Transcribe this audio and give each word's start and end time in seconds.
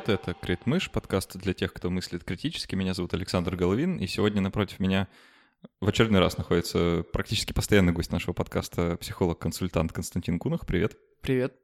привет, 0.00 0.20
это 0.20 0.34
Крит 0.34 0.66
Мыш, 0.66 0.90
подкаст 0.90 1.36
для 1.38 1.54
тех, 1.54 1.72
кто 1.72 1.90
мыслит 1.90 2.22
критически. 2.22 2.76
Меня 2.76 2.94
зовут 2.94 3.14
Александр 3.14 3.56
Головин, 3.56 3.96
и 3.96 4.06
сегодня 4.06 4.40
напротив 4.40 4.78
меня 4.78 5.08
в 5.80 5.88
очередной 5.88 6.20
раз 6.20 6.38
находится 6.38 7.04
практически 7.12 7.52
постоянный 7.52 7.92
гость 7.92 8.12
нашего 8.12 8.32
подкаста, 8.32 8.96
психолог-консультант 9.00 9.92
Константин 9.92 10.38
Кунах. 10.38 10.66
Привет. 10.66 10.96
Привет. 11.20 11.56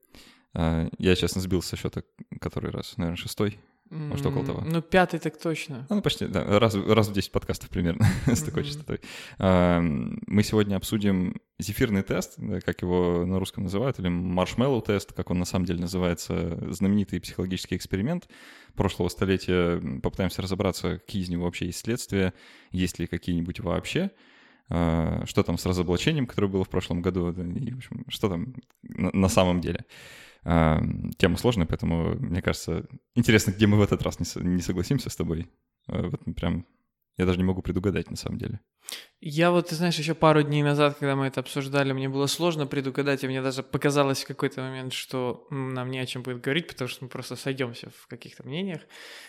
А, 0.52 0.88
я, 0.98 1.14
честно, 1.14 1.40
сбил 1.42 1.62
со 1.62 1.76
счета 1.76 2.02
который 2.40 2.72
раз, 2.72 2.96
наверное, 2.96 3.16
шестой. 3.16 3.60
Может, 3.90 4.26
около 4.26 4.44
того. 4.44 4.62
Ну, 4.64 4.80
пятый 4.82 5.20
так 5.20 5.38
точно. 5.38 5.86
Ну, 5.90 6.00
почти, 6.00 6.26
да, 6.26 6.58
раз, 6.58 6.74
раз 6.74 7.08
в 7.08 7.12
10 7.12 7.30
подкастов 7.30 7.68
примерно 7.68 8.06
с 8.26 8.42
такой 8.42 8.64
частотой. 8.64 9.00
А, 9.38 9.80
мы 9.80 10.42
сегодня 10.42 10.76
обсудим 10.76 11.40
зефирный 11.58 12.02
тест, 12.02 12.38
как 12.64 12.82
его 12.82 13.24
на 13.26 13.38
русском 13.38 13.64
называют, 13.64 13.98
или 13.98 14.08
маршмеллоу 14.08 14.80
тест, 14.80 15.12
как 15.12 15.30
он 15.30 15.38
на 15.38 15.44
самом 15.44 15.66
деле 15.66 15.80
называется, 15.80 16.58
знаменитый 16.72 17.20
психологический 17.20 17.76
эксперимент 17.76 18.28
прошлого 18.74 19.08
столетия. 19.08 19.80
Попытаемся 20.00 20.42
разобраться, 20.42 20.98
какие 20.98 21.22
из 21.22 21.28
него 21.28 21.44
вообще 21.44 21.66
есть 21.66 21.80
следствия, 21.80 22.32
есть 22.70 22.98
ли 22.98 23.06
какие-нибудь 23.06 23.60
вообще 23.60 24.10
а, 24.70 25.24
что 25.26 25.42
там 25.42 25.58
с 25.58 25.66
разоблачением, 25.66 26.26
которое 26.26 26.48
было 26.48 26.64
в 26.64 26.70
прошлом 26.70 27.02
году, 27.02 27.30
и, 27.30 27.72
в 27.72 27.76
общем, 27.76 28.04
что 28.08 28.30
там 28.30 28.54
на, 28.82 29.10
на 29.12 29.28
самом 29.28 29.60
деле. 29.60 29.84
Тема 30.44 31.36
сложная, 31.38 31.66
поэтому, 31.66 32.16
мне 32.18 32.42
кажется, 32.42 32.86
интересно, 33.14 33.52
где 33.52 33.66
мы 33.66 33.78
в 33.78 33.82
этот 33.82 34.02
раз 34.02 34.18
не, 34.36 34.60
согласимся 34.60 35.08
с 35.08 35.16
тобой. 35.16 35.50
А, 35.88 36.08
вот 36.08 36.20
прям 36.36 36.66
я 37.16 37.26
даже 37.26 37.38
не 37.38 37.44
могу 37.44 37.62
предугадать, 37.62 38.10
на 38.10 38.16
самом 38.16 38.38
деле. 38.38 38.60
Я 39.20 39.50
вот, 39.50 39.68
ты 39.68 39.74
знаешь, 39.76 39.98
еще 39.98 40.14
пару 40.14 40.42
дней 40.42 40.62
назад, 40.62 40.98
когда 40.98 41.16
мы 41.16 41.26
это 41.26 41.40
обсуждали, 41.40 41.92
мне 41.92 42.08
было 42.08 42.26
сложно 42.26 42.66
предугадать, 42.66 43.24
и 43.24 43.28
мне 43.28 43.40
даже 43.40 43.62
показалось 43.62 44.24
в 44.24 44.26
какой-то 44.26 44.60
момент, 44.60 44.92
что 44.92 45.46
нам 45.48 45.90
не 45.90 45.98
о 45.98 46.06
чем 46.06 46.22
будет 46.22 46.42
говорить, 46.42 46.66
потому 46.66 46.88
что 46.88 47.04
мы 47.04 47.08
просто 47.08 47.36
сойдемся 47.36 47.90
в 47.96 48.06
каких-то 48.08 48.42
мнениях. 48.42 48.82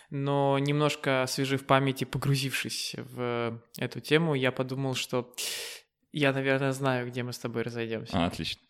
Но 0.09 0.59
немножко 0.59 1.23
освежив 1.23 1.65
память 1.65 2.01
и 2.01 2.05
погрузившись 2.05 2.95
в 2.97 3.61
эту 3.77 4.01
тему, 4.01 4.33
я 4.33 4.51
подумал, 4.51 4.95
что 4.95 5.33
я, 6.15 6.31
наверное, 6.31 6.71
знаю, 6.71 7.07
где 7.07 7.23
мы 7.23 7.33
с 7.33 7.37
тобой 7.37 7.63
разойдемся. 7.63 8.13
А, 8.15 8.27
отлично. 8.27 8.61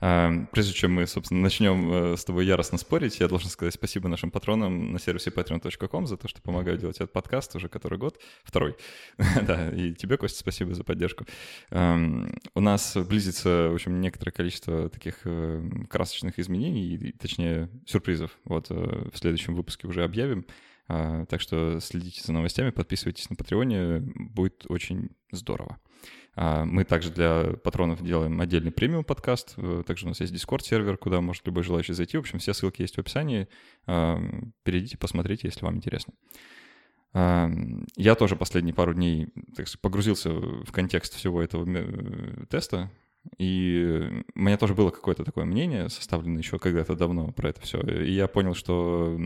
Прежде 0.00 0.72
чем 0.72 0.94
мы, 0.94 1.06
собственно, 1.06 1.40
начнем 1.40 1.92
э, 1.92 2.16
с 2.16 2.24
тобой 2.24 2.44
яростно 2.44 2.76
спорить, 2.76 3.20
я 3.20 3.28
должен 3.28 3.50
сказать 3.50 3.74
спасибо 3.74 4.08
нашим 4.08 4.32
патронам 4.32 4.92
на 4.92 4.98
сервисе 4.98 5.30
patreon.com 5.30 6.08
за 6.08 6.16
то, 6.16 6.26
что 6.26 6.42
помогают 6.42 6.80
делать 6.80 6.96
этот 6.96 7.12
подкаст 7.12 7.54
уже 7.54 7.68
который 7.68 7.98
год, 7.98 8.20
второй. 8.42 8.76
да, 9.16 9.70
и 9.70 9.94
тебе, 9.94 10.16
Костя, 10.16 10.40
спасибо 10.40 10.74
за 10.74 10.82
поддержку. 10.82 11.24
У 11.70 12.60
нас 12.60 12.96
близится, 12.96 13.68
в 13.70 13.74
общем, 13.74 14.00
некоторое 14.00 14.32
количество 14.32 14.88
таких 14.88 15.20
э, 15.22 15.70
красочных 15.88 16.40
изменений, 16.40 17.14
точнее, 17.16 17.68
сюрпризов. 17.86 18.36
Вот 18.44 18.66
э, 18.70 19.08
в 19.12 19.16
следующем 19.16 19.54
выпуске 19.54 19.86
уже 19.86 20.02
объявим. 20.02 20.44
А, 20.88 21.26
так 21.26 21.40
что 21.40 21.80
следите 21.80 22.22
за 22.24 22.32
новостями, 22.32 22.70
подписывайтесь 22.70 23.28
на 23.30 23.36
Патреоне, 23.36 24.00
будет 24.00 24.64
очень 24.68 25.10
здорово. 25.30 25.78
А, 26.34 26.64
мы 26.64 26.84
также 26.84 27.10
для 27.10 27.54
патронов 27.62 28.02
делаем 28.02 28.40
отдельный 28.40 28.70
премиум 28.70 29.04
подкаст. 29.04 29.54
Э, 29.56 29.82
также 29.86 30.06
у 30.06 30.08
нас 30.08 30.20
есть 30.20 30.32
Discord 30.32 30.62
сервер, 30.62 30.96
куда 30.96 31.20
может 31.20 31.46
любой 31.46 31.62
желающий 31.62 31.92
зайти. 31.92 32.16
В 32.16 32.20
общем, 32.20 32.38
все 32.38 32.54
ссылки 32.54 32.82
есть 32.82 32.96
в 32.96 33.00
описании. 33.00 33.48
А, 33.86 34.18
перейдите, 34.62 34.96
посмотрите, 34.96 35.48
если 35.48 35.64
вам 35.64 35.76
интересно. 35.76 36.14
Я 37.14 38.14
тоже 38.18 38.36
последние 38.36 38.74
пару 38.74 38.92
дней 38.92 39.28
так 39.56 39.66
сказать, 39.66 39.80
погрузился 39.80 40.30
в 40.30 40.70
контекст 40.72 41.14
всего 41.14 41.42
этого 41.42 41.66
э, 41.66 42.44
теста, 42.50 42.90
и 43.38 44.22
у 44.34 44.40
меня 44.40 44.58
тоже 44.58 44.74
было 44.74 44.90
какое-то 44.90 45.24
такое 45.24 45.46
мнение, 45.46 45.88
составленное 45.88 46.42
еще 46.42 46.58
когда-то 46.58 46.94
давно 46.94 47.32
про 47.32 47.48
это 47.48 47.60
все. 47.62 47.80
И 47.80 48.12
я 48.12 48.28
понял, 48.28 48.54
что 48.54 49.18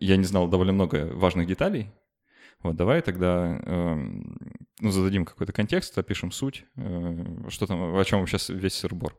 я 0.00 0.16
не 0.16 0.24
знал 0.24 0.48
довольно 0.48 0.72
много 0.72 1.10
важных 1.14 1.46
деталей 1.46 1.92
вот, 2.64 2.76
давай 2.76 3.02
тогда 3.02 3.60
э, 3.62 3.94
ну, 4.80 4.90
зададим 4.90 5.26
какой-то 5.26 5.52
контекст, 5.52 5.98
опишем 5.98 6.32
суть, 6.32 6.64
э, 6.76 7.24
что 7.50 7.66
там, 7.66 7.94
о 7.94 8.04
чем 8.04 8.26
сейчас 8.26 8.48
весь 8.48 8.72
сырбор. 8.72 9.14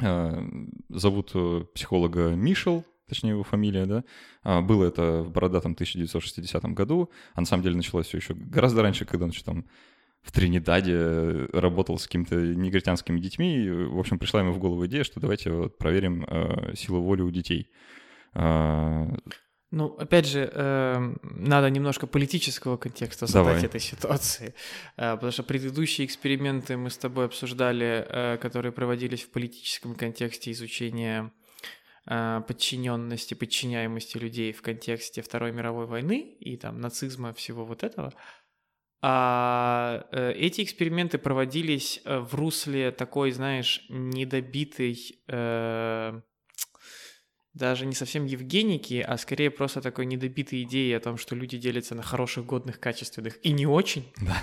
Э, 0.00 0.42
зовут 0.88 1.30
э, 1.34 1.64
психолога 1.72 2.30
Мишел, 2.30 2.84
точнее 3.08 3.30
его 3.30 3.44
фамилия, 3.44 3.86
да. 3.86 4.04
А, 4.42 4.62
было 4.62 4.86
это 4.86 5.22
в 5.22 5.30
бородатом 5.30 5.72
1960 5.72 6.64
году, 6.74 7.10
а 7.34 7.40
на 7.40 7.46
самом 7.46 7.62
деле 7.62 7.76
началось 7.76 8.08
все 8.08 8.18
еще 8.18 8.34
гораздо 8.34 8.82
раньше, 8.82 9.04
когда 9.04 9.26
он 9.26 9.32
там 9.44 9.66
в 10.20 10.32
Тринидаде 10.32 11.46
работал 11.52 11.98
с 11.98 12.06
какими-то 12.06 12.34
негритянскими 12.34 13.20
детьми. 13.20 13.64
И, 13.64 13.70
в 13.70 13.98
общем, 13.98 14.18
пришла 14.18 14.40
ему 14.40 14.52
в 14.52 14.58
голову 14.58 14.84
идея, 14.86 15.04
что 15.04 15.20
давайте 15.20 15.52
вот 15.52 15.78
проверим 15.78 16.24
э, 16.24 16.74
силу 16.74 17.00
воли 17.00 17.22
у 17.22 17.30
детей. 17.30 17.70
Э, 18.34 19.08
ну, 19.72 19.86
опять 19.98 20.26
же, 20.26 20.50
э, 20.52 21.14
надо 21.22 21.70
немножко 21.70 22.08
политического 22.08 22.76
контекста 22.76 23.26
задать 23.26 23.54
Давай. 23.54 23.64
этой 23.64 23.80
ситуации, 23.80 24.54
э, 24.96 25.14
потому 25.14 25.30
что 25.30 25.44
предыдущие 25.44 26.06
эксперименты 26.06 26.76
мы 26.76 26.90
с 26.90 26.98
тобой 26.98 27.26
обсуждали, 27.26 28.04
э, 28.08 28.38
которые 28.38 28.72
проводились 28.72 29.22
в 29.22 29.30
политическом 29.30 29.94
контексте 29.94 30.50
изучения 30.50 31.32
э, 32.06 32.42
подчиненности, 32.48 33.34
подчиняемости 33.34 34.18
людей 34.18 34.52
в 34.52 34.60
контексте 34.60 35.22
Второй 35.22 35.52
мировой 35.52 35.86
войны 35.86 36.36
и 36.40 36.56
там 36.56 36.80
нацизма 36.80 37.32
всего 37.32 37.64
вот 37.64 37.84
этого. 37.84 38.12
А 39.02 40.04
эти 40.12 40.62
эксперименты 40.62 41.16
проводились 41.16 42.02
в 42.04 42.34
русле 42.34 42.90
такой, 42.90 43.30
знаешь, 43.30 43.86
недобитой 43.88 45.22
даже 47.54 47.86
не 47.86 47.94
совсем 47.94 48.26
евгеники, 48.26 49.04
а 49.06 49.16
скорее 49.18 49.50
просто 49.50 49.80
такой 49.80 50.06
недобитой 50.06 50.62
идеи 50.62 50.92
о 50.92 51.00
том, 51.00 51.16
что 51.16 51.34
люди 51.34 51.58
делятся 51.58 51.94
на 51.94 52.02
хороших, 52.02 52.46
годных, 52.46 52.78
качественных 52.78 53.44
и 53.44 53.52
не 53.52 53.66
очень. 53.66 54.12
Да. 54.20 54.36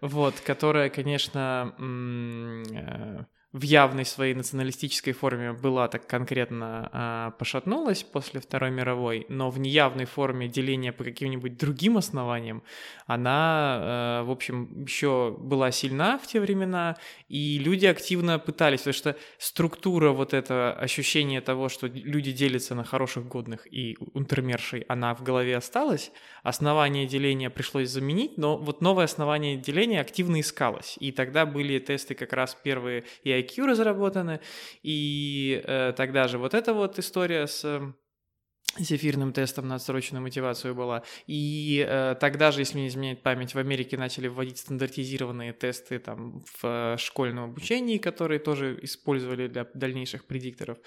Вот, 0.00 0.34
которая, 0.40 0.90
конечно, 0.90 1.74
э, 1.78 3.24
в 3.54 3.62
явной 3.62 4.04
своей 4.04 4.34
националистической 4.34 5.12
форме 5.12 5.52
была 5.52 5.86
так 5.86 6.08
конкретно 6.08 6.90
а, 6.92 7.30
пошатнулась 7.38 8.02
после 8.02 8.40
Второй 8.40 8.72
мировой, 8.72 9.26
но 9.28 9.48
в 9.48 9.60
неявной 9.60 10.06
форме 10.06 10.48
деления 10.48 10.92
по 10.92 11.04
каким-нибудь 11.04 11.56
другим 11.56 11.96
основаниям 11.96 12.64
она, 13.06 13.78
а, 13.80 14.22
в 14.24 14.32
общем, 14.32 14.82
еще 14.82 15.36
была 15.38 15.70
сильна 15.70 16.18
в 16.18 16.26
те 16.26 16.40
времена, 16.40 16.96
и 17.28 17.58
люди 17.58 17.86
активно 17.86 18.40
пытались, 18.40 18.80
потому 18.80 18.94
что 18.94 19.16
структура 19.38 20.10
вот 20.10 20.34
это 20.34 20.72
ощущение 20.72 21.40
того, 21.40 21.68
что 21.68 21.86
люди 21.86 22.32
делятся 22.32 22.74
на 22.74 22.82
хороших, 22.82 23.28
годных 23.28 23.72
и 23.72 23.96
унтермершей, 24.14 24.80
она 24.88 25.14
в 25.14 25.22
голове 25.22 25.56
осталась, 25.56 26.10
основание 26.42 27.06
деления 27.06 27.50
пришлось 27.50 27.88
заменить, 27.88 28.36
но 28.36 28.56
вот 28.56 28.80
новое 28.80 29.04
основание 29.04 29.56
деления 29.56 30.00
активно 30.00 30.40
искалось, 30.40 30.96
и 30.98 31.12
тогда 31.12 31.46
были 31.46 31.78
тесты 31.78 32.16
как 32.16 32.32
раз 32.32 32.58
первые 32.60 33.04
и 33.22 33.43
IQ 33.44 33.66
разработаны, 33.66 34.40
и 34.82 35.62
э, 35.64 35.92
тогда 35.96 36.28
же 36.28 36.38
вот 36.38 36.54
эта 36.54 36.74
вот 36.74 36.98
история 36.98 37.46
с 37.46 37.94
зефирным 38.78 39.32
тестом 39.32 39.68
на 39.68 39.76
отсроченную 39.76 40.22
мотивацию 40.22 40.74
была. 40.74 41.02
И 41.26 41.84
э, 41.86 42.16
тогда 42.18 42.50
же, 42.50 42.60
если 42.60 42.78
не 42.78 42.88
изменяет 42.88 43.22
память, 43.22 43.54
в 43.54 43.58
Америке 43.58 43.96
начали 43.96 44.28
вводить 44.28 44.58
стандартизированные 44.58 45.52
тесты 45.52 45.98
там 45.98 46.42
в 46.44 46.64
э, 46.64 46.96
школьном 46.98 47.44
обучении, 47.44 47.98
которые 47.98 48.40
тоже 48.40 48.78
использовали 48.82 49.46
для 49.46 49.66
дальнейших 49.74 50.26
предикторов. 50.26 50.78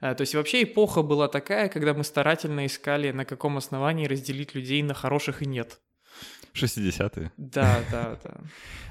Э, 0.00 0.14
то 0.14 0.22
есть 0.22 0.34
вообще 0.34 0.62
эпоха 0.62 1.02
была 1.02 1.28
такая, 1.28 1.68
когда 1.68 1.94
мы 1.94 2.04
старательно 2.04 2.66
искали, 2.66 3.10
на 3.10 3.24
каком 3.24 3.56
основании 3.56 4.06
разделить 4.06 4.54
людей 4.54 4.82
на 4.82 4.94
хороших 4.94 5.42
и 5.42 5.46
нет. 5.46 5.80
60-е. 6.54 7.32
Да, 7.36 7.80
да, 7.90 8.18
да. 8.22 8.34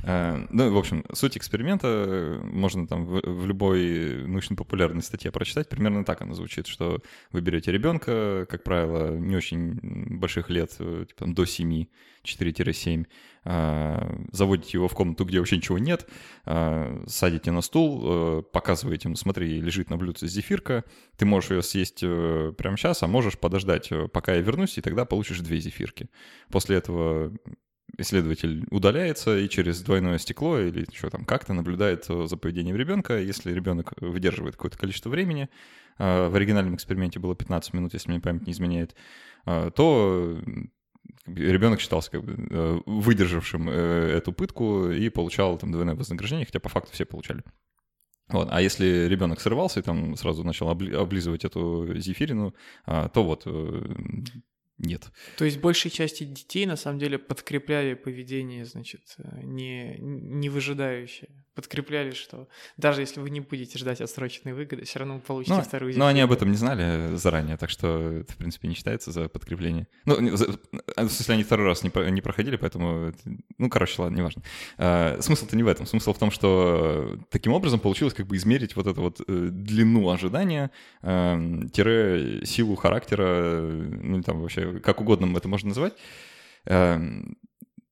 Э, 0.06 0.45
ну, 0.50 0.69
в 0.69 0.77
общем, 0.77 1.06
суть 1.13 1.38
эксперимента 1.38 1.88
э, 1.88 2.38
можно 2.44 2.86
там 2.86 3.06
в 3.06 3.45
любой 3.45 4.27
научно-популярной 4.27 5.01
статье 5.01 5.31
прочитать. 5.31 5.69
Примерно 5.69 6.04
так 6.04 6.21
она 6.21 6.33
звучит, 6.33 6.68
что 6.68 7.01
вы 7.31 7.39
берете 7.39 7.71
ребенка, 7.71 8.45
как 8.50 8.63
правило, 8.63 9.15
не 9.15 9.38
очень 9.38 9.80
больших 10.19 10.50
лет, 10.50 10.75
э, 10.80 11.06
типа 11.07 11.25
до 11.27 11.45
7, 11.45 11.86
4-7, 12.23 13.05
заводите 14.31 14.77
его 14.77 14.87
в 14.87 14.93
комнату, 14.93 15.25
где 15.25 15.39
вообще 15.39 15.57
ничего 15.57 15.77
нет, 15.77 16.07
садите 16.45 17.51
на 17.51 17.61
стул, 17.61 18.43
показываете 18.43 19.09
ему, 19.09 19.15
смотри, 19.15 19.59
лежит 19.59 19.89
на 19.89 19.97
блюдце 19.97 20.27
зефирка, 20.27 20.85
ты 21.17 21.25
можешь 21.25 21.51
ее 21.51 21.61
съесть 21.61 21.99
прямо 21.99 22.77
сейчас, 22.77 23.03
а 23.03 23.07
можешь 23.07 23.37
подождать, 23.37 23.89
пока 24.13 24.33
я 24.35 24.41
вернусь, 24.41 24.77
и 24.77 24.81
тогда 24.81 25.05
получишь 25.05 25.39
две 25.39 25.59
зефирки. 25.59 26.09
После 26.49 26.77
этого 26.77 27.33
исследователь 27.97 28.65
удаляется 28.71 29.37
и 29.37 29.47
через 29.47 29.81
двойное 29.81 30.17
стекло 30.17 30.59
или 30.59 30.85
что 30.93 31.09
там 31.09 31.25
как-то 31.25 31.53
наблюдает 31.53 32.05
за 32.05 32.37
поведением 32.37 32.75
ребенка. 32.75 33.19
Если 33.19 33.53
ребенок 33.53 33.93
выдерживает 34.01 34.55
какое-то 34.55 34.77
количество 34.77 35.09
времени, 35.09 35.49
а, 35.97 36.29
в 36.29 36.35
оригинальном 36.35 36.75
эксперименте 36.75 37.19
было 37.19 37.35
15 37.35 37.73
минут, 37.73 37.93
если 37.93 38.09
мне 38.09 38.19
память 38.19 38.47
не 38.47 38.53
изменяет, 38.53 38.95
а, 39.45 39.69
то 39.71 40.39
ребенок 41.25 41.79
считался 41.79 42.11
как 42.11 42.23
бы 42.23 42.47
э, 42.50 42.79
выдержавшим 42.85 43.69
э, 43.69 43.73
эту 44.17 44.33
пытку 44.33 44.89
и 44.89 45.09
получал 45.09 45.57
там 45.57 45.71
двойное 45.71 45.95
вознаграждение, 45.95 46.45
хотя 46.45 46.59
по 46.59 46.69
факту 46.69 46.91
все 46.94 47.05
получали 47.05 47.44
Вот. 48.29 48.50
А 48.51 48.61
если 48.61 49.07
ребенок 49.07 49.39
срывался 49.39 49.79
и 49.79 49.83
там 49.83 50.15
сразу 50.15 50.44
начал 50.44 50.69
облизывать 50.69 51.45
эту 51.45 51.94
зефирину, 51.95 52.53
а, 52.85 53.09
то 53.09 53.23
вот 53.23 53.44
э, 53.45 53.95
нет. 54.77 55.11
То 55.38 55.45
есть 55.45 55.59
большей 55.59 55.91
части 55.91 56.23
детей 56.23 56.65
на 56.65 56.75
самом 56.75 57.00
деле 57.00 57.17
подкрепляли 57.17 57.94
поведение, 57.94 58.65
значит, 58.65 59.15
не, 59.44 59.97
не 60.00 60.50
выжидающее. 60.50 61.42
Подкрепляли, 61.55 62.11
что 62.11 62.47
даже 62.77 63.01
если 63.01 63.19
вы 63.19 63.29
не 63.29 63.39
будете 63.39 63.77
ждать 63.77 64.01
отсроченной 64.01 64.53
выгоды, 64.53 64.85
все 64.85 65.00
равно 65.00 65.15
вы 65.15 65.19
получите 65.21 65.55
но, 65.55 65.61
вторую 65.61 65.91
землю. 65.91 66.03
Но 66.03 66.07
они 66.09 66.21
об 66.21 66.31
этом 66.31 66.50
не 66.50 66.57
знали 66.57 67.15
заранее, 67.15 67.57
так 67.57 67.69
что 67.69 68.11
это, 68.21 68.33
в 68.33 68.38
принципе, 68.38 68.67
не 68.67 68.75
считается 68.75 69.11
за 69.11 69.29
подкрепление. 69.29 69.88
Ну, 70.05 70.15
в 70.15 70.38
смысле, 71.09 71.33
они 71.33 71.44
второй 71.44 71.67
раз 71.67 71.83
не, 71.83 71.91
не 72.11 72.21
проходили, 72.21 72.55
поэтому... 72.55 73.13
Ну, 73.57 73.69
короче, 73.69 74.01
ладно, 74.01 74.17
неважно. 74.17 74.41
А, 74.77 75.19
смысл-то 75.21 75.55
не 75.55 75.63
в 75.63 75.67
этом. 75.67 75.85
Смысл 75.85 76.13
в 76.13 76.17
том, 76.17 76.31
что 76.31 77.19
таким 77.29 77.53
образом 77.53 77.79
получилось 77.79 78.13
как 78.13 78.25
бы 78.25 78.35
измерить 78.35 78.75
вот 78.75 78.88
эту 78.88 79.01
вот 79.01 79.21
э, 79.21 79.50
длину 79.51 80.09
ожидания, 80.09 80.71
э, 81.01 81.61
тире 81.71 82.45
силу 82.45 82.75
характера, 82.75 83.61
ну, 83.61 84.21
там 84.23 84.41
вообще 84.41 84.79
как 84.79 85.01
угодно 85.01 85.38
это 85.38 85.47
можно 85.47 85.69
называть. 85.69 85.94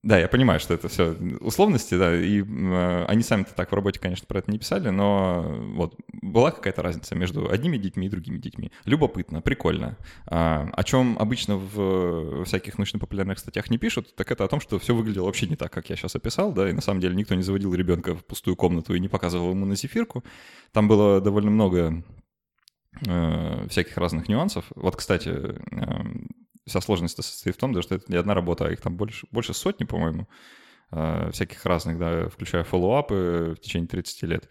Да, 0.03 0.18
я 0.18 0.27
понимаю, 0.27 0.59
что 0.59 0.74
это 0.74 0.88
все 0.88 1.12
условности, 1.42 1.94
да, 1.94 2.15
и 2.15 2.42
э, 2.42 3.06
они 3.06 3.21
сами-то 3.21 3.53
так 3.53 3.71
в 3.71 3.75
работе, 3.75 4.00
конечно, 4.00 4.25
про 4.25 4.39
это 4.39 4.50
не 4.50 4.57
писали, 4.57 4.89
но 4.89 5.45
вот 5.75 5.95
была 6.24 6.50
какая-то 6.50 6.81
разница 6.81 7.13
между 7.13 7.51
одними 7.51 7.77
детьми 7.77 8.07
и 8.07 8.09
другими 8.09 8.39
детьми. 8.39 8.71
Любопытно, 8.86 9.42
прикольно. 9.42 9.98
А, 10.25 10.68
о 10.74 10.83
чем 10.83 11.18
обычно 11.19 11.57
в 11.57 12.45
всяких 12.45 12.80
научно-популярных 12.80 13.38
статьях 13.38 13.69
не 13.69 13.77
пишут, 13.77 14.15
так 14.15 14.31
это 14.31 14.44
о 14.44 14.48
том, 14.48 14.59
что 14.59 14.80
все 14.80 14.95
выглядело 14.95 15.25
вообще 15.25 15.45
не 15.45 15.56
так, 15.56 15.71
как 15.71 15.92
я 15.92 15.95
сейчас 15.95 16.15
описал, 16.15 16.51
да, 16.51 16.68
и 16.68 16.74
на 16.74 16.81
самом 16.81 17.00
деле 17.00 17.15
никто 17.15 17.36
не 17.36 17.44
заводил 17.44 17.75
ребенка 17.75 18.15
в 18.15 18.25
пустую 18.25 18.56
комнату 18.56 18.95
и 18.95 19.00
не 19.00 19.07
показывал 19.07 19.51
ему 19.51 19.68
на 19.68 19.75
зефирку. 19.75 20.24
Там 20.71 20.88
было 20.88 21.21
довольно 21.21 21.51
много 21.51 22.03
э, 23.07 23.68
всяких 23.69 23.98
разных 23.98 24.30
нюансов. 24.30 24.65
Вот, 24.74 24.95
кстати, 24.95 25.30
э, 25.30 25.57
вся 26.66 26.81
сложность 26.81 27.16
состоит 27.16 27.56
в 27.56 27.60
том, 27.60 27.80
что 27.81 27.96
это 27.96 28.06
не 28.12 28.18
одна 28.18 28.34
работа, 28.34 28.66
а 28.66 28.72
их 28.72 28.81
там 28.81 28.96
больше, 28.96 29.28
больше 29.31 29.54
сотни, 29.54 29.84
по-моему, 29.86 30.28
э, 30.92 31.30
всяких 31.31 31.66
разных, 31.66 31.98
да, 31.98 32.30
включая 32.30 32.63
фоллоуапы 32.63 33.56
в 33.58 33.62
течение 33.62 33.88
30 33.88 34.24
лет. 34.24 34.50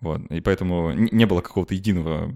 Вот. 0.00 0.20
И 0.30 0.40
поэтому 0.40 0.92
не 0.92 1.26
было 1.26 1.40
какого-то 1.40 1.74
единого 1.74 2.34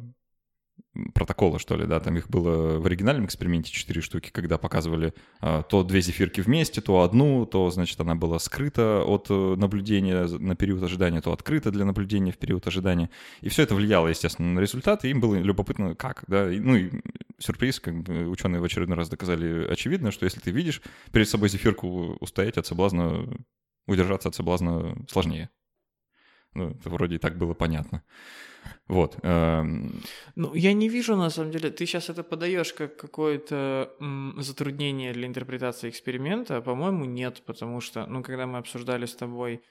протокола, 1.14 1.58
что 1.58 1.76
ли, 1.76 1.86
да, 1.86 2.00
там 2.00 2.16
их 2.16 2.28
было 2.28 2.78
в 2.78 2.86
оригинальном 2.86 3.26
эксперименте 3.26 3.70
четыре 3.70 4.00
штуки, 4.00 4.30
когда 4.32 4.58
показывали 4.58 5.14
а, 5.40 5.62
то 5.62 5.82
две 5.82 6.00
зефирки 6.00 6.40
вместе, 6.40 6.80
то 6.80 7.02
одну, 7.02 7.46
то, 7.46 7.70
значит, 7.70 8.00
она 8.00 8.14
была 8.14 8.38
скрыта 8.38 9.02
от 9.04 9.26
э, 9.30 9.54
наблюдения 9.56 10.26
на 10.26 10.56
период 10.56 10.82
ожидания, 10.82 11.20
то 11.20 11.32
открыта 11.32 11.70
для 11.70 11.84
наблюдения 11.84 12.32
в 12.32 12.38
период 12.38 12.66
ожидания. 12.66 13.10
И 13.40 13.48
все 13.48 13.62
это 13.62 13.74
влияло, 13.74 14.08
естественно, 14.08 14.54
на 14.54 14.60
результат, 14.60 15.04
и 15.04 15.10
им 15.10 15.20
было 15.20 15.34
любопытно, 15.34 15.94
как, 15.94 16.24
да, 16.28 16.46
ну 16.46 16.76
и 16.76 16.90
сюрприз, 17.38 17.80
как 17.80 18.02
бы 18.02 18.28
ученые 18.28 18.60
в 18.60 18.64
очередной 18.64 18.96
раз 18.96 19.08
доказали 19.08 19.66
очевидно, 19.66 20.10
что 20.10 20.24
если 20.24 20.40
ты 20.40 20.50
видишь 20.50 20.82
перед 21.12 21.28
собой 21.28 21.48
зефирку, 21.48 22.16
устоять 22.20 22.56
от 22.56 22.66
соблазна, 22.66 23.28
удержаться 23.86 24.28
от 24.28 24.34
соблазна 24.34 24.96
сложнее. 25.08 25.50
Ну, 26.54 26.70
это 26.70 26.88
вроде 26.88 27.16
и 27.16 27.18
так 27.18 27.36
было 27.36 27.52
понятно. 27.52 28.02
Вот. 28.88 29.18
Эм. 29.22 30.02
Ну, 30.36 30.54
я 30.54 30.72
не 30.72 30.88
вижу, 30.88 31.16
на 31.16 31.30
самом 31.30 31.50
деле, 31.50 31.70
ты 31.70 31.84
сейчас 31.86 32.08
это 32.08 32.22
подаешь 32.22 32.72
как 32.72 32.96
какое-то 32.96 33.92
затруднение 34.38 35.12
для 35.12 35.26
интерпретации 35.26 35.90
эксперимента, 35.90 36.56
а, 36.56 36.62
по-моему, 36.62 37.04
нет, 37.04 37.42
потому 37.46 37.80
что, 37.80 38.06
ну, 38.06 38.22
когда 38.22 38.46
мы 38.46 38.58
обсуждали 38.58 39.04
с 39.04 39.14
тобой 39.14 39.62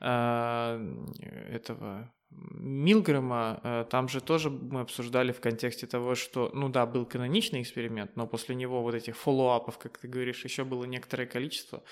э, 0.00 1.04
этого 1.50 2.12
Милгрэма, 2.30 3.60
э, 3.62 3.84
там 3.90 4.08
же 4.08 4.20
тоже 4.20 4.50
мы 4.50 4.80
обсуждали 4.80 5.32
в 5.32 5.40
контексте 5.40 5.86
того, 5.86 6.14
что, 6.14 6.50
ну 6.52 6.68
да, 6.68 6.84
был 6.84 7.06
каноничный 7.06 7.62
эксперимент, 7.62 8.16
но 8.16 8.26
после 8.26 8.54
него 8.54 8.82
вот 8.82 8.94
этих 8.94 9.16
фоллоуапов, 9.16 9.78
как 9.78 9.98
ты 9.98 10.08
говоришь, 10.08 10.44
еще 10.44 10.64
было 10.64 10.84
некоторое 10.84 11.26
количество, 11.26 11.82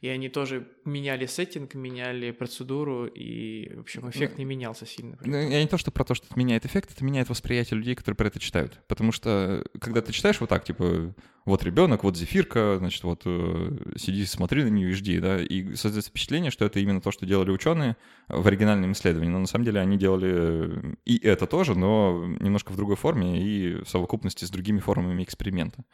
и 0.00 0.08
они 0.08 0.28
тоже 0.28 0.66
меняли 0.84 1.26
сеттинг, 1.26 1.74
меняли 1.74 2.30
процедуру, 2.30 3.06
и, 3.06 3.74
в 3.76 3.80
общем, 3.80 4.08
эффект 4.08 4.38
не 4.38 4.44
менялся 4.46 4.86
сильно. 4.86 5.18
Ну, 5.24 5.36
я 5.36 5.60
не 5.60 5.68
то, 5.68 5.76
что 5.76 5.90
про 5.90 6.04
то, 6.04 6.14
что 6.14 6.26
это 6.26 6.38
меняет 6.38 6.64
эффект, 6.64 6.90
это 6.92 7.04
меняет 7.04 7.28
восприятие 7.28 7.78
людей, 7.78 7.94
которые 7.94 8.16
про 8.16 8.28
это 8.28 8.40
читают. 8.40 8.80
Потому 8.88 9.12
что, 9.12 9.64
когда 9.78 10.00
ты 10.00 10.12
читаешь 10.12 10.40
вот 10.40 10.48
так, 10.48 10.64
типа, 10.64 11.14
вот 11.44 11.64
ребенок, 11.64 12.04
вот 12.04 12.16
зефирка, 12.16 12.76
значит, 12.78 13.02
вот 13.04 13.22
э, 13.24 13.76
сиди, 13.96 14.24
смотри 14.24 14.64
на 14.64 14.68
нее 14.68 14.90
и 14.90 14.92
жди, 14.92 15.18
да, 15.18 15.40
и 15.40 15.74
создается 15.74 16.10
впечатление, 16.10 16.50
что 16.50 16.64
это 16.64 16.78
именно 16.78 17.00
то, 17.00 17.10
что 17.10 17.26
делали 17.26 17.50
ученые 17.50 17.96
в 18.28 18.46
оригинальном 18.46 18.92
исследовании, 18.92 19.30
но 19.30 19.40
на 19.40 19.46
самом 19.46 19.64
деле 19.64 19.80
они 19.80 19.98
делали 19.98 20.96
и 21.04 21.18
это 21.18 21.46
тоже, 21.46 21.76
но 21.76 22.24
немножко 22.40 22.72
в 22.72 22.76
другой 22.76 22.96
форме 22.96 23.42
и 23.42 23.82
в 23.82 23.88
совокупности 23.88 24.44
с 24.44 24.50
другими 24.50 24.78
формами 24.78 25.22
эксперимента. 25.22 25.84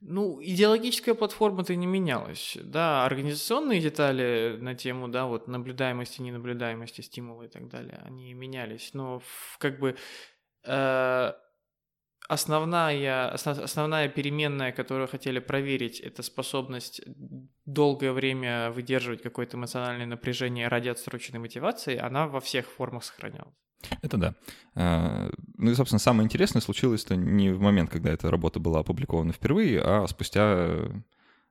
Ну, 0.00 0.40
идеологическая 0.40 1.14
платформа-то 1.14 1.74
не 1.74 1.86
менялась, 1.86 2.56
да, 2.62 3.04
организационные 3.04 3.80
детали 3.80 4.56
на 4.60 4.76
тему, 4.76 5.08
да, 5.08 5.26
вот 5.26 5.48
наблюдаемости, 5.48 6.22
ненаблюдаемости, 6.22 7.00
стимула 7.00 7.44
и 7.44 7.48
так 7.48 7.68
далее, 7.68 8.00
они 8.04 8.32
менялись, 8.32 8.90
но 8.92 9.20
как 9.58 9.80
бы 9.80 9.96
э, 10.64 11.32
основная, 12.28 13.30
основная 13.30 14.08
переменная, 14.08 14.70
которую 14.72 15.08
хотели 15.08 15.38
проверить, 15.40 15.98
это 16.00 16.22
способность 16.22 17.00
долгое 17.64 18.12
время 18.12 18.70
выдерживать 18.70 19.22
какое-то 19.22 19.56
эмоциональное 19.56 20.06
напряжение 20.06 20.68
ради 20.68 20.90
отсроченной 20.90 21.40
мотивации, 21.40 21.96
она 21.96 22.28
во 22.28 22.40
всех 22.40 22.66
формах 22.66 23.04
сохранялась. 23.04 23.54
Это 24.02 24.16
да. 24.16 24.34
А, 24.74 25.30
ну 25.56 25.70
и, 25.70 25.74
собственно, 25.74 25.98
самое 26.00 26.24
интересное 26.24 26.60
случилось-то 26.60 27.16
не 27.16 27.50
в 27.50 27.60
момент, 27.60 27.90
когда 27.90 28.10
эта 28.10 28.30
работа 28.30 28.60
была 28.60 28.80
опубликована 28.80 29.32
впервые, 29.32 29.80
а 29.80 30.06
спустя 30.06 30.80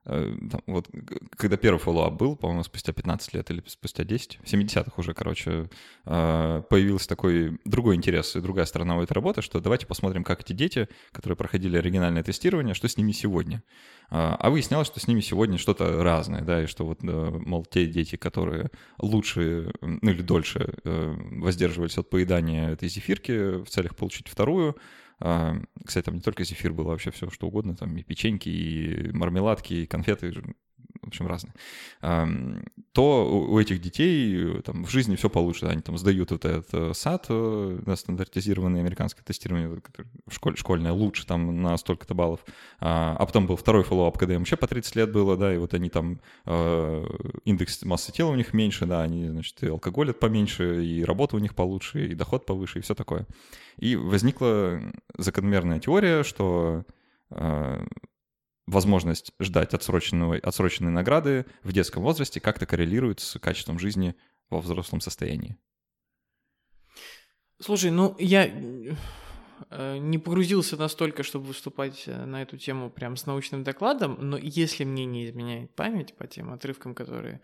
там, 0.08 0.62
вот, 0.66 0.88
когда 1.36 1.56
первый 1.58 1.78
follow-up 1.78 2.14
был, 2.14 2.34
по-моему, 2.34 2.64
спустя 2.64 2.92
15 2.92 3.34
лет 3.34 3.50
или 3.50 3.62
спустя 3.66 4.04
10, 4.04 4.38
в 4.42 4.44
70-х 4.44 4.92
уже, 4.96 5.12
короче, 5.12 5.68
э, 6.06 6.62
появился 6.68 7.08
такой 7.08 7.58
другой 7.66 7.96
интерес 7.96 8.34
и 8.34 8.40
другая 8.40 8.64
сторона 8.64 8.96
у 8.96 9.02
этой 9.02 9.12
работы, 9.12 9.42
что 9.42 9.60
давайте 9.60 9.86
посмотрим, 9.86 10.24
как 10.24 10.40
эти 10.40 10.54
дети, 10.54 10.88
которые 11.12 11.36
проходили 11.36 11.76
оригинальное 11.76 12.22
тестирование, 12.22 12.74
что 12.74 12.88
с 12.88 12.96
ними 12.96 13.12
сегодня. 13.12 13.62
А, 14.10 14.36
а 14.40 14.48
выяснялось, 14.48 14.86
что 14.86 14.98
с 14.98 15.06
ними 15.06 15.20
сегодня 15.20 15.58
что-то 15.58 16.02
разное, 16.02 16.40
да, 16.40 16.62
и 16.62 16.66
что 16.66 16.86
вот, 16.86 17.00
э, 17.02 17.30
мол, 17.44 17.66
те 17.66 17.86
дети, 17.86 18.16
которые 18.16 18.70
лучше, 18.98 19.72
ну 19.82 20.10
или 20.10 20.22
дольше 20.22 20.74
воздерживались 20.84 21.98
от 21.98 22.08
поедания 22.08 22.70
этой 22.70 22.88
зефирки 22.88 23.62
в 23.62 23.68
целях 23.68 23.94
получить 23.94 24.28
вторую, 24.28 24.76
кстати, 25.18 26.04
там 26.04 26.14
не 26.16 26.20
только 26.20 26.44
зефир 26.44 26.72
был, 26.72 26.86
а 26.86 26.90
вообще 26.90 27.10
все 27.10 27.28
что 27.30 27.48
угодно, 27.48 27.76
там 27.76 27.96
и 27.96 28.02
печеньки, 28.02 28.48
и 28.48 29.12
мармеладки, 29.12 29.74
и 29.74 29.86
конфеты, 29.86 30.32
в 31.02 31.08
общем, 31.08 31.26
разные, 31.26 31.52
то 32.92 33.46
у 33.48 33.58
этих 33.60 33.80
детей 33.80 34.60
там 34.62 34.84
в 34.84 34.90
жизни 34.90 35.16
все 35.16 35.30
получше. 35.30 35.66
Они 35.66 35.82
там 35.82 35.96
сдают 35.98 36.30
вот 36.30 36.44
этот 36.44 36.68
э, 36.72 36.94
сад, 36.94 37.26
э, 37.28 37.78
на 37.86 37.96
стандартизированное 37.96 38.80
американское 38.80 39.22
тестирование, 39.24 39.80
школь, 40.28 40.56
школьное, 40.56 40.92
лучше 40.92 41.26
там 41.26 41.62
на 41.62 41.76
столько-то 41.76 42.14
баллов. 42.14 42.40
А, 42.80 43.16
а 43.18 43.26
потом 43.26 43.46
был 43.46 43.56
второй 43.56 43.84
follow-up, 43.84 44.18
когда 44.18 44.34
им 44.34 44.40
вообще 44.40 44.56
по 44.56 44.66
30 44.66 44.96
лет 44.96 45.12
было, 45.12 45.36
да, 45.36 45.54
и 45.54 45.58
вот 45.58 45.74
они 45.74 45.90
там, 45.90 46.20
э, 46.46 47.06
индекс 47.44 47.84
массы 47.84 48.12
тела 48.12 48.30
у 48.30 48.36
них 48.36 48.52
меньше, 48.52 48.86
да, 48.86 49.02
они, 49.02 49.28
значит, 49.28 49.62
и 49.62 49.68
алкоголь 49.68 50.12
поменьше, 50.12 50.84
и 50.84 51.04
работа 51.04 51.36
у 51.36 51.38
них 51.38 51.54
получше, 51.54 52.08
и 52.08 52.14
доход 52.14 52.46
повыше, 52.46 52.78
и 52.78 52.82
все 52.82 52.94
такое. 52.94 53.26
И 53.76 53.96
возникла 53.96 54.80
закономерная 55.16 55.78
теория, 55.78 56.22
что 56.24 56.84
возможность 58.68 59.32
ждать 59.40 59.74
отсроченной, 59.74 60.38
отсроченной 60.38 60.90
награды 60.90 61.46
в 61.62 61.72
детском 61.72 62.02
возрасте 62.02 62.40
как-то 62.40 62.66
коррелирует 62.66 63.20
с 63.20 63.38
качеством 63.38 63.78
жизни 63.78 64.14
во 64.50 64.60
взрослом 64.60 65.00
состоянии. 65.00 65.56
Слушай, 67.60 67.90
ну 67.90 68.14
я 68.18 68.46
э, 68.46 69.98
не 69.98 70.18
погрузился 70.18 70.76
настолько, 70.76 71.22
чтобы 71.22 71.46
выступать 71.46 72.04
э, 72.06 72.24
на 72.24 72.42
эту 72.42 72.56
тему 72.56 72.90
прям 72.90 73.16
с 73.16 73.26
научным 73.26 73.64
докладом, 73.64 74.16
но 74.20 74.36
если 74.36 74.84
мне 74.84 75.06
не 75.06 75.26
изменяет 75.26 75.74
память 75.74 76.14
по 76.16 76.26
тем 76.26 76.52
отрывкам, 76.52 76.94
которые 76.94 77.40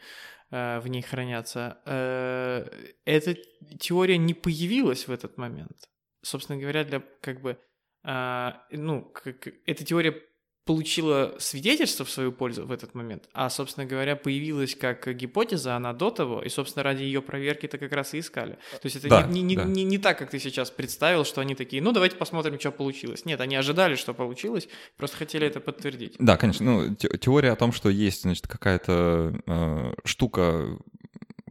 э, 0.50 0.78
в 0.80 0.88
ней 0.88 1.02
хранятся, 1.02 1.78
э, 1.86 2.66
эта 3.04 3.34
теория 3.80 4.18
не 4.18 4.34
появилась 4.34 5.08
в 5.08 5.10
этот 5.10 5.36
момент. 5.36 5.88
Собственно 6.22 6.60
говоря, 6.60 6.84
для 6.84 7.02
как 7.20 7.40
бы 7.40 7.58
э, 8.04 8.50
ну, 8.70 9.02
как, 9.02 9.48
эта 9.66 9.84
теория 9.84 10.22
получила 10.64 11.34
свидетельство 11.38 12.04
в 12.04 12.10
свою 12.10 12.32
пользу 12.32 12.66
в 12.66 12.72
этот 12.72 12.94
момент, 12.94 13.28
а, 13.32 13.50
собственно 13.50 13.86
говоря, 13.86 14.16
появилась 14.16 14.74
как 14.74 15.14
гипотеза, 15.14 15.76
она 15.76 15.92
до 15.92 16.10
того, 16.10 16.42
и, 16.42 16.48
собственно, 16.48 16.82
ради 16.82 17.02
ее 17.02 17.20
проверки-то 17.20 17.76
как 17.76 17.92
раз 17.92 18.14
и 18.14 18.20
искали. 18.20 18.52
То 18.72 18.84
есть 18.84 18.96
это 18.96 19.08
да, 19.08 19.22
не, 19.22 19.42
не, 19.42 19.56
да. 19.56 19.64
не, 19.64 19.84
не 19.84 19.98
так, 19.98 20.18
как 20.18 20.30
ты 20.30 20.38
сейчас 20.38 20.70
представил, 20.70 21.24
что 21.24 21.42
они 21.42 21.54
такие, 21.54 21.82
ну, 21.82 21.92
давайте 21.92 22.16
посмотрим, 22.16 22.58
что 22.58 22.70
получилось. 22.70 23.26
Нет, 23.26 23.40
они 23.40 23.56
ожидали, 23.56 23.94
что 23.94 24.14
получилось, 24.14 24.68
просто 24.96 25.18
хотели 25.18 25.46
это 25.46 25.60
подтвердить. 25.60 26.16
Да, 26.18 26.36
конечно. 26.36 26.64
Ну, 26.64 26.94
те- 26.94 27.16
теория 27.18 27.52
о 27.52 27.56
том, 27.56 27.72
что 27.72 27.90
есть, 27.90 28.22
значит, 28.22 28.46
какая-то 28.46 29.34
э, 29.46 29.94
штука, 30.04 30.78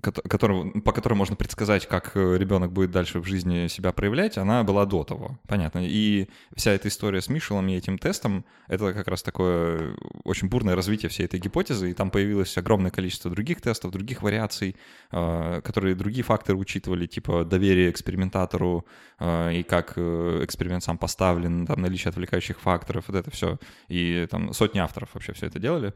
который, 0.03 0.81
по 0.81 0.91
которой 0.91 1.13
можно 1.13 1.37
предсказать, 1.37 1.87
как 1.87 2.11
э, 2.15 2.37
ребенок 2.37 2.73
будет 2.73 2.91
дальше 2.91 3.19
в 3.21 3.25
жизни 3.25 3.67
себя 3.67 3.93
проявлять, 3.93 4.37
она 4.37 4.63
была 4.63 4.85
до 4.85 5.05
того, 5.05 5.39
понятно. 5.47 5.79
И 5.81 6.27
вся 6.55 6.71
эта 6.71 6.89
история 6.89 7.21
с 7.21 7.29
Мишелом 7.29 7.69
и 7.69 7.75
этим 7.75 7.97
тестом, 7.97 8.43
это 8.67 8.93
как 8.93 9.07
раз 9.07 9.23
такое 9.23 9.95
очень 10.25 10.49
бурное 10.49 10.75
развитие 10.75 11.09
всей 11.09 11.25
этой 11.25 11.39
гипотезы, 11.39 11.91
и 11.91 11.93
там 11.93 12.11
появилось 12.11 12.57
огромное 12.57 12.91
количество 12.91 13.31
других 13.31 13.61
тестов, 13.61 13.91
других 13.91 14.21
вариаций, 14.21 14.75
э, 15.11 15.61
которые 15.63 15.95
другие 15.95 16.23
факторы 16.23 16.57
учитывали, 16.57 17.05
типа 17.05 17.45
доверие 17.45 17.89
экспериментатору 17.89 18.85
э, 19.19 19.53
и 19.53 19.63
как 19.63 19.97
эксперимент 19.97 20.83
сам 20.83 20.97
поставлен, 20.97 21.65
там 21.65 21.81
наличие 21.81 22.09
отвлекающих 22.09 22.59
факторов, 22.59 23.05
вот 23.07 23.15
это 23.15 23.31
все. 23.31 23.57
И 23.87 24.27
там 24.29 24.53
сотни 24.53 24.79
авторов 24.79 25.09
вообще 25.13 25.31
все 25.31 25.45
это 25.45 25.59
делали 25.59 25.93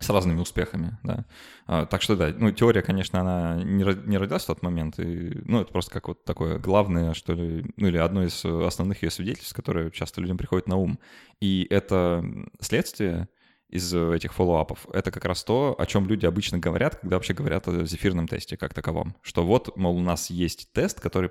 с 0.00 0.08
разными 0.10 0.40
успехами, 0.40 0.98
да. 1.02 1.24
А, 1.66 1.86
так 1.86 2.02
что 2.02 2.16
да, 2.16 2.32
ну 2.36 2.50
теория, 2.52 2.82
конечно, 2.82 3.20
она 3.20 3.62
не, 3.62 3.82
родилась 3.82 4.44
в 4.44 4.46
тот 4.46 4.62
момент, 4.62 4.98
и, 4.98 5.40
ну 5.44 5.60
это 5.60 5.72
просто 5.72 5.90
как 5.90 6.08
вот 6.08 6.24
такое 6.24 6.58
главное, 6.58 7.14
что 7.14 7.32
ли, 7.32 7.64
ну 7.76 7.88
или 7.88 7.96
одно 7.96 8.24
из 8.24 8.44
основных 8.44 9.02
ее 9.02 9.10
свидетельств, 9.10 9.54
которое 9.54 9.90
часто 9.90 10.20
людям 10.20 10.38
приходит 10.38 10.68
на 10.68 10.76
ум. 10.76 10.98
И 11.40 11.66
это 11.70 12.24
следствие 12.60 13.28
из 13.68 13.92
этих 13.92 14.32
фоллоуапов, 14.32 14.86
это 14.92 15.10
как 15.10 15.24
раз 15.26 15.44
то, 15.44 15.74
о 15.78 15.86
чем 15.86 16.06
люди 16.06 16.24
обычно 16.24 16.58
говорят, 16.58 16.96
когда 16.96 17.16
вообще 17.16 17.34
говорят 17.34 17.68
о 17.68 17.84
зефирном 17.84 18.26
тесте 18.26 18.56
как 18.56 18.72
таковом. 18.72 19.14
Что 19.22 19.44
вот, 19.44 19.76
мол, 19.76 19.96
у 19.96 20.00
нас 20.00 20.30
есть 20.30 20.72
тест, 20.72 21.00
который 21.00 21.30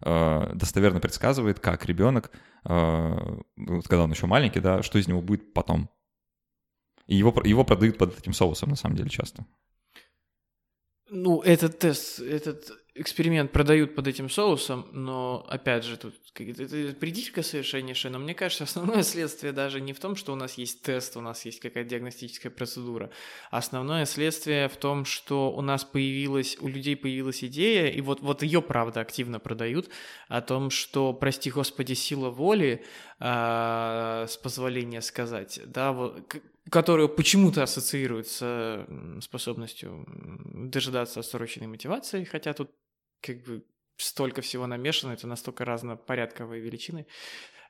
э, 0.00 0.52
достоверно 0.54 1.00
предсказывает, 1.00 1.60
как 1.60 1.84
ребенок, 1.84 2.30
э, 2.64 3.38
когда 3.84 4.04
он 4.04 4.10
еще 4.10 4.26
маленький, 4.26 4.60
да, 4.60 4.82
что 4.82 4.98
из 4.98 5.06
него 5.06 5.20
будет 5.20 5.52
потом. 5.52 5.90
И 7.06 7.16
его, 7.16 7.34
его 7.44 7.64
продают 7.64 7.98
под 7.98 8.18
этим 8.18 8.32
соусом, 8.32 8.70
на 8.70 8.76
самом 8.76 8.96
деле, 8.96 9.08
часто. 9.08 9.46
Ну, 11.08 11.40
этот 11.40 11.78
тест, 11.78 12.18
этот 12.18 12.72
эксперимент 12.96 13.52
продают 13.52 13.94
под 13.94 14.08
этим 14.08 14.28
соусом, 14.28 14.88
но, 14.92 15.46
опять 15.48 15.84
же, 15.84 15.96
тут 15.96 16.14
это 16.36 16.96
придирка 16.98 17.42
совершеннейшая, 17.42 18.10
но 18.10 18.18
мне 18.18 18.34
кажется, 18.34 18.64
основное 18.64 19.02
следствие 19.04 19.52
даже 19.52 19.80
не 19.80 19.92
в 19.92 20.00
том, 20.00 20.16
что 20.16 20.32
у 20.32 20.36
нас 20.36 20.54
есть 20.54 20.82
тест, 20.82 21.16
у 21.16 21.20
нас 21.20 21.44
есть 21.44 21.60
какая-то 21.60 21.90
диагностическая 21.90 22.50
процедура. 22.50 23.10
Основное 23.52 24.04
следствие 24.04 24.68
в 24.68 24.76
том, 24.76 25.04
что 25.04 25.52
у 25.52 25.60
нас 25.60 25.84
появилась, 25.84 26.56
у 26.60 26.66
людей 26.66 26.96
появилась 26.96 27.44
идея, 27.44 27.88
и 27.88 28.00
вот, 28.00 28.20
вот 28.20 28.42
ее, 28.42 28.60
правда, 28.60 29.00
активно 29.00 29.38
продают, 29.38 29.88
о 30.28 30.40
том, 30.40 30.70
что, 30.70 31.12
прости 31.12 31.50
господи, 31.50 31.92
сила 31.92 32.30
воли, 32.30 32.84
э, 33.20 34.26
с 34.28 34.36
позволения 34.38 35.02
сказать, 35.02 35.60
да, 35.66 35.92
вот, 35.92 36.34
которую 36.70 37.08
почему-то 37.08 37.62
ассоциируют 37.62 38.28
с 38.28 38.86
способностью 39.20 40.04
дожидаться 40.54 41.20
отсроченной 41.20 41.68
мотивации, 41.68 42.24
хотя 42.24 42.52
тут 42.52 42.70
как 43.20 43.42
бы 43.44 43.64
столько 43.96 44.42
всего 44.42 44.66
намешано, 44.66 45.12
это 45.12 45.26
настолько 45.26 45.64
разнопорядковые 45.64 46.60
величины, 46.60 47.06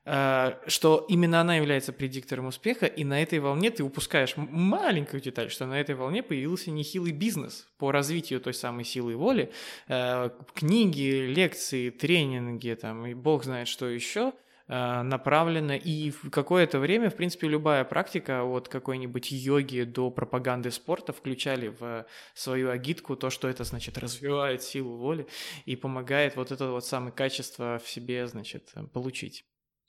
а, 0.05 0.61
что 0.67 1.05
именно 1.09 1.41
она 1.41 1.57
является 1.57 1.93
предиктором 1.93 2.47
успеха, 2.47 2.87
и 2.87 3.05
на 3.05 3.23
этой 3.23 3.39
волне 3.39 3.71
ты 3.71 3.83
упускаешь 3.83 4.35
маленькую 4.37 5.21
деталь, 5.21 5.51
что 5.51 5.67
на 5.67 5.81
этой 5.81 5.95
волне 5.95 6.23
появился 6.23 6.71
нехилый 6.71 7.13
бизнес 7.13 7.69
по 7.79 7.93
развитию 7.93 8.41
той 8.41 8.55
самой 8.55 8.85
силы 8.85 9.17
воли, 9.17 9.53
а, 9.89 10.31
книги, 10.55 11.27
лекции, 11.27 11.91
тренинги, 11.91 12.77
там, 12.81 13.07
и 13.07 13.15
бог 13.15 13.45
знает 13.45 13.69
что 13.69 13.89
еще– 13.89 14.33
Э, 14.69 15.03
направлена, 15.03 15.77
и 15.77 16.11
в 16.11 16.29
какое-то 16.31 16.81
время, 16.81 17.09
в 17.09 17.15
принципе, 17.15 17.47
любая 17.47 17.85
практика 17.85 18.43
от 18.43 18.69
какой-нибудь 18.69 19.31
йоги 19.31 19.85
до 19.85 20.11
пропаганды 20.11 20.73
спорта 20.73 21.13
включали 21.13 21.69
в 21.69 22.05
свою 22.35 22.71
агитку 22.71 23.15
то, 23.15 23.31
что 23.31 23.47
это, 23.47 23.63
значит, 23.63 23.97
развивает 23.97 24.65
силу 24.65 24.97
воли 24.97 25.29
и 25.67 25.77
помогает 25.77 26.35
вот 26.35 26.51
это 26.51 26.73
вот 26.73 26.85
самое 26.85 27.13
качество 27.13 27.81
в 27.83 27.89
себе, 27.89 28.27
значит, 28.27 28.75
получить. 28.93 29.45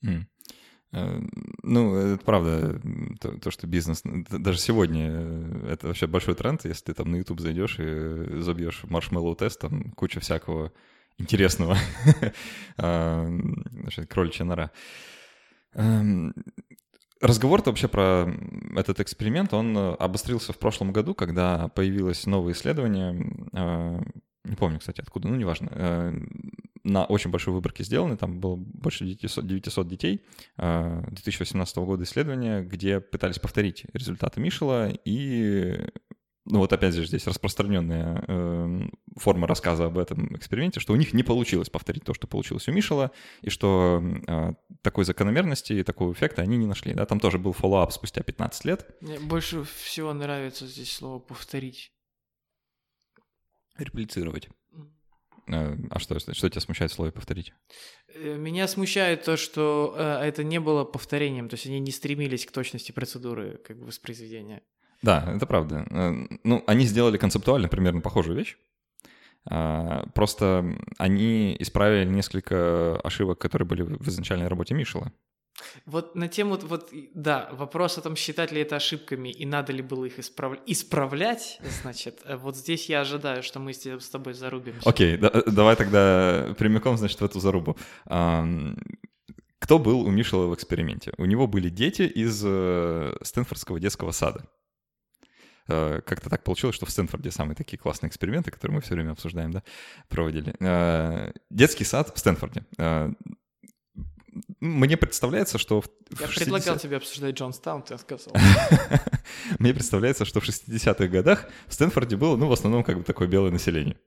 Mm. 0.05 0.25
Ну, 1.63 1.95
это 1.95 2.23
правда, 2.23 2.79
то, 3.19 3.37
то, 3.39 3.49
что 3.49 3.65
бизнес, 3.65 4.03
даже 4.03 4.59
сегодня, 4.59 5.09
э, 5.11 5.71
это 5.71 5.87
вообще 5.87 6.05
большой 6.05 6.35
тренд, 6.35 6.63
если 6.65 6.85
ты 6.85 6.93
там 6.93 7.09
на 7.09 7.15
YouTube 7.15 7.39
зайдешь 7.39 7.79
и 7.79 8.39
забьешь 8.41 8.83
маршмеллоу 8.83 9.35
тест, 9.35 9.59
там 9.59 9.91
куча 9.93 10.19
всякого 10.19 10.71
интересного. 11.17 11.77
А, 12.79 13.27
кроличья 14.07 14.45
нора. 14.45 14.69
Эм, 15.73 16.31
разговор-то 17.19 17.71
вообще 17.71 17.87
про 17.87 18.31
этот 18.75 18.99
эксперимент, 18.99 19.51
он 19.51 19.75
обострился 19.75 20.53
в 20.53 20.59
прошлом 20.59 20.93
году, 20.93 21.15
когда 21.15 21.69
появилось 21.69 22.27
новое 22.27 22.53
исследование, 22.53 23.49
а, 23.53 23.99
не 24.43 24.55
помню, 24.55 24.79
кстати, 24.79 25.01
откуда, 25.01 25.27
ну, 25.27 25.35
неважно, 25.35 25.69
э, 25.71 26.13
на 26.83 27.05
очень 27.05 27.31
большой 27.31 27.53
выборке 27.53 27.83
сделаны, 27.83 28.15
там 28.15 28.39
было 28.39 28.55
больше 28.55 29.05
900, 29.05 29.45
900 29.45 29.87
детей, 29.87 30.25
2018 30.57 31.77
а, 31.77 31.81
года 31.81 32.03
исследования, 32.03 32.61
где 32.61 33.01
пытались 33.01 33.39
повторить 33.39 33.85
результаты 33.93 34.39
Мишела, 34.39 34.89
и 34.89 35.89
ну 36.49 36.59
вот 36.59 36.71
опять 36.71 36.93
же 36.93 37.05
здесь 37.05 37.27
распространенная 37.27 38.23
э, 38.27 38.89
форма 39.17 39.47
рассказа 39.47 39.85
об 39.85 39.97
этом 39.97 40.35
эксперименте, 40.35 40.79
что 40.79 40.93
у 40.93 40.95
них 40.95 41.13
не 41.13 41.23
получилось 41.23 41.69
повторить 41.69 42.03
то, 42.03 42.13
что 42.13 42.27
получилось 42.27 42.67
у 42.67 42.71
Мишела, 42.71 43.11
и 43.41 43.49
что 43.49 44.01
э, 44.27 44.53
такой 44.81 45.05
закономерности 45.05 45.73
и 45.73 45.83
такого 45.83 46.13
эффекта 46.13 46.41
они 46.41 46.57
не 46.57 46.65
нашли. 46.65 46.93
Да? 46.93 47.05
Там 47.05 47.19
тоже 47.19 47.37
был 47.37 47.51
follow-up 47.51 47.91
спустя 47.91 48.23
15 48.23 48.65
лет. 48.65 48.95
Мне 49.01 49.19
больше 49.19 49.63
всего 49.63 50.13
нравится 50.13 50.65
здесь 50.67 50.91
слово 50.91 51.19
«повторить». 51.19 51.91
Реплицировать. 53.77 54.49
Э, 55.47 55.75
а 55.89 55.99
что, 55.99 56.19
что 56.19 56.49
тебя 56.49 56.61
смущает 56.61 56.91
в 56.91 56.95
слове 56.95 57.11
«повторить»? 57.11 57.53
Э, 58.13 58.35
меня 58.37 58.67
смущает 58.67 59.23
то, 59.23 59.37
что 59.37 59.95
э, 59.97 60.03
это 60.23 60.43
не 60.43 60.59
было 60.59 60.83
повторением, 60.83 61.49
то 61.49 61.55
есть 61.55 61.65
они 61.65 61.79
не 61.79 61.91
стремились 61.91 62.45
к 62.45 62.51
точности 62.51 62.91
процедуры 62.91 63.57
как 63.65 63.77
бы 63.77 63.87
воспроизведения. 63.87 64.61
Да, 65.01 65.31
это 65.35 65.45
правда. 65.45 65.85
Э, 65.89 66.13
ну, 66.43 66.63
они 66.67 66.85
сделали 66.85 67.17
концептуально 67.17 67.67
примерно 67.67 68.01
похожую 68.01 68.37
вещь. 68.37 68.57
А, 69.49 70.05
просто 70.13 70.65
они 70.97 71.55
исправили 71.59 72.09
несколько 72.09 72.99
ошибок, 73.01 73.39
которые 73.39 73.67
были 73.67 73.83
в 73.83 74.07
изначальной 74.09 74.47
работе 74.47 74.73
Мишела. 74.73 75.11
Вот 75.85 76.15
на 76.15 76.27
тему, 76.27 76.57
вот, 76.61 76.91
да, 77.15 77.49
вопрос 77.51 77.97
о 77.97 78.01
том, 78.01 78.15
считать 78.15 78.51
ли 78.51 78.61
это 78.61 78.75
ошибками 78.75 79.29
и 79.29 79.43
надо 79.45 79.73
ли 79.73 79.81
было 79.81 80.05
их 80.05 80.19
исправ... 80.19 80.59
исправлять, 80.67 81.59
значит, 81.81 82.21
э, 82.25 82.35
вот 82.35 82.55
здесь 82.55 82.89
я 82.89 83.01
ожидаю, 83.01 83.41
что 83.41 83.59
мы 83.59 83.73
с 83.73 84.09
тобой 84.09 84.33
зарубимся. 84.33 84.87
Окей, 84.87 85.15
okay, 85.15 85.17
да, 85.17 85.31
э, 85.33 85.49
давай 85.49 85.75
тогда 85.75 86.53
прямиком, 86.57 86.97
значит, 86.97 87.19
в 87.21 87.25
эту 87.25 87.39
зарубу. 87.39 87.77
Кто 89.59 89.79
был 89.79 90.01
у 90.01 90.11
Мишела 90.11 90.47
в 90.47 90.53
эксперименте? 90.53 91.13
У 91.17 91.25
него 91.25 91.47
были 91.47 91.69
дети 91.69 92.03
из 92.03 92.37
Стэнфордского 93.27 93.79
детского 93.79 94.11
сада. 94.11 94.45
Э, 95.67 96.01
как-то 96.05 96.29
так 96.29 96.43
получилось, 96.43 96.75
что 96.75 96.85
в 96.85 96.89
Стэнфорде 96.89 97.31
самые 97.31 97.55
такие 97.55 97.77
классные 97.77 98.09
эксперименты, 98.09 98.51
которые 98.51 98.75
мы 98.75 98.81
все 98.81 98.93
время 98.93 99.11
обсуждаем, 99.11 99.51
да, 99.51 99.63
проводили. 100.07 100.55
Э, 100.59 101.31
детский 101.49 101.83
сад 101.83 102.11
в 102.15 102.19
Стэнфорде. 102.19 102.65
Э, 102.77 103.11
мне 104.59 104.97
представляется, 104.97 105.57
что... 105.57 105.81
В, 105.81 105.89
Я 106.19 106.27
в 106.27 106.31
60... 106.31 106.43
предлагал 106.43 106.77
тебе 106.77 106.97
обсуждать 106.97 107.35
Джонстаун, 107.35 107.81
ты 107.81 107.97
сказал. 107.97 108.33
Мне 109.59 109.73
представляется, 109.73 110.25
что 110.25 110.39
в 110.39 110.47
60-х 110.47 111.07
годах 111.07 111.49
в 111.67 111.73
Стэнфорде 111.73 112.17
было, 112.17 112.37
ну, 112.37 112.47
в 112.47 112.51
основном, 112.51 112.83
как 112.83 112.97
бы 112.97 113.03
такое 113.03 113.27
белое 113.27 113.51
население. 113.51 113.97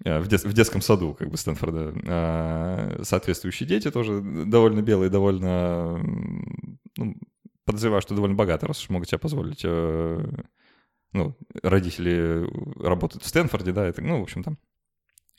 В, 0.00 0.26
дет, 0.26 0.44
в 0.44 0.52
детском 0.52 0.82
саду, 0.82 1.14
как 1.14 1.30
бы, 1.30 1.38
Стэнфорда. 1.38 3.00
Соответствующие 3.04 3.66
дети 3.66 3.90
тоже 3.90 4.20
довольно 4.20 4.82
белые, 4.82 5.08
довольно... 5.08 5.98
Ну, 6.98 7.14
подозреваю, 7.64 8.02
что 8.02 8.14
довольно 8.14 8.36
богатые, 8.36 8.68
раз 8.68 8.82
уж 8.82 8.90
могут 8.90 9.08
себе 9.08 9.18
позволить 9.18 9.64
ну, 11.14 11.36
родители 11.62 12.46
работают 12.82 13.24
в 13.24 13.28
Стэнфорде, 13.28 13.72
да, 13.72 13.86
это, 13.86 14.02
ну, 14.02 14.20
в 14.20 14.22
общем, 14.22 14.42
там 14.42 14.58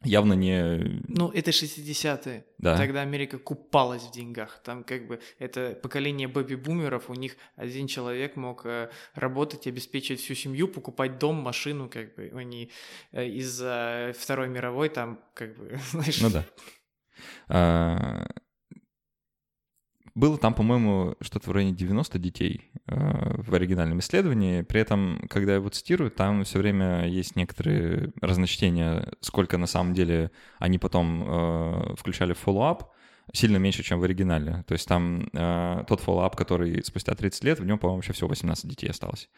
явно 0.03 0.33
не... 0.33 1.01
Ну, 1.07 1.29
это 1.29 1.51
60-е. 1.51 2.45
Да. 2.57 2.77
Тогда 2.77 3.01
Америка 3.01 3.37
купалась 3.37 4.03
в 4.03 4.11
деньгах. 4.11 4.61
Там 4.63 4.83
как 4.83 5.07
бы 5.07 5.19
это 5.39 5.77
поколение 5.81 6.27
бэби-бумеров, 6.27 7.09
у 7.09 7.13
них 7.13 7.35
один 7.55 7.87
человек 7.87 8.35
мог 8.35 8.65
э, 8.65 8.89
работать, 9.13 9.67
обеспечивать 9.67 10.21
всю 10.21 10.35
семью, 10.35 10.67
покупать 10.67 11.17
дом, 11.19 11.35
машину, 11.35 11.89
как 11.89 12.15
бы 12.15 12.31
они 12.35 12.71
э, 13.11 13.27
из-за 13.27 14.13
Второй 14.17 14.47
мировой 14.47 14.89
там, 14.89 15.19
как 15.33 15.57
бы, 15.57 15.77
знаешь... 15.91 16.21
Ну 16.21 16.29
да. 16.29 18.27
Было 20.15 20.37
там, 20.37 20.53
по-моему, 20.53 21.15
что-то 21.19 21.49
в 21.49 21.53
районе 21.53 21.75
90 21.75 22.17
детей 22.19 22.71
э, 22.87 23.41
в 23.41 23.53
оригинальном 23.53 23.99
исследовании. 23.99 24.61
При 24.61 24.79
этом, 24.79 25.21
когда 25.29 25.51
я 25.51 25.57
его 25.57 25.67
цитирую, 25.67 26.09
там 26.09 26.45
все 26.45 26.59
время 26.59 27.05
есть 27.05 27.35
некоторые 27.35 28.13
разночтения, 28.21 29.11
сколько 29.19 29.57
на 29.57 29.67
самом 29.67 29.93
деле 29.93 30.31
они 30.57 30.79
потом 30.79 31.23
э, 31.27 31.95
включали 31.97 32.31
в 32.31 32.39
follow-up, 32.39 32.93
сильно 33.33 33.57
меньше, 33.57 33.83
чем 33.83 33.99
в 33.99 34.03
оригинале. 34.03 34.63
То 34.67 34.73
есть 34.73 34.87
там 34.87 35.27
э, 35.33 35.83
тот 35.85 35.99
follow-up, 35.99 36.37
который 36.37 36.81
спустя 36.85 37.13
30 37.13 37.43
лет, 37.43 37.59
в 37.59 37.65
нем, 37.65 37.77
по-моему, 37.77 37.97
вообще 37.97 38.13
всего 38.13 38.29
18 38.29 38.69
детей 38.69 38.87
осталось. 38.89 39.29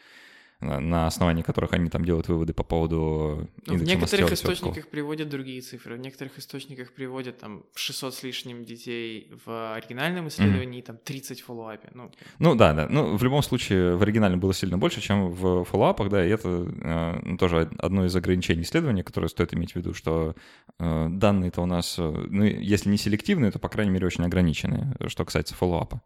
На 0.60 1.06
основании 1.06 1.42
которых 1.42 1.72
они 1.72 1.88
там 1.88 2.04
делают 2.04 2.26
выводы 2.26 2.52
по 2.52 2.64
поводу 2.64 3.48
ну, 3.66 3.76
В 3.76 3.82
некоторых 3.84 4.32
источниках 4.32 4.88
приводят 4.88 5.28
другие 5.28 5.60
цифры, 5.60 5.94
в 5.94 6.00
некоторых 6.00 6.36
источниках 6.38 6.92
приводят 6.92 7.38
там 7.38 7.62
600 7.76 8.14
с 8.14 8.22
лишним 8.24 8.64
детей 8.64 9.30
в 9.46 9.74
оригинальном 9.74 10.26
исследовании, 10.26 10.80
mm-hmm. 10.80 10.86
там 10.86 10.96
30 10.96 11.40
в 11.40 11.44
follow-up 11.44 11.82
е. 11.82 11.90
Ну. 11.94 12.10
ну 12.40 12.54
да, 12.56 12.72
да. 12.72 12.88
Ну, 12.90 13.16
в 13.16 13.22
любом 13.22 13.42
случае, 13.42 13.94
в 13.94 14.02
оригинале 14.02 14.36
было 14.36 14.52
сильно 14.52 14.78
больше, 14.78 15.00
чем 15.00 15.30
в 15.30 15.64
фоллоуапах, 15.64 16.08
да, 16.08 16.26
и 16.26 16.28
это 16.28 16.48
э, 16.48 17.36
тоже 17.38 17.70
одно 17.78 18.06
из 18.06 18.16
ограничений 18.16 18.62
исследования, 18.62 19.04
которое 19.04 19.28
стоит 19.28 19.54
иметь 19.54 19.72
в 19.72 19.76
виду, 19.76 19.94
что 19.94 20.34
э, 20.80 21.06
данные-то 21.08 21.62
у 21.62 21.66
нас, 21.66 21.96
э, 21.98 22.02
ну, 22.02 22.42
если 22.42 22.90
не 22.90 22.96
селективные, 22.96 23.52
то, 23.52 23.60
по 23.60 23.68
крайней 23.68 23.92
мере, 23.92 24.06
очень 24.06 24.24
ограниченные, 24.24 24.96
что 25.06 25.24
касается 25.24 25.54
фоллоуапа. 25.54 26.02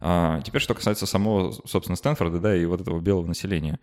А, 0.00 0.40
теперь, 0.42 0.60
что 0.60 0.74
касается 0.74 1.06
самого, 1.06 1.52
собственно, 1.64 1.96
Стэнфорда, 1.96 2.40
да, 2.40 2.56
и 2.56 2.64
вот 2.64 2.80
этого 2.80 3.00
белого 3.00 3.26
населения. 3.26 3.80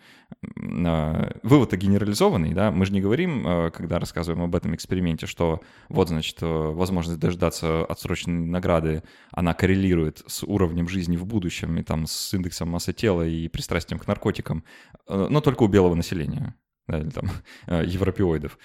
А, 0.86 1.38
вывод-то 1.44 1.78
генерализованный, 1.78 2.54
да, 2.54 2.72
мы 2.72 2.86
же 2.86 2.94
не 2.94 3.02
говорим, 3.02 3.44
а, 3.46 3.70
когда 3.72 4.00
рассказываем 4.00 4.44
об 4.44 4.56
этом 4.56 4.76
эксперименте, 4.76 5.26
что 5.26 5.62
вот, 5.90 6.10
значит, 6.10 6.38
возможность 6.42 7.20
дождаться 7.20 7.86
отсроченной 7.86 8.48
награды, 8.48 9.04
она 9.32 9.54
коррелирует 9.54 10.24
с 10.28 10.44
уровнем 10.44 10.88
жизни 10.88 11.18
в 11.18 11.26
будущем 11.26 11.78
и 11.78 11.84
там 11.84 12.08
с 12.08 12.34
индексом 12.34 12.70
массы 12.70 12.94
тела 12.94 13.24
и 13.24 13.48
пристрастием 13.48 14.00
к 14.00 14.08
наркотикам, 14.08 14.64
но 15.08 15.42
только 15.42 15.64
у 15.64 15.68
белого 15.68 15.96
населения 15.96 16.56
да, 16.88 17.00
или 17.00 17.10
там 17.10 17.30
европеоидов 17.68 18.58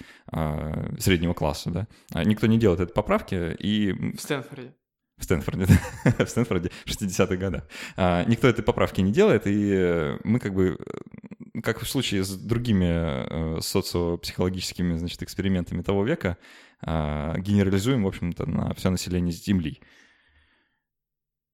среднего 0.99 1.33
класса, 1.33 1.71
да. 1.71 2.23
Никто 2.23 2.47
не 2.47 2.57
делает 2.59 2.79
этой 2.79 2.93
поправки, 2.93 3.55
и... 3.59 3.91
В 4.15 4.21
Стэнфорде 4.21 4.73
в 5.21 5.23
Стэнфорде, 5.23 5.65
в 6.03 6.25
Стэнфорде 6.25 6.71
60-х 6.85 7.35
годах. 7.35 7.63
А, 7.95 8.25
никто 8.25 8.47
этой 8.47 8.63
поправки 8.63 9.01
не 9.01 9.11
делает, 9.11 9.47
и 9.47 9.71
э, 9.73 10.17
мы 10.23 10.39
как 10.39 10.53
бы, 10.53 10.77
э, 10.77 11.61
как 11.61 11.79
в 11.81 11.87
случае 11.87 12.23
с 12.23 12.35
другими 12.35 13.57
э, 13.57 13.61
социопсихологическими, 13.61 14.97
значит, 14.97 15.21
экспериментами 15.23 15.81
того 15.81 16.03
века, 16.03 16.37
а, 16.83 17.37
генерализуем, 17.37 18.03
в 18.03 18.07
общем-то, 18.07 18.49
на 18.49 18.73
все 18.73 18.89
население 18.89 19.31
Земли. 19.31 19.81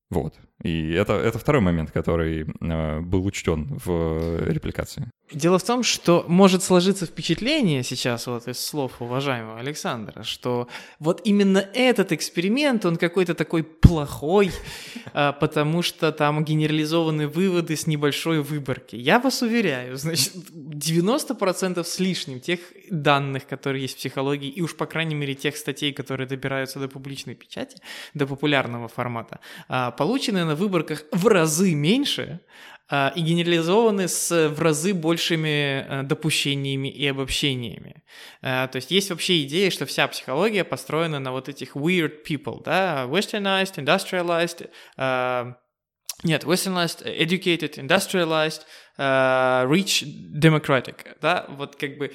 Вот. 0.09 0.39
И 0.63 0.91
это, 0.91 1.13
это 1.13 1.37
второй 1.37 1.61
момент, 1.61 1.91
который 1.91 2.45
э, 2.61 2.99
был 3.01 3.25
учтен 3.25 3.79
в 3.85 4.49
репликации. 4.49 5.11
Дело 5.31 5.59
в 5.59 5.63
том, 5.63 5.83
что 5.83 6.23
может 6.29 6.63
сложиться 6.63 7.05
впечатление 7.05 7.83
сейчас 7.83 8.27
вот 8.27 8.47
из 8.47 8.65
слов 8.65 9.01
уважаемого 9.01 9.59
Александра, 9.59 10.23
что 10.23 10.69
вот 10.99 11.21
именно 11.25 11.57
этот 11.73 12.13
эксперимент, 12.13 12.85
он 12.85 12.95
какой-то 12.95 13.35
такой 13.35 13.63
плохой, 13.63 14.51
а, 15.13 15.33
потому 15.33 15.81
что 15.81 16.13
там 16.13 16.45
генерализованы 16.45 17.27
выводы 17.27 17.75
с 17.75 17.87
небольшой 17.87 18.41
выборки. 18.41 18.95
Я 18.95 19.19
вас 19.19 19.41
уверяю, 19.41 19.97
значит, 19.97 20.33
90% 20.33 21.83
с 21.83 21.99
лишним 21.99 22.39
тех 22.39 22.61
данных, 22.89 23.47
которые 23.47 23.81
есть 23.81 23.95
в 23.95 23.97
психологии, 23.97 24.49
и 24.49 24.61
уж 24.61 24.77
по 24.77 24.85
крайней 24.85 25.15
мере 25.15 25.35
тех 25.35 25.57
статей, 25.57 25.91
которые 25.91 26.25
добираются 26.27 26.79
до 26.79 26.87
публичной 26.87 27.35
печати, 27.35 27.77
до 28.13 28.25
популярного 28.27 28.87
формата, 28.87 29.41
а, 29.67 29.91
получены 29.91 30.45
на 30.47 30.55
выборках 30.55 31.03
в 31.11 31.27
разы 31.27 31.75
меньше, 31.75 32.41
а, 32.89 33.11
и 33.15 33.21
генерализованы 33.21 34.07
с 34.07 34.49
в 34.49 34.61
разы 34.61 34.93
большими 34.93 35.85
э, 35.85 36.03
допущениями 36.03 36.87
и 36.87 37.05
обобщениями. 37.05 38.03
А, 38.41 38.67
то 38.67 38.77
есть 38.77 38.91
есть 38.91 39.09
вообще 39.09 39.43
идея, 39.43 39.69
что 39.71 39.85
вся 39.85 40.07
психология 40.07 40.63
построена 40.63 41.19
на 41.19 41.33
вот 41.33 41.49
этих 41.49 41.75
weird 41.75 42.25
people, 42.25 42.63
да, 42.63 43.05
westernized, 43.09 43.75
industrialized, 43.75 44.69
а, 44.95 45.57
нет, 46.23 46.45
westernized, 46.45 47.03
educated, 47.05 47.77
industrialized, 47.77 48.61
rich, 48.97 50.03
democratic, 50.33 51.17
да, 51.21 51.45
вот 51.49 51.75
как 51.75 51.97
бы 51.97 52.11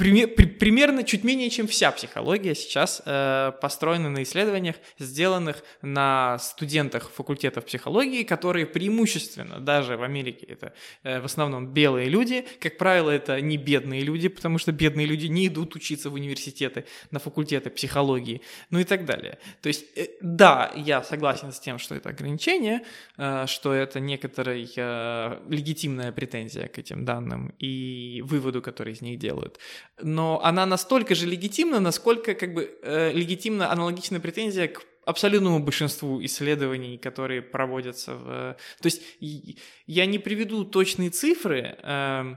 примерно 0.00 1.04
чуть 1.04 1.24
менее, 1.24 1.50
чем 1.50 1.66
вся 1.66 1.90
психология 1.92 2.54
сейчас 2.54 3.02
э, 3.04 3.52
построена 3.60 4.08
на 4.10 4.22
исследованиях, 4.22 4.76
сделанных 4.98 5.62
на 5.82 6.38
студентах 6.38 7.10
факультетов 7.10 7.66
психологии, 7.66 8.22
которые 8.22 8.66
преимущественно, 8.66 9.60
даже 9.60 9.96
в 9.96 10.02
Америке, 10.02 10.46
это 10.46 10.72
э, 11.02 11.20
в 11.20 11.24
основном 11.24 11.72
белые 11.72 12.08
люди. 12.08 12.46
Как 12.60 12.78
правило, 12.78 13.10
это 13.10 13.40
не 13.40 13.56
бедные 13.56 14.00
люди, 14.00 14.28
потому 14.28 14.58
что 14.58 14.72
бедные 14.72 15.06
люди 15.06 15.26
не 15.26 15.46
идут 15.46 15.76
учиться 15.76 16.10
в 16.10 16.14
университеты, 16.14 16.84
на 17.10 17.18
факультеты 17.18 17.70
психологии, 17.70 18.40
ну 18.70 18.78
и 18.78 18.84
так 18.84 19.04
далее. 19.04 19.38
То 19.60 19.68
есть, 19.68 19.84
э, 19.96 20.08
да, 20.20 20.72
я 20.74 21.02
согласен 21.02 21.52
с 21.52 21.60
тем, 21.60 21.78
что 21.78 21.94
это 21.94 22.08
ограничение, 22.08 22.82
э, 23.18 23.46
что 23.46 23.72
это 23.72 24.00
некоторая 24.00 24.66
э, 24.76 25.40
легитимная 25.48 26.12
претензия 26.12 26.68
к 26.68 26.78
этим 26.78 27.04
данным 27.04 27.54
и 27.58 28.22
выводу, 28.24 28.62
который 28.62 28.94
из 28.94 29.02
них 29.02 29.18
делают 29.18 29.58
но 30.02 30.40
она 30.42 30.66
настолько 30.66 31.14
же 31.14 31.26
легитимна, 31.26 31.80
насколько 31.80 32.34
как 32.34 32.54
бы 32.54 32.78
э, 32.82 33.12
легитимна 33.12 33.72
аналогичная 33.72 34.20
претензия 34.20 34.68
к 34.68 34.82
абсолютному 35.04 35.60
большинству 35.60 36.22
исследований, 36.24 36.98
которые 36.98 37.42
проводятся 37.42 38.14
в... 38.14 38.56
То 38.80 38.86
есть 38.86 39.02
я 39.20 40.06
не 40.06 40.18
приведу 40.18 40.64
точные 40.64 41.10
цифры, 41.10 41.76
э, 41.82 42.34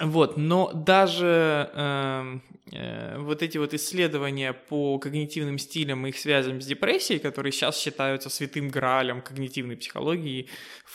вот, 0.00 0.36
но 0.36 0.72
даже 0.72 1.70
э, 1.72 2.38
э, 2.72 3.18
вот 3.18 3.42
эти 3.42 3.58
вот 3.58 3.74
исследования 3.74 4.52
по 4.52 4.98
когнитивным 4.98 5.56
стилям 5.56 6.04
и 6.04 6.08
их 6.08 6.18
связям 6.18 6.60
с 6.60 6.66
депрессией, 6.66 7.20
которые 7.20 7.52
сейчас 7.52 7.78
считаются 7.78 8.28
святым 8.28 8.70
граалем 8.70 9.22
когнитивной 9.22 9.76
психологии, 9.76 10.48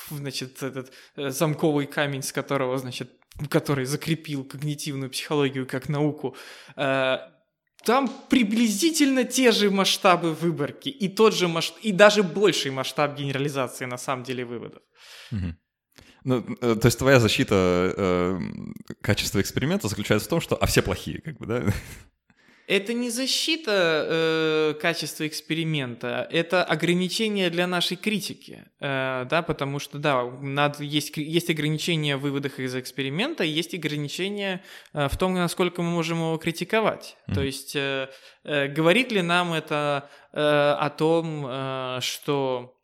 значит, 0.09 0.61
этот 0.61 0.91
э, 1.15 1.29
замковый 1.29 1.87
камень, 1.87 2.23
с 2.23 2.33
которого, 2.33 2.77
значит, 2.77 3.09
который 3.47 3.85
закрепил 3.85 4.43
когнитивную 4.43 5.09
психологию 5.09 5.65
как 5.65 5.89
науку, 5.89 6.35
э, 6.75 7.17
там 7.85 8.09
приблизительно 8.29 9.23
те 9.23 9.51
же 9.51 9.71
масштабы 9.71 10.33
выборки 10.33 10.89
и 10.89 11.07
тот 11.07 11.33
же 11.33 11.47
масштаб, 11.47 11.79
и 11.81 11.91
даже 11.91 12.23
больший 12.23 12.71
масштаб 12.71 13.15
генерализации 13.15 13.85
на 13.85 13.97
самом 13.97 14.23
деле 14.23 14.45
выводов. 14.45 14.81
Ну, 16.25 16.45
э, 16.61 16.75
то 16.75 16.85
есть 16.87 16.99
твоя 16.99 17.19
защита 17.19 17.93
э, 17.95 18.39
качества 19.01 19.39
эксперимента 19.39 19.87
заключается 19.87 20.27
в 20.27 20.29
том, 20.29 20.41
что 20.41 20.57
а 20.57 20.65
все 20.65 20.81
плохие, 20.81 21.21
как 21.21 21.37
бы, 21.37 21.45
да? 21.45 21.73
Это 22.69 22.93
не 22.93 23.09
защита 23.09 24.05
э, 24.07 24.73
качества 24.79 25.25
эксперимента, 25.25 26.27
это 26.29 26.63
ограничение 26.63 27.49
для 27.49 27.65
нашей 27.65 27.97
критики, 27.97 28.63
э, 28.79 29.25
да, 29.27 29.41
потому 29.41 29.79
что, 29.79 29.97
да, 29.97 30.23
надо, 30.23 30.83
есть, 30.83 31.17
есть 31.17 31.49
ограничения 31.49 32.15
в 32.15 32.21
выводах 32.21 32.59
из 32.59 32.75
эксперимента, 32.75 33.43
есть 33.43 33.73
ограничения 33.73 34.63
э, 34.93 35.07
в 35.09 35.17
том, 35.17 35.33
насколько 35.33 35.81
мы 35.81 35.89
можем 35.89 36.19
его 36.19 36.37
критиковать. 36.37 37.17
Mm-hmm. 37.27 37.33
То 37.33 37.41
есть, 37.41 37.75
э, 37.75 38.09
э, 38.43 38.67
говорит 38.67 39.11
ли 39.11 39.23
нам 39.23 39.53
это 39.53 40.07
э, 40.31 40.39
о 40.39 40.91
том, 40.91 41.47
э, 41.47 41.97
что 42.01 42.75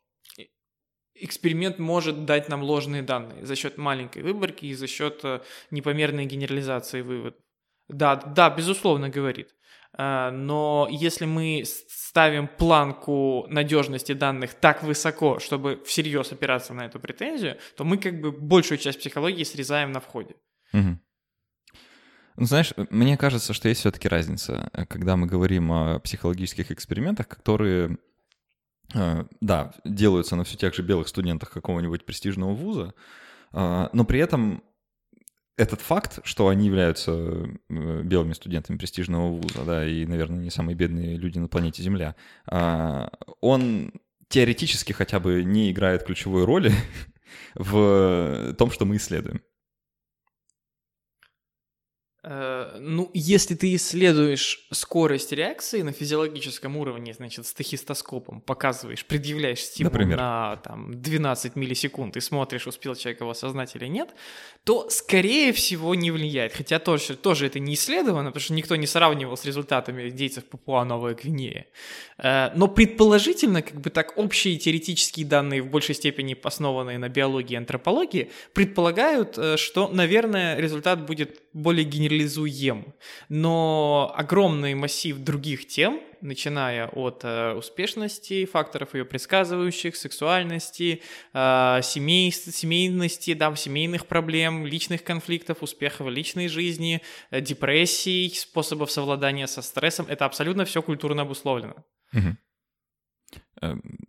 эксперимент 1.14 1.78
может 1.78 2.24
дать 2.24 2.48
нам 2.48 2.64
ложные 2.64 3.02
данные 3.02 3.46
за 3.46 3.54
счет 3.54 3.78
маленькой 3.78 4.24
выборки 4.24 4.66
и 4.66 4.74
за 4.74 4.88
счет 4.88 5.20
э, 5.22 5.42
непомерной 5.70 6.24
генерализации 6.24 7.02
выводов? 7.02 7.40
Да, 7.88 8.16
да, 8.16 8.50
безусловно, 8.50 9.08
говорит. 9.08 9.50
А, 9.98 10.30
но 10.30 10.88
если 10.90 11.24
мы 11.24 11.64
ставим 11.66 12.48
планку 12.48 13.46
надежности 13.48 14.12
данных 14.12 14.54
так 14.54 14.82
высоко, 14.82 15.38
чтобы 15.38 15.82
всерьез 15.84 16.32
опираться 16.32 16.74
на 16.74 16.86
эту 16.86 17.00
претензию, 17.00 17.56
то 17.76 17.84
мы 17.84 17.96
как 17.96 18.20
бы 18.20 18.30
большую 18.30 18.78
часть 18.78 18.98
психологии 19.00 19.44
срезаем 19.44 19.92
на 19.92 20.00
входе. 20.00 20.36
Угу. 20.72 20.98
Ну, 22.38 22.44
знаешь, 22.44 22.74
мне 22.90 23.16
кажется, 23.16 23.54
что 23.54 23.68
есть 23.68 23.80
все-таки 23.80 24.08
разница, 24.08 24.70
когда 24.88 25.16
мы 25.16 25.26
говорим 25.26 25.72
о 25.72 25.98
психологических 26.00 26.70
экспериментах, 26.70 27.28
которые, 27.28 27.96
э, 28.94 29.24
да, 29.40 29.72
делаются 29.84 30.36
на 30.36 30.44
все 30.44 30.58
тех 30.58 30.74
же 30.74 30.82
белых 30.82 31.08
студентах 31.08 31.50
какого-нибудь 31.50 32.04
престижного 32.04 32.52
вуза, 32.52 32.92
э, 33.54 33.88
но 33.90 34.04
при 34.04 34.20
этом 34.20 34.62
этот 35.56 35.80
факт, 35.80 36.20
что 36.24 36.48
они 36.48 36.66
являются 36.66 37.12
э, 37.12 38.02
белыми 38.02 38.34
студентами 38.34 38.76
престижного 38.76 39.28
вуза, 39.28 39.64
да, 39.64 39.86
и, 39.86 40.04
наверное, 40.04 40.38
не 40.38 40.50
самые 40.50 40.74
бедные 40.76 41.16
люди 41.16 41.38
на 41.38 41.48
планете 41.48 41.82
Земля, 41.82 42.14
а, 42.46 43.10
он 43.40 43.92
теоретически 44.28 44.92
хотя 44.92 45.18
бы 45.18 45.44
не 45.44 45.70
играет 45.70 46.04
ключевой 46.04 46.44
роли 46.44 46.72
в 47.54 48.54
том, 48.58 48.70
что 48.70 48.84
мы 48.84 48.96
исследуем. 48.96 49.40
Э, 52.28 52.76
ну, 52.80 53.08
если 53.14 53.54
ты 53.54 53.72
исследуешь 53.76 54.66
скорость 54.72 55.30
реакции 55.30 55.82
на 55.82 55.92
физиологическом 55.92 56.76
уровне, 56.76 57.14
значит, 57.14 57.46
с 57.46 57.52
тахистоскопом 57.52 58.40
показываешь, 58.40 59.04
предъявляешь 59.04 59.60
стимул 59.60 59.92
Например? 59.92 60.18
на 60.18 60.56
там, 60.56 61.00
12 61.00 61.54
миллисекунд 61.54 62.16
и 62.16 62.20
смотришь, 62.20 62.66
успел 62.66 62.96
человек 62.96 63.20
его 63.20 63.30
осознать 63.30 63.76
или 63.76 63.86
нет, 63.86 64.10
то, 64.64 64.90
скорее 64.90 65.52
всего, 65.52 65.94
не 65.94 66.10
влияет. 66.10 66.52
Хотя 66.52 66.80
тоже, 66.80 67.14
тоже 67.14 67.46
это 67.46 67.60
не 67.60 67.74
исследовано, 67.74 68.30
потому 68.30 68.42
что 68.42 68.54
никто 68.54 68.74
не 68.74 68.88
сравнивал 68.88 69.36
с 69.36 69.44
результатами 69.44 70.08
индейцев 70.08 70.46
Папуа-Новая 70.46 71.14
Гвинея. 71.14 71.66
Э, 72.18 72.50
но 72.56 72.66
предположительно, 72.66 73.62
как 73.62 73.80
бы 73.80 73.90
так, 73.90 74.18
общие 74.18 74.56
теоретические 74.56 75.26
данные, 75.26 75.62
в 75.62 75.70
большей 75.70 75.94
степени 75.94 76.36
основанные 76.42 76.98
на 76.98 77.08
биологии 77.08 77.54
и 77.54 77.56
антропологии, 77.56 78.32
предполагают, 78.52 79.38
э, 79.38 79.56
что, 79.56 79.86
наверное, 79.86 80.58
результат 80.58 81.06
будет 81.06 81.40
более 81.52 81.84
генерализуем. 82.16 82.94
Но 83.28 84.12
огромный 84.16 84.74
массив 84.74 85.18
других 85.18 85.66
тем, 85.66 86.00
начиная 86.20 86.88
от 86.88 87.20
э, 87.24 87.52
успешности, 87.54 88.46
факторов 88.46 88.94
ее 88.94 89.04
предсказывающих, 89.04 89.96
сексуальности, 89.96 91.02
э, 91.32 91.80
семей, 91.82 92.32
семейности, 92.32 93.34
да, 93.34 93.54
семейных 93.54 94.06
проблем, 94.06 94.66
личных 94.66 95.04
конфликтов, 95.04 95.62
успехов 95.62 96.06
в 96.06 96.10
личной 96.10 96.48
жизни, 96.48 97.02
э, 97.30 97.40
депрессий, 97.40 98.32
способов 98.34 98.90
совладания 98.90 99.46
со 99.46 99.62
стрессом, 99.62 100.06
это 100.08 100.24
абсолютно 100.24 100.64
все 100.64 100.82
культурно 100.82 101.22
обусловлено. 101.22 101.84
Угу. 102.12 102.36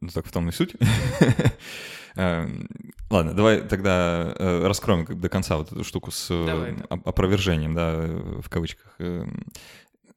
Ну 0.01 0.09
так 0.13 0.25
в 0.25 0.31
том 0.31 0.49
и 0.49 0.51
суть. 0.51 0.75
Эм, 2.17 2.67
ладно, 3.09 3.33
давай 3.33 3.61
тогда 3.61 4.33
э, 4.37 4.67
раскроем 4.67 5.05
до 5.05 5.29
конца 5.29 5.57
вот 5.57 5.71
эту 5.71 5.83
штуку 5.83 6.11
с 6.11 6.27
давай, 6.29 6.75
да. 6.75 6.85
опровержением, 6.89 7.73
да, 7.73 7.93
в 8.41 8.49
кавычках. 8.49 8.95
Эм, 8.99 9.45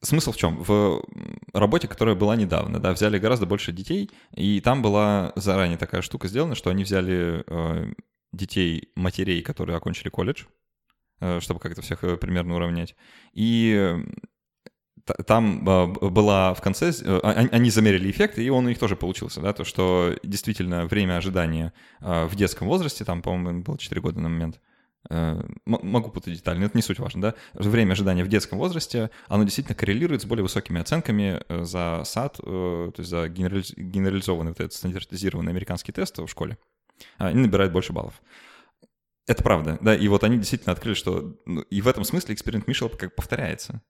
смысл 0.00 0.32
в 0.32 0.36
чем? 0.36 0.62
В 0.62 1.02
работе, 1.52 1.88
которая 1.88 2.14
была 2.14 2.36
недавно, 2.36 2.80
да, 2.80 2.92
взяли 2.92 3.18
гораздо 3.18 3.46
больше 3.46 3.72
детей, 3.72 4.10
и 4.34 4.60
там 4.60 4.82
была 4.82 5.32
заранее 5.36 5.78
такая 5.78 6.02
штука 6.02 6.28
сделана, 6.28 6.54
что 6.54 6.70
они 6.70 6.84
взяли 6.84 7.44
э, 7.46 7.92
детей 8.32 8.90
матерей, 8.96 9.42
которые 9.42 9.76
окончили 9.76 10.08
колледж, 10.08 10.44
э, 11.20 11.40
чтобы 11.40 11.60
как-то 11.60 11.82
всех 11.82 12.00
примерно 12.18 12.56
уравнять, 12.56 12.96
и 13.34 13.94
там 15.26 15.68
а, 15.68 15.86
была 15.86 16.54
в 16.54 16.60
конце, 16.60 16.90
э, 16.90 17.20
а, 17.22 17.30
они 17.30 17.70
замерили 17.70 18.10
эффект, 18.10 18.38
и 18.38 18.50
он 18.50 18.66
у 18.66 18.68
них 18.68 18.78
тоже 18.78 18.96
получился, 18.96 19.40
да, 19.40 19.52
то, 19.52 19.64
что 19.64 20.16
действительно 20.22 20.86
время 20.86 21.16
ожидания 21.16 21.72
а, 22.00 22.26
в 22.26 22.34
детском 22.36 22.68
возрасте, 22.68 23.04
там, 23.04 23.22
по-моему, 23.22 23.62
было 23.62 23.78
4 23.78 24.00
года 24.00 24.20
на 24.20 24.28
момент, 24.28 24.60
э, 25.08 25.42
могу 25.64 26.10
путать 26.10 26.34
детали, 26.34 26.58
но 26.58 26.66
это 26.66 26.76
не 26.76 26.82
суть 26.82 26.98
важно, 26.98 27.22
да, 27.22 27.34
время 27.54 27.92
ожидания 27.92 28.24
в 28.24 28.28
детском 28.28 28.58
возрасте, 28.58 29.10
оно 29.28 29.44
действительно 29.44 29.74
коррелирует 29.74 30.22
с 30.22 30.24
более 30.24 30.42
высокими 30.42 30.80
оценками 30.80 31.42
э, 31.48 31.64
за 31.64 32.02
САД, 32.04 32.36
то 32.36 32.94
есть 32.96 33.10
за 33.10 33.28
генерализованный 33.28 34.50
вот 34.50 34.60
этот 34.60 34.72
стандартизированный 34.72 35.52
американский 35.52 35.92
тест 35.92 36.18
в 36.18 36.28
школе. 36.28 36.58
Они 37.16 37.40
набирают 37.40 37.72
больше 37.72 37.92
баллов. 37.92 38.20
Это 39.26 39.42
правда, 39.44 39.78
да, 39.80 39.94
и 39.94 40.08
вот 40.08 40.24
они 40.24 40.38
действительно 40.38 40.72
открыли, 40.72 40.94
что 40.94 41.36
ну, 41.46 41.60
и 41.60 41.80
в 41.80 41.88
этом 41.88 42.04
смысле 42.04 42.34
эксперимент 42.34 42.66
Мишела 42.66 42.88
как 42.88 43.14
повторяется. 43.14 43.80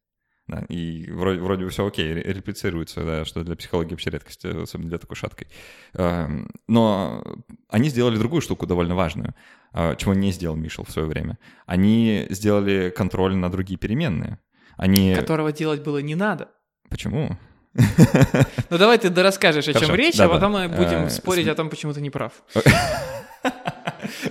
Да, 0.51 0.65
и 0.69 1.09
вроде, 1.13 1.41
вроде 1.41 1.65
бы 1.65 1.71
все 1.71 1.87
окей, 1.87 2.13
реплицируется, 2.13 3.05
да, 3.05 3.25
что 3.25 3.45
для 3.45 3.55
психологии 3.55 3.91
вообще 3.91 4.11
редкость, 4.11 4.45
особенно 4.45 4.89
для 4.89 4.99
такой 4.99 5.15
шаткой. 5.17 5.47
Эм, 5.95 6.51
но 6.67 7.23
они 7.69 7.89
сделали 7.89 8.19
другую 8.19 8.43
штуку 8.43 8.67
довольно 8.67 8.97
важную, 8.97 9.37
э, 9.73 9.95
чего 9.97 10.13
не 10.13 10.33
сделал 10.33 10.57
Мишел 10.57 10.85
в 10.85 10.91
свое 10.91 11.07
время. 11.07 11.39
Они 11.67 12.27
сделали 12.31 12.91
контроль 12.91 13.37
на 13.37 13.49
другие 13.49 13.79
переменные. 13.79 14.41
Они... 14.77 15.15
Которого 15.15 15.53
делать 15.53 15.85
было 15.85 15.99
не 15.99 16.17
надо. 16.17 16.49
Почему? 16.89 17.39
Ну 17.75 18.79
давай 18.79 18.99
ты 18.99 19.11
расскажешь, 19.23 19.69
о 19.69 19.75
чем 19.75 19.95
речь, 19.95 20.19
а 20.19 20.29
потом 20.29 20.53
мы 20.53 20.69
будем 20.69 21.05
э, 21.05 21.11
спорить 21.11 21.47
о 21.47 21.55
том, 21.55 21.71
почему 21.71 21.93
ты 21.93 22.01
не 22.01 22.11
прав. 22.11 22.33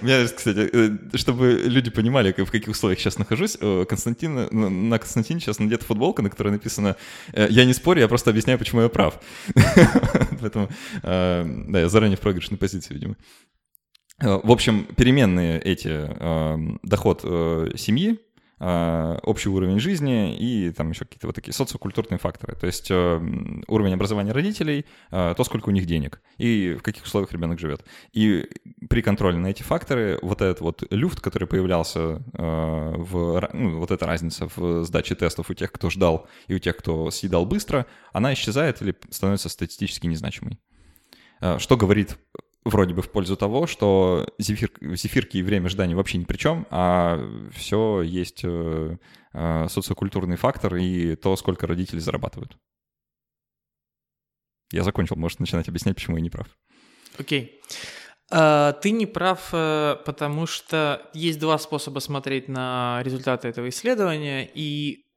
У 0.02 0.06
меня, 0.06 0.26
кстати, 0.26 0.70
э, 0.72 1.18
чтобы 1.18 1.62
люди 1.66 1.90
понимали, 1.90 2.32
в 2.32 2.52
каких 2.52 2.70
условиях 2.70 3.00
сейчас 3.00 3.18
нахожусь, 3.18 3.58
э, 3.60 3.86
Константин, 3.88 4.90
на 4.90 5.00
Константине 5.00 5.40
сейчас 5.40 5.60
надета 5.60 5.86
футболка, 5.86 6.22
на 6.22 6.30
которой 6.30 6.50
написано 6.50 6.96
«Я 7.34 7.66
не 7.66 7.74
спорю, 7.74 8.02
я 8.02 8.08
просто 8.08 8.30
объясняю, 8.30 8.60
почему 8.60 8.82
я 8.82 8.90
прав». 8.90 9.20
Поэтому, 10.42 10.70
да, 11.04 11.80
я 11.80 11.90
заранее 11.90 12.18
в 12.18 12.22
проигрышной 12.22 12.58
позиции, 12.58 12.94
видимо. 12.94 13.16
В 14.20 14.52
общем, 14.52 14.86
переменные 14.98 15.62
эти 15.62 16.10
доход 16.86 17.22
семьи, 17.22 18.20
общий 18.60 19.48
уровень 19.48 19.80
жизни 19.80 20.38
и 20.38 20.72
там 20.72 20.90
еще 20.90 21.06
какие-то 21.06 21.28
вот 21.28 21.36
такие 21.36 21.54
социокультурные 21.54 22.20
факторы. 22.20 22.56
То 22.56 22.68
есть 22.68 22.92
э, 22.92 23.22
уровень 23.68 23.94
образования 23.94 24.34
родителей, 24.34 24.86
э, 25.12 25.34
то, 25.36 25.44
сколько 25.46 25.70
у 25.70 25.72
них 25.72 25.86
денег 25.86 26.22
и 26.38 26.76
в 26.78 26.84
каких 26.84 27.04
условиях 27.06 27.32
ребенок 27.32 27.58
живет. 27.60 27.86
И 28.12 28.50
при 28.90 29.02
контроле 29.02 29.38
на 29.38 29.48
эти 29.48 29.64
факторы 29.64 30.20
вот 30.22 30.42
этот 30.42 30.60
вот 30.60 30.84
люфт, 30.92 31.22
который 31.22 31.48
появлялся 31.48 32.22
э, 32.34 32.96
в... 32.98 33.50
Ну, 33.54 33.80
вот 33.80 33.92
эта 33.92 34.06
разница 34.06 34.50
в 34.54 34.84
сдаче 34.84 35.16
тестов 35.16 35.50
у 35.50 35.54
тех, 35.54 35.72
кто 35.72 35.90
ждал 35.90 36.28
и 36.48 36.56
у 36.56 36.60
тех, 36.60 36.76
кто 36.76 37.12
съедал 37.12 37.46
быстро, 37.46 37.86
она 38.12 38.34
исчезает 38.34 38.82
или 38.82 38.94
становится 39.10 39.48
статистически 39.48 40.08
незначимой. 40.08 40.60
Что 41.60 41.78
говорит 41.78 42.18
вроде 42.64 42.94
бы 42.94 43.02
в 43.02 43.12
пользу 43.12 43.36
того, 43.38 43.68
что 43.68 44.28
зефир, 44.38 44.72
зефирки 44.82 45.38
и 45.38 45.44
время 45.44 45.68
ожидания 45.68 45.96
вообще 45.96 46.18
ни 46.18 46.26
при 46.26 46.38
чем, 46.38 46.68
а 46.70 47.20
все 47.54 48.02
есть 48.02 48.42
э, 48.44 48.98
э, 49.34 49.68
социокультурный 49.70 50.38
фактор 50.38 50.76
и 50.76 51.16
то, 51.16 51.36
сколько 51.36 51.68
родители 51.68 52.00
зарабатывают. 52.00 52.58
Я 54.72 54.84
закончил, 54.84 55.16
можешь 55.16 55.40
начинать 55.40 55.68
объяснять, 55.68 55.96
почему 55.96 56.18
я 56.18 56.22
не 56.22 56.30
прав. 56.30 56.48
Окей. 57.18 57.60
Okay. 57.62 57.76
Uh, 58.32 58.80
ты 58.80 58.92
не 58.92 59.08
прав, 59.08 59.52
uh, 59.56 59.96
потому 60.06 60.46
что 60.46 61.10
есть 61.16 61.40
два 61.40 61.58
способа 61.58 61.98
смотреть 61.98 62.48
на 62.48 63.02
результаты 63.04 63.48
этого 63.48 63.70
исследования, 63.70 64.48
и 64.54 65.08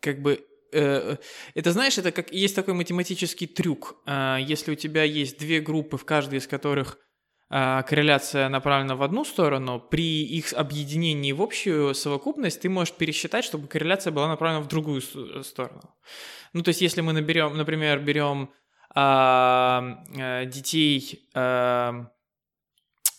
как 0.00 0.20
бы 0.20 0.44
Э, 0.44 0.51
это, 0.72 1.72
знаешь, 1.72 1.98
это 1.98 2.12
как 2.12 2.32
есть 2.32 2.56
такой 2.56 2.74
математический 2.74 3.46
трюк. 3.46 3.96
А, 4.06 4.38
если 4.38 4.72
у 4.72 4.74
тебя 4.74 5.04
есть 5.04 5.38
две 5.38 5.60
группы, 5.60 5.96
в 5.96 6.04
каждой 6.04 6.38
из 6.38 6.46
которых 6.46 6.98
а, 7.50 7.82
корреляция 7.82 8.48
направлена 8.48 8.96
в 8.96 9.02
одну 9.02 9.24
сторону, 9.24 9.78
при 9.78 10.22
их 10.22 10.52
объединении 10.54 11.32
в 11.32 11.42
общую 11.42 11.94
совокупность 11.94 12.60
ты 12.62 12.70
можешь 12.70 12.94
пересчитать, 12.94 13.44
чтобы 13.44 13.68
корреляция 13.68 14.10
была 14.10 14.28
направлена 14.28 14.62
в 14.62 14.68
другую 14.68 15.02
сторону. 15.02 15.94
Ну, 16.54 16.62
то 16.62 16.68
есть, 16.68 16.80
если 16.80 17.02
мы 17.02 17.12
наберем, 17.12 17.56
например, 17.56 18.00
берем 18.00 18.50
а, 18.94 20.02
а, 20.18 20.44
детей 20.46 21.28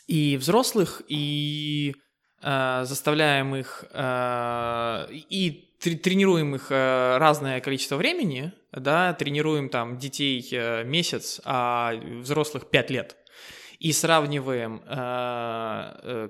и 0.08 0.38
взрослых 0.38 1.02
и 1.08 1.96
заставляем 2.42 3.56
их 3.56 3.86
и 3.94 5.73
тренируем 5.84 6.56
их 6.56 6.68
э, 6.70 7.18
разное 7.18 7.60
количество 7.62 7.98
времени, 7.98 8.54
да, 8.72 9.14
тренируем 9.14 9.70
там 9.70 9.98
детей 9.98 10.48
э, 10.52 10.84
месяц, 10.84 11.42
а 11.46 11.94
взрослых 12.22 12.70
пять 12.70 12.90
лет, 12.90 13.18
и 13.80 13.92
сравниваем, 13.92 14.82
э, 14.86 16.30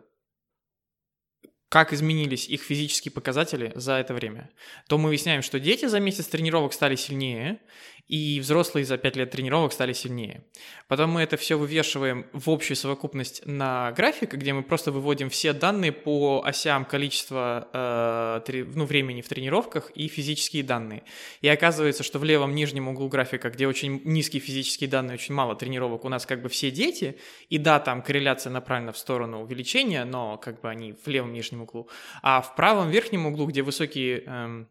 как 1.73 1.91
изменились 1.91 2.47
их 2.47 2.62
физические 2.62 3.12
показатели 3.12 3.71
за 3.73 3.93
это 3.93 4.13
время, 4.13 4.51
то 4.88 4.99
мы 4.99 5.09
выясняем, 5.09 5.41
что 5.41 5.59
дети 5.59 5.88
за 5.88 5.99
месяц 5.99 6.27
тренировок 6.27 6.71
стали 6.71 6.95
сильнее, 6.95 7.62
и 8.07 8.39
взрослые 8.41 8.86
за 8.86 8.97
5 8.97 9.15
лет 9.15 9.31
тренировок 9.31 9.71
стали 9.71 9.93
сильнее. 9.93 10.43
Потом 10.88 11.12
мы 11.12 11.21
это 11.21 11.38
все 11.38 11.57
вывешиваем 11.57 12.27
в 12.33 12.49
общую 12.49 12.75
совокупность 12.75 13.45
на 13.45 13.91
график, 13.93 14.33
где 14.33 14.53
мы 14.53 14.62
просто 14.62 14.91
выводим 14.91 15.29
все 15.29 15.53
данные 15.53 15.93
по 15.93 16.43
осям 16.45 16.83
количества 16.83 17.69
э, 17.73 18.63
ну, 18.75 18.86
времени 18.86 19.21
в 19.21 19.29
тренировках 19.29 19.89
и 19.95 20.07
физические 20.09 20.63
данные. 20.63 21.03
И 21.41 21.47
оказывается, 21.47 22.03
что 22.03 22.19
в 22.19 22.23
левом 22.25 22.53
нижнем 22.53 22.89
углу 22.89 23.07
графика, 23.07 23.49
где 23.49 23.67
очень 23.67 24.01
низкие 24.03 24.41
физические 24.41 24.89
данные, 24.89 25.15
очень 25.15 25.33
мало 25.33 25.55
тренировок, 25.55 26.03
у 26.03 26.09
нас 26.09 26.25
как 26.25 26.41
бы 26.41 26.49
все 26.49 26.71
дети, 26.71 27.17
и 27.49 27.57
да, 27.57 27.79
там 27.79 28.01
корреляция 28.01 28.51
направлена 28.51 28.91
в 28.91 28.97
сторону 28.97 29.41
увеличения, 29.41 30.03
но 30.03 30.38
как 30.38 30.59
бы 30.62 30.69
они 30.69 30.93
в 30.93 31.07
левом 31.07 31.31
нижнем 31.31 31.62
углу. 31.63 31.89
А 32.21 32.41
в 32.41 32.56
правом 32.56 32.89
верхнем 32.89 33.26
углу, 33.26 33.47
где 33.47 33.62
высокие... 33.62 34.23
Эм, 34.26 34.69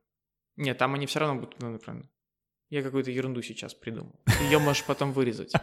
нет, 0.56 0.78
там 0.78 0.94
они 0.94 1.06
все 1.06 1.18
равно 1.20 1.40
будут 1.40 1.60
направлены. 1.60 2.08
Я 2.72 2.82
какую-то 2.82 3.10
ерунду 3.10 3.42
сейчас 3.42 3.74
придумал. 3.74 4.14
Ее 4.44 4.58
можешь 4.58 4.84
потом 4.84 5.12
вырезать. 5.12 5.52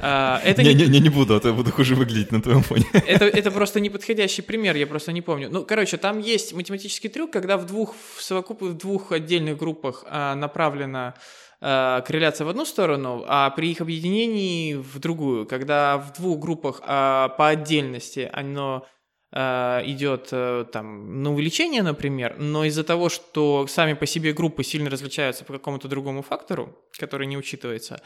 А, 0.00 0.40
это 0.44 0.62
не, 0.62 0.74
не, 0.74 0.88
не, 0.88 1.00
не 1.00 1.08
буду, 1.08 1.34
а 1.34 1.40
то 1.40 1.48
я 1.48 1.54
буду 1.54 1.70
хуже 1.72 1.94
выглядеть 1.94 2.32
на 2.32 2.42
твоем 2.42 2.62
фоне. 2.62 2.84
Это, 3.06 3.24
это 3.24 3.50
просто 3.50 3.80
неподходящий 3.80 4.42
пример, 4.42 4.76
я 4.76 4.86
просто 4.86 5.12
не 5.12 5.22
помню. 5.22 5.48
Ну, 5.50 5.64
короче, 5.64 5.96
там 5.96 6.18
есть 6.18 6.52
математический 6.52 7.08
трюк, 7.08 7.30
когда 7.30 7.56
в 7.56 7.66
двух 7.66 7.94
в 7.94 8.30
в 8.30 8.74
двух 8.74 9.12
отдельных 9.12 9.56
группах 9.56 10.04
а, 10.06 10.34
направлена 10.34 11.14
а, 11.60 12.00
корреляция 12.02 12.44
в 12.44 12.48
одну 12.48 12.64
сторону, 12.64 13.24
а 13.26 13.50
при 13.50 13.70
их 13.70 13.80
объединении 13.80 14.74
в 14.74 14.98
другую. 14.98 15.46
Когда 15.46 15.98
в 15.98 16.12
двух 16.12 16.38
группах 16.38 16.80
а, 16.82 17.28
по 17.28 17.48
отдельности 17.48 18.28
оно 18.32 18.86
идет 19.32 20.28
э, 20.32 20.64
там 20.72 21.22
на 21.22 21.32
увеличение, 21.32 21.82
например, 21.82 22.36
но 22.38 22.64
из-за 22.64 22.82
того, 22.84 23.08
что 23.08 23.66
сами 23.68 23.94
по 23.94 24.06
себе 24.06 24.32
группы 24.32 24.64
сильно 24.64 24.90
различаются 24.90 25.44
по 25.44 25.52
какому-то 25.52 25.86
другому 25.88 26.22
фактору, 26.22 26.76
который 26.98 27.26
не 27.28 27.36
учитывается, 27.38 28.02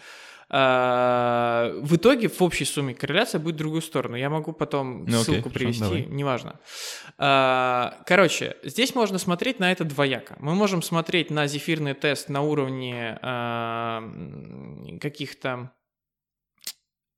э, 0.50 1.80
в 1.82 1.96
итоге 1.96 2.28
в 2.28 2.42
общей 2.42 2.66
сумме 2.66 2.94
корреляция 2.94 3.38
будет 3.38 3.54
в 3.54 3.58
другую 3.58 3.80
сторону. 3.82 4.16
Я 4.16 4.28
могу 4.28 4.52
потом 4.52 5.06
Ну, 5.06 5.20
окей, 5.20 5.24
ссылку 5.24 5.48
хорошо, 5.48 5.58
привести, 5.58 5.80
давай. 5.82 6.06
неважно. 6.06 6.60
Э, 7.18 7.90
Короче, 8.06 8.56
здесь 8.62 8.94
можно 8.94 9.18
смотреть 9.18 9.60
на 9.60 9.72
это 9.72 9.84
двояко. 9.84 10.36
Мы 10.40 10.54
можем 10.54 10.82
смотреть 10.82 11.30
на 11.30 11.46
зефирный 11.46 11.94
тест 11.94 12.28
на 12.28 12.42
уровне 12.42 13.18
э, 13.22 14.98
каких-то 15.00 15.70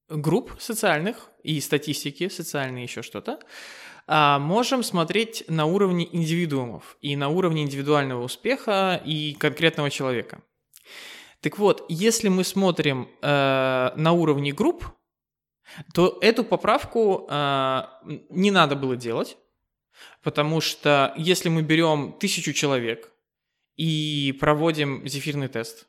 групп 0.08 0.52
социальных 0.60 1.30
и 1.42 1.60
статистики, 1.60 2.28
социальные 2.28 2.84
еще 2.84 3.02
что-то, 3.02 3.40
можем 4.08 4.82
смотреть 4.82 5.44
на 5.48 5.66
уровне 5.66 6.08
индивидуумов 6.10 6.96
и 7.00 7.16
на 7.16 7.28
уровне 7.28 7.62
индивидуального 7.62 8.22
успеха 8.22 9.00
и 9.04 9.34
конкретного 9.34 9.90
человека. 9.90 10.42
Так 11.40 11.58
вот, 11.58 11.84
если 11.88 12.28
мы 12.28 12.44
смотрим 12.44 13.08
э, 13.22 13.90
на 13.94 14.12
уровне 14.12 14.52
групп, 14.52 14.84
то 15.94 16.18
эту 16.20 16.44
поправку 16.44 17.26
э, 17.28 17.82
не 18.30 18.50
надо 18.50 18.76
было 18.76 18.96
делать, 18.96 19.36
потому 20.22 20.60
что 20.60 21.12
если 21.16 21.48
мы 21.48 21.62
берем 21.62 22.14
тысячу 22.18 22.52
человек 22.52 23.12
и 23.76 24.36
проводим 24.40 25.06
зефирный 25.06 25.48
тест, 25.48 25.86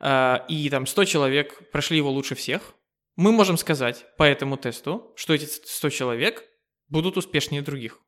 э, 0.00 0.38
и 0.48 0.68
там 0.70 0.86
100 0.86 1.04
человек 1.06 1.70
прошли 1.70 1.96
его 1.96 2.10
лучше 2.10 2.34
всех, 2.34 2.74
мы 3.16 3.32
можем 3.32 3.56
сказать 3.56 4.04
по 4.16 4.22
этому 4.22 4.56
тесту, 4.56 5.12
что 5.16 5.34
эти 5.34 5.46
100 5.46 5.90
человек 5.90 6.47
будут 6.88 7.16
успешнее 7.16 7.62
других. 7.62 8.00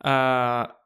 А, 0.00 0.76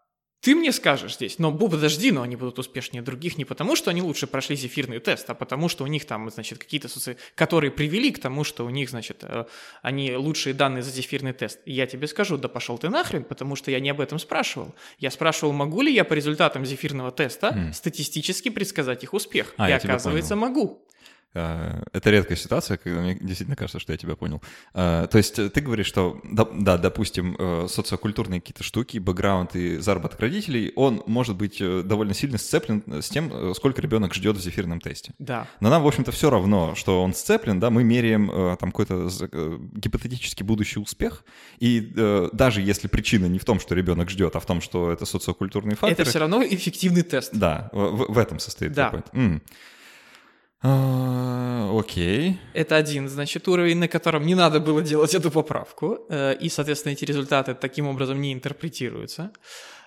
ты 0.40 0.54
мне 0.54 0.72
скажешь 0.72 1.16
здесь, 1.16 1.38
но 1.38 1.50
Бу, 1.50 1.68
подожди, 1.68 2.10
но 2.12 2.22
они 2.22 2.34
будут 2.34 2.58
успешнее 2.58 3.02
других 3.02 3.36
не 3.36 3.44
потому, 3.44 3.76
что 3.76 3.90
они 3.90 4.00
лучше 4.00 4.26
прошли 4.26 4.56
зефирный 4.56 4.98
тест, 4.98 5.28
а 5.28 5.34
потому, 5.34 5.68
что 5.68 5.84
у 5.84 5.86
них 5.86 6.06
там, 6.06 6.30
значит, 6.30 6.58
какие-то 6.58 6.88
соци... 6.88 7.18
которые 7.34 7.70
привели 7.70 8.10
к 8.10 8.18
тому, 8.18 8.42
что 8.42 8.64
у 8.64 8.70
них, 8.70 8.88
значит, 8.88 9.18
э, 9.20 9.44
они 9.82 10.16
лучшие 10.16 10.54
данные 10.54 10.82
за 10.82 10.90
зефирный 10.90 11.34
тест. 11.34 11.60
И 11.66 11.72
я 11.72 11.86
тебе 11.86 12.06
скажу, 12.06 12.38
да 12.38 12.48
пошел 12.48 12.78
ты 12.78 12.88
нахрен, 12.88 13.24
потому 13.24 13.54
что 13.54 13.70
я 13.70 13.80
не 13.80 13.90
об 13.90 14.00
этом 14.00 14.18
спрашивал. 14.18 14.74
Я 14.98 15.10
спрашивал, 15.10 15.52
могу 15.52 15.82
ли 15.82 15.92
я 15.92 16.04
по 16.06 16.14
результатам 16.14 16.64
зефирного 16.64 17.12
теста 17.12 17.48
М. 17.48 17.72
статистически 17.74 18.48
предсказать 18.48 19.04
их 19.04 19.12
успех. 19.12 19.52
А, 19.58 19.68
И 19.68 19.72
оказывается, 19.72 20.36
могу. 20.36 20.86
Э, 21.34 21.82
Это 21.92 22.10
редкая 22.10 22.36
ситуация, 22.36 22.76
когда 22.76 23.00
мне 23.00 23.14
действительно 23.14 23.56
кажется, 23.56 23.78
что 23.78 23.92
я 23.92 23.98
тебя 23.98 24.16
понял. 24.16 24.42
Э, 24.74 25.06
То 25.10 25.18
есть 25.18 25.38
э, 25.38 25.48
ты 25.48 25.60
говоришь, 25.60 25.86
что, 25.86 26.20
да, 26.24 26.76
допустим, 26.76 27.36
э, 27.38 27.66
социокультурные 27.68 28.40
какие-то 28.40 28.64
штуки, 28.64 28.98
бэкграунд 28.98 29.54
и 29.54 29.76
заработок 29.78 30.18
родителей, 30.20 30.72
он 30.76 31.02
может 31.06 31.36
быть 31.36 31.60
э, 31.60 31.82
довольно 31.84 32.14
сильно 32.14 32.36
сцеплен 32.38 32.82
с 33.00 33.08
тем, 33.08 33.54
сколько 33.54 33.80
ребенок 33.80 34.12
ждет 34.14 34.36
в 34.36 34.40
зефирном 34.40 34.80
тесте. 34.80 35.12
Да. 35.18 35.46
Но 35.60 35.70
нам, 35.70 35.82
в 35.82 35.86
общем-то, 35.86 36.10
все 36.12 36.30
равно, 36.30 36.74
что 36.74 37.02
он 37.02 37.14
сцеплен, 37.14 37.60
да, 37.60 37.70
мы 37.70 37.84
меряем 37.84 38.28
там 38.58 38.70
какой-то 38.72 39.08
за- 39.08 39.28
э, 39.30 39.58
гипотетически 39.72 40.42
будущий 40.42 40.80
успех, 40.80 41.24
и 41.60 41.80
даже 42.32 42.60
если 42.60 42.88
причина 42.88 43.26
не 43.26 43.38
в 43.38 43.44
том, 43.44 43.60
что 43.60 43.74
ребенок 43.74 44.10
ждет, 44.10 44.34
а 44.36 44.40
в 44.40 44.46
том, 44.46 44.60
что 44.60 44.90
это 44.90 45.06
социокультурные 45.06 45.76
факторы, 45.76 45.92
Это 45.92 46.04
все 46.04 46.18
равно 46.18 46.42
эффективный 46.42 47.02
тест. 47.02 47.30
да, 47.34 47.68
в, 47.72 47.78
в- 47.96 48.12
в 48.14 48.18
этом 48.18 48.38
состоит 48.38 48.72
Да. 48.72 48.86
какой-то. 48.90 49.40
А, 50.62 51.70
Окей. 51.78 52.38
Это 52.52 52.76
один, 52.76 53.08
значит, 53.08 53.48
уровень, 53.48 53.78
на 53.78 53.88
котором 53.88 54.26
не 54.26 54.34
надо 54.34 54.60
было 54.60 54.82
делать 54.82 55.14
эту 55.14 55.30
поправку, 55.30 55.98
э, 56.10 56.36
и, 56.40 56.48
соответственно, 56.48 56.92
эти 56.92 57.04
результаты 57.06 57.54
таким 57.54 57.86
образом 57.86 58.20
не 58.20 58.32
интерпретируются. 58.32 59.30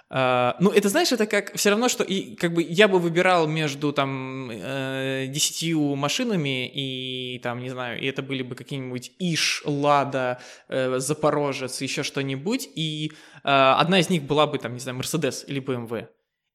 Э, 0.09 0.53
Ну, 0.59 0.71
это, 0.71 0.89
знаешь, 0.89 1.11
это 1.11 1.27
как 1.27 1.55
все 1.55 1.69
равно, 1.69 1.89
что 1.89 2.03
и 2.03 2.35
как 2.35 2.53
бы 2.53 2.63
я 2.63 2.87
бы 2.87 2.99
выбирал 2.99 3.47
между 3.47 3.93
там 3.93 4.49
э, 4.51 5.27
десятью 5.27 5.95
машинами 5.95 6.67
и 6.67 7.39
там, 7.39 7.59
не 7.59 7.69
знаю, 7.69 7.99
и 8.01 8.05
это 8.07 8.23
были 8.23 8.43
бы 8.43 8.55
какие-нибудь 8.55 9.11
Иш, 9.19 9.61
Лада, 9.65 10.39
э, 10.69 10.99
Запорожец, 10.99 11.81
еще 11.81 12.03
что-нибудь, 12.03 12.69
и 12.75 13.11
одна 13.43 13.99
из 13.99 14.09
них 14.09 14.23
была 14.23 14.47
бы 14.47 14.57
там, 14.57 14.73
не 14.73 14.79
знаю, 14.79 14.97
Мерседес 14.97 15.45
или 15.47 15.61
BMW. 15.61 16.07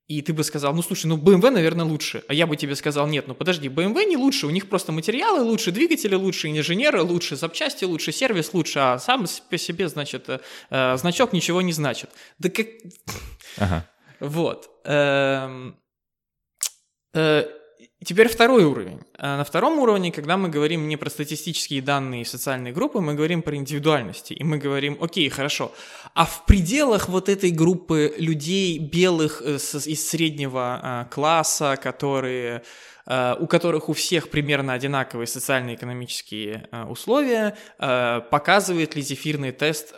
И 0.08 0.22
ты 0.22 0.32
бы 0.32 0.42
сказал, 0.42 0.74
ну 0.74 0.80
слушай, 0.80 1.04
ну 1.06 1.18
BMW, 1.18 1.50
наверное, 1.50 1.84
лучше. 1.84 2.24
А 2.28 2.34
я 2.34 2.46
бы 2.46 2.56
тебе 2.56 2.74
сказал, 2.74 3.06
нет, 3.06 3.28
ну 3.28 3.34
подожди, 3.34 3.68
BMW 3.68 4.06
не 4.06 4.16
лучше, 4.16 4.46
у 4.46 4.50
них 4.50 4.70
просто 4.70 4.90
материалы 4.90 5.42
лучше, 5.42 5.70
двигатели 5.70 6.14
лучше, 6.14 6.48
инженеры 6.48 7.02
лучше, 7.02 7.36
запчасти 7.36 7.84
лучше, 7.84 8.10
сервис 8.10 8.54
лучше, 8.54 8.78
а 8.78 8.98
сам 8.98 9.26
по 9.50 9.58
себе, 9.58 9.86
значит, 9.88 10.30
э, 10.30 10.40
э, 10.70 10.96
значок 10.96 11.34
ничего 11.34 11.60
не 11.60 11.74
значит. 11.74 12.08
Да 12.38 12.48
как... 12.48 12.68
Ага. 13.58 13.86
Вот. 14.20 14.70
Теперь 18.04 18.28
второй 18.28 18.64
уровень. 18.64 19.00
А 19.18 19.38
На 19.38 19.44
втором 19.44 19.80
уровне, 19.80 20.12
когда 20.12 20.36
мы 20.36 20.48
говорим 20.48 20.86
не 20.86 20.96
про 20.96 21.10
статистические 21.10 21.82
данные 21.82 22.22
и 22.22 22.24
социальные 22.24 22.72
группы, 22.72 23.00
мы 23.00 23.14
говорим 23.14 23.42
про 23.42 23.56
индивидуальности. 23.56 24.34
И 24.34 24.44
мы 24.44 24.58
говорим, 24.58 24.96
окей, 25.00 25.28
хорошо, 25.28 25.72
а 26.14 26.24
в 26.24 26.46
пределах 26.46 27.08
вот 27.08 27.28
этой 27.28 27.50
группы 27.50 28.14
людей 28.18 28.78
белых 28.78 29.42
э, 29.44 29.56
из 29.56 30.08
среднего 30.08 30.80
а, 30.80 31.04
класса, 31.06 31.76
которые 31.76 32.62
э, 33.06 33.34
у 33.40 33.48
которых 33.48 33.88
у 33.88 33.94
всех 33.94 34.30
примерно 34.30 34.74
одинаковые 34.74 35.26
социально-экономические 35.26 36.68
э, 36.70 36.84
условия, 36.84 37.56
показывает 37.78 38.94
ли 38.94 39.02
зефирный 39.02 39.50
тест 39.50 39.94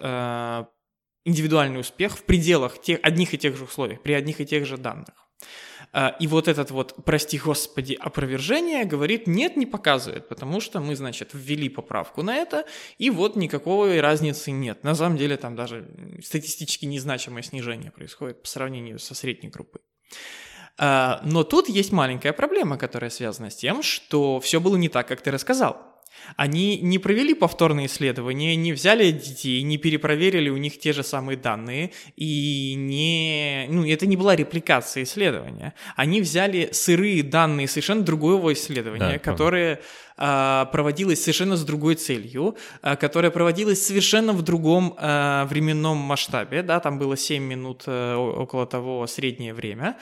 индивидуальный 1.24 1.80
успех 1.80 2.16
в 2.16 2.24
пределах 2.24 2.80
тех, 2.80 2.98
одних 3.02 3.34
и 3.34 3.38
тех 3.38 3.56
же 3.56 3.64
условиях, 3.64 4.00
при 4.00 4.14
одних 4.14 4.40
и 4.40 4.46
тех 4.46 4.64
же 4.64 4.78
данных. 4.78 5.14
А, 5.92 6.16
И 6.20 6.26
вот 6.26 6.46
этот 6.46 6.70
вот, 6.70 6.94
прости 7.04 7.38
господи, 7.38 7.94
опровержение 7.94 8.84
говорит, 8.84 9.26
нет, 9.26 9.56
не 9.56 9.66
показывает, 9.66 10.28
потому 10.28 10.60
что 10.60 10.80
мы, 10.80 10.94
значит, 10.94 11.30
ввели 11.32 11.68
поправку 11.68 12.22
на 12.22 12.36
это, 12.36 12.64
и 12.98 13.10
вот 13.10 13.36
никакой 13.36 14.00
разницы 14.00 14.52
нет. 14.52 14.84
На 14.84 14.94
самом 14.94 15.16
деле 15.16 15.36
там 15.36 15.56
даже 15.56 15.88
статистически 16.22 16.86
незначимое 16.86 17.42
снижение 17.42 17.90
происходит 17.90 18.42
по 18.42 18.48
сравнению 18.48 18.98
со 18.98 19.14
средней 19.14 19.48
группой. 19.48 19.80
А, 20.78 21.20
Но 21.24 21.42
тут 21.44 21.68
есть 21.68 21.92
маленькая 21.92 22.32
проблема, 22.32 22.78
которая 22.78 23.10
связана 23.10 23.50
с 23.50 23.56
тем, 23.56 23.82
что 23.82 24.38
все 24.40 24.60
было 24.60 24.76
не 24.76 24.88
так, 24.88 25.08
как 25.08 25.20
ты 25.20 25.30
рассказал. 25.30 25.89
Они 26.36 26.78
не 26.78 26.98
провели 26.98 27.34
повторные 27.34 27.86
исследования, 27.86 28.56
не 28.56 28.72
взяли 28.72 29.10
детей, 29.10 29.62
не 29.62 29.78
перепроверили 29.78 30.48
у 30.48 30.56
них 30.56 30.78
те 30.78 30.92
же 30.92 31.02
самые 31.02 31.36
данные, 31.36 31.92
и 32.16 32.74
не... 32.76 33.66
Ну, 33.68 33.86
это 33.86 34.06
не 34.06 34.16
была 34.16 34.36
репликация 34.36 35.02
исследования. 35.02 35.74
Они 35.96 36.20
взяли 36.20 36.70
сырые 36.72 37.22
данные 37.22 37.68
совершенно 37.68 38.02
другого 38.02 38.52
исследования, 38.52 38.98
Да, 39.00 39.06
правда. 39.06 39.24
которое 39.24 39.80
а, 40.22 40.66
проводилось 40.66 41.22
совершенно 41.22 41.56
с 41.56 41.64
другой 41.64 41.94
целью, 41.94 42.54
а, 42.82 42.96
которое 42.96 43.30
проводилось 43.30 43.86
совершенно 43.86 44.34
в 44.34 44.42
другом 44.42 44.94
а, 44.98 45.46
временном 45.46 45.96
масштабе, 45.96 46.62
да, 46.62 46.78
там 46.78 46.98
было 46.98 47.16
7 47.16 47.42
минут 47.42 47.84
э, 47.86 48.14
около 48.14 48.66
того 48.66 49.06
среднее 49.06 49.54
время, 49.54 49.96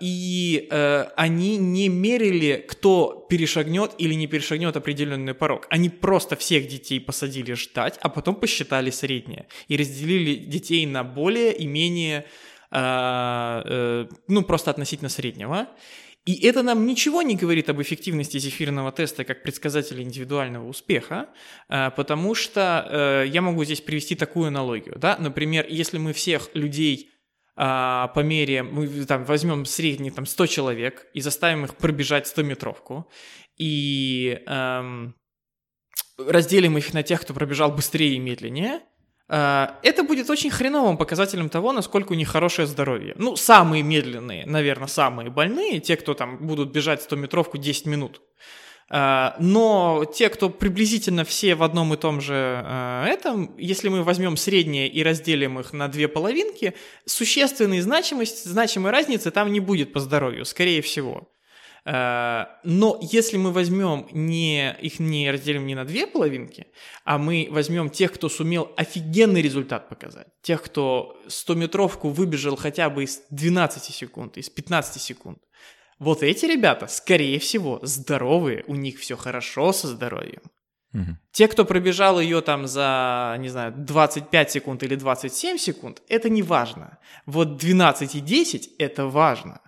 и 0.00 0.68
э, 0.70 1.04
они 1.16 1.56
не 1.56 1.88
мерили, 1.88 2.64
кто 2.68 3.26
перешагнет 3.28 3.92
или 3.98 4.14
не 4.14 4.28
перешагнет 4.28 4.76
определенный 4.76 5.34
порог. 5.34 5.66
Они 5.70 5.88
просто 5.88 6.36
всех 6.36 6.68
детей 6.68 7.00
посадили 7.00 7.54
ждать, 7.54 7.98
а 8.02 8.08
потом 8.08 8.36
посчитали 8.36 8.90
среднее 8.90 9.46
и 9.66 9.76
разделили 9.76 10.36
детей 10.36 10.86
на 10.86 11.02
более 11.02 11.52
и 11.52 11.66
менее, 11.66 12.24
э, 12.70 14.06
ну, 14.28 14.42
просто 14.42 14.70
относительно 14.70 15.08
среднего. 15.08 15.66
И 16.24 16.46
это 16.46 16.62
нам 16.62 16.86
ничего 16.86 17.22
не 17.22 17.34
говорит 17.34 17.68
об 17.68 17.82
эффективности 17.82 18.38
зефирного 18.38 18.92
теста 18.92 19.24
как 19.24 19.42
предсказателя 19.42 20.02
индивидуального 20.02 20.68
успеха, 20.68 21.30
а, 21.68 21.90
потому 21.90 22.36
что 22.36 22.86
э, 22.88 23.28
я 23.28 23.42
могу 23.42 23.64
здесь 23.64 23.80
привести 23.80 24.14
такую 24.14 24.48
аналогию. 24.48 24.96
Да? 24.98 25.16
Например, 25.18 25.66
если 25.68 25.98
мы 25.98 26.12
всех 26.12 26.50
людей 26.54 27.10
а, 27.56 28.08
померяем, 28.08 28.72
мы 28.72 28.86
там 29.04 29.24
возьмем 29.24 29.64
средний 29.64 30.12
там 30.12 30.24
100 30.24 30.46
человек 30.46 31.06
и 31.12 31.20
заставим 31.20 31.64
их 31.64 31.74
пробежать 31.76 32.32
100-метровку, 32.32 33.10
и 33.58 34.42
эм, 34.46 35.14
разделим 36.18 36.78
их 36.78 36.94
на 36.94 37.02
тех, 37.02 37.20
кто 37.20 37.34
пробежал 37.34 37.72
быстрее 37.72 38.14
и 38.14 38.18
медленнее, 38.18 38.80
это 39.28 40.02
будет 40.02 40.28
очень 40.28 40.50
хреновым 40.50 40.98
показателем 40.98 41.48
того, 41.48 41.72
насколько 41.72 42.12
у 42.12 42.16
них 42.16 42.28
хорошее 42.28 42.66
здоровье. 42.66 43.14
Ну, 43.16 43.36
самые 43.36 43.82
медленные, 43.82 44.44
наверное, 44.46 44.88
самые 44.88 45.30
больные, 45.30 45.80
те, 45.80 45.96
кто 45.96 46.14
там 46.14 46.46
будут 46.46 46.70
бежать 46.70 47.06
100-метровку 47.08 47.56
10 47.56 47.86
минут. 47.86 48.20
Э, 48.92 49.32
Но 49.38 50.04
те, 50.04 50.28
кто 50.28 50.50
приблизительно 50.50 51.24
все 51.24 51.54
в 51.54 51.62
одном 51.62 51.94
и 51.94 51.96
том 51.96 52.20
же 52.20 52.62
э, 52.64 53.04
этом, 53.08 53.56
если 53.56 53.88
мы 53.88 54.02
возьмем 54.02 54.36
среднее 54.36 54.88
и 54.88 55.02
разделим 55.02 55.58
их 55.58 55.72
на 55.72 55.88
две 55.88 56.08
половинки, 56.08 56.74
существенной 57.06 57.80
значимости, 57.80 58.46
значимой 58.46 58.92
разницы 58.92 59.30
там 59.30 59.52
не 59.52 59.60
будет 59.60 59.92
по 59.92 60.00
здоровью, 60.00 60.44
скорее 60.44 60.82
всего. 60.82 61.28
Э, 61.84 62.44
но 62.64 62.98
если 63.00 63.36
мы 63.36 63.52
возьмем 63.52 64.06
не, 64.12 64.76
их 64.80 65.00
не 65.00 65.30
разделим 65.30 65.66
не 65.66 65.74
на 65.74 65.84
две 65.84 66.06
половинки, 66.06 66.66
а 67.04 67.18
мы 67.18 67.48
возьмем 67.50 67.90
тех, 67.90 68.12
кто 68.12 68.28
сумел 68.28 68.72
офигенный 68.76 69.42
результат 69.42 69.88
показать, 69.88 70.28
тех, 70.42 70.62
кто 70.62 71.16
100-метровку 71.28 72.08
выбежал 72.10 72.56
хотя 72.56 72.88
бы 72.88 73.04
из 73.04 73.22
12 73.30 73.82
секунд, 73.82 74.36
из 74.36 74.48
15 74.48 75.00
секунд, 75.00 75.38
вот 75.98 76.22
эти 76.22 76.46
ребята, 76.46 76.86
скорее 76.86 77.38
всего, 77.38 77.78
здоровые, 77.82 78.64
у 78.66 78.74
них 78.74 78.98
все 78.98 79.16
хорошо 79.16 79.72
со 79.72 79.88
здоровьем. 79.88 80.42
Угу. 80.94 81.16
Те, 81.32 81.48
кто 81.48 81.64
пробежал 81.64 82.20
ее 82.20 82.42
там 82.42 82.66
за, 82.66 83.36
не 83.38 83.48
знаю, 83.48 83.72
25 83.76 84.50
секунд 84.50 84.82
или 84.82 84.94
27 84.94 85.56
секунд, 85.58 86.02
это 86.08 86.28
не 86.28 86.42
важно. 86.42 86.98
Вот 87.24 87.56
12 87.56 88.14
и 88.14 88.20
10 88.20 88.70
это 88.78 89.06
важно. 89.06 89.60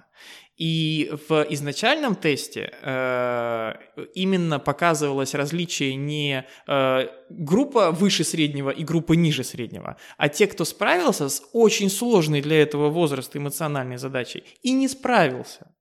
И 0.57 1.13
в 1.29 1.47
изначальном 1.51 2.15
тесте 2.15 2.73
э, 2.81 3.75
именно 4.15 4.61
показывалось 4.61 5.35
различие 5.35 5.97
не 5.97 6.47
э, 6.69 7.09
группа 7.29 7.91
выше 7.91 8.23
среднего 8.23 8.71
и 8.71 8.85
группа 8.85 9.15
ниже 9.15 9.43
среднего, 9.43 9.97
а 10.17 10.29
те, 10.29 10.47
кто 10.47 10.65
справился 10.65 11.29
с 11.29 11.43
очень 11.53 11.91
сложной 11.91 12.41
для 12.41 12.63
этого 12.63 12.89
возраста 12.89 13.39
эмоциональной 13.39 13.97
задачей 13.97 14.45
и 14.63 14.71
не 14.71 14.87
справился. 14.87 15.75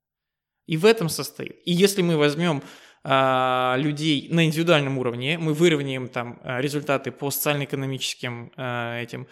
И 0.65 0.75
в 0.77 0.85
этом 0.85 1.07
состоит. 1.07 1.61
И 1.65 1.71
если 1.71 2.01
мы 2.01 2.17
возьмем 2.17 2.63
э, 3.03 3.73
людей 3.77 4.27
на 4.31 4.45
индивидуальном 4.45 4.97
уровне, 4.97 5.37
мы 5.37 5.53
выровняем 5.53 6.07
там 6.07 6.41
результаты 6.43 7.11
по 7.11 7.29
социально-экономическим 7.29 8.51
э, 8.57 9.03
этим 9.03 9.27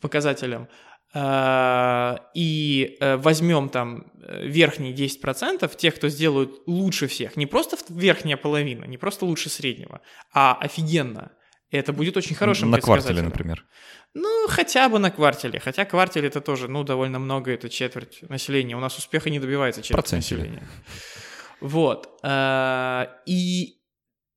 показателям, 0.00 0.68
Э, 0.68 0.93
и 1.16 2.96
э, 3.00 3.16
возьмем 3.16 3.68
там 3.68 4.10
э, 4.20 4.46
верхние 4.46 4.92
10%, 4.92 5.76
тех, 5.76 5.94
кто 5.94 6.08
сделают 6.08 6.62
лучше 6.66 7.06
всех, 7.06 7.36
не 7.36 7.46
просто 7.46 7.76
верхняя 7.88 8.36
половина, 8.36 8.84
не 8.84 8.98
просто 8.98 9.24
лучше 9.24 9.48
среднего, 9.48 10.00
а 10.32 10.58
офигенно. 10.60 11.30
Это 11.70 11.92
будет 11.92 12.16
очень 12.16 12.34
хорошим 12.34 12.70
На 12.70 12.80
квартале, 12.80 13.22
например. 13.22 13.64
Ну, 14.12 14.46
хотя 14.48 14.88
бы 14.88 14.98
на 14.98 15.10
квартале. 15.10 15.58
Хотя 15.58 15.84
квартале 15.84 16.28
это 16.28 16.40
тоже, 16.40 16.68
ну, 16.68 16.84
довольно 16.84 17.18
много, 17.18 17.50
это 17.52 17.68
четверть 17.68 18.22
населения. 18.28 18.76
У 18.76 18.80
нас 18.80 18.96
успеха 18.96 19.28
не 19.28 19.40
добивается 19.40 19.82
четверть 19.82 20.04
Процентили. 20.04 20.40
населения. 20.40 20.68
Вот. 21.60 22.08
И 23.26 23.76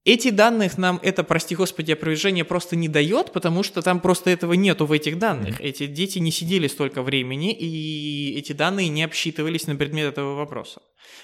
эти 0.08 0.30
данных 0.30 0.78
нам 0.78 1.02
это, 1.04 1.24
прости 1.26 1.54
господи, 1.54 1.92
опровержение 1.92 2.46
просто 2.46 2.78
не 2.78 2.88
дает, 2.88 3.34
потому 3.34 3.62
что 3.62 3.82
там 3.82 4.00
просто 4.00 4.30
этого 4.30 4.54
нету 4.54 4.86
в 4.86 4.94
этих 4.94 5.20
данных. 5.20 5.60
Эти 5.60 5.86
дети 5.86 6.20
не 6.20 6.32
сидели 6.32 6.68
столько 6.68 7.02
времени, 7.02 7.52
и 7.52 8.38
эти 8.40 8.54
данные 8.54 8.88
не 8.88 9.04
обсчитывались 9.04 9.68
на 9.68 9.76
предмет 9.76 10.08
этого 10.08 10.36
вопроса. 10.36 10.82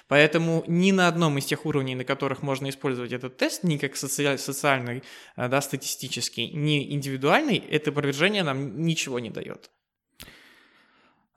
Поэтому 0.09 0.65
ни 0.67 0.91
на 0.91 1.07
одном 1.07 1.37
из 1.37 1.45
тех 1.45 1.65
уровней, 1.65 1.95
на 1.95 2.03
которых 2.03 2.41
можно 2.41 2.67
использовать 2.67 3.13
этот 3.13 3.37
тест, 3.37 3.63
ни 3.63 3.77
как 3.77 3.95
соци... 3.95 4.37
социальный, 4.37 5.01
э, 5.37 5.47
да, 5.47 5.61
статистический, 5.61 6.51
ни 6.51 6.91
индивидуальный, 6.93 7.63
это 7.69 7.91
опровержение 7.91 8.43
нам 8.43 8.85
ничего 8.85 9.19
не 9.19 9.29
дает. 9.29 9.71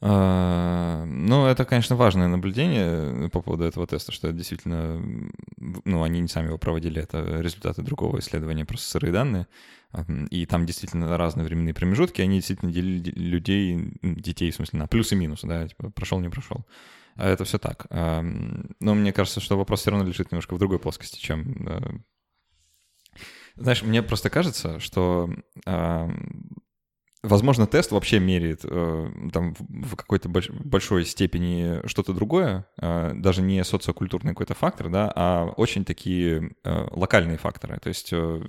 А, 0.01 1.05
ну, 1.07 1.47
это, 1.47 1.65
конечно, 1.65 1.97
важное 1.97 2.29
наблюдение 2.29 3.31
по 3.31 3.41
поводу 3.41 3.65
этого 3.65 3.87
теста, 3.87 4.13
что 4.13 4.29
это 4.29 4.37
действительно, 4.37 5.01
ну, 5.57 6.03
они 6.03 6.21
не 6.21 6.29
сами 6.29 6.49
его 6.49 6.59
проводили, 6.59 7.03
это 7.03 7.41
результаты 7.41 7.83
другого 7.83 8.19
исследования, 8.19 8.67
просто 8.67 8.91
сырые 8.91 9.13
данные, 9.13 9.47
и 10.31 10.45
там 10.45 10.67
действительно 10.67 11.17
разные 11.17 11.47
временные 11.47 11.73
промежутки, 11.73 12.21
они 12.21 12.37
действительно 12.37 12.71
делили 12.71 13.11
людей, 13.11 13.99
детей, 14.03 14.51
в 14.51 14.57
смысле, 14.57 14.81
на 14.81 14.87
плюс 14.87 15.13
и 15.13 15.17
минус, 15.17 15.41
да, 15.43 15.67
типа, 15.67 15.91
прошел, 15.91 16.21
не 16.21 16.29
прошел. 16.29 16.67
А 17.15 17.27
это 17.27 17.45
все 17.45 17.59
так. 17.59 17.87
Но 17.91 18.95
мне 18.95 19.13
кажется, 19.13 19.41
что 19.41 19.57
вопрос 19.57 19.81
все 19.81 19.91
равно 19.91 20.07
лежит 20.07 20.31
немножко 20.31 20.55
в 20.55 20.59
другой 20.59 20.79
плоскости, 20.79 21.19
чем... 21.19 21.67
Э, 21.67 21.81
знаешь, 23.55 23.83
мне 23.83 24.03
просто 24.03 24.29
кажется, 24.29 24.79
что 24.81 25.31
Возможно, 27.27 27.67
тест 27.67 27.91
вообще 27.91 28.21
меряет 28.21 28.61
э, 28.63 29.11
там 29.33 29.55
в 29.59 29.97
какой-то 29.97 30.29
больш- 30.29 30.53
большой 30.63 31.05
степени 31.05 31.85
что-то 31.87 32.13
другое, 32.13 32.67
э, 32.81 33.15
даже 33.15 33.43
не 33.43 33.65
социокультурный 33.65 34.31
какой-то 34.33 34.55
фактор, 34.55 34.89
да, 34.89 35.13
а 35.15 35.47
очень 35.57 35.85
такие 35.85 36.53
э, 36.63 36.87
локальные 36.93 37.39
факторы. 37.39 37.79
То 37.81 37.89
есть, 37.89 38.13
э, 38.13 38.43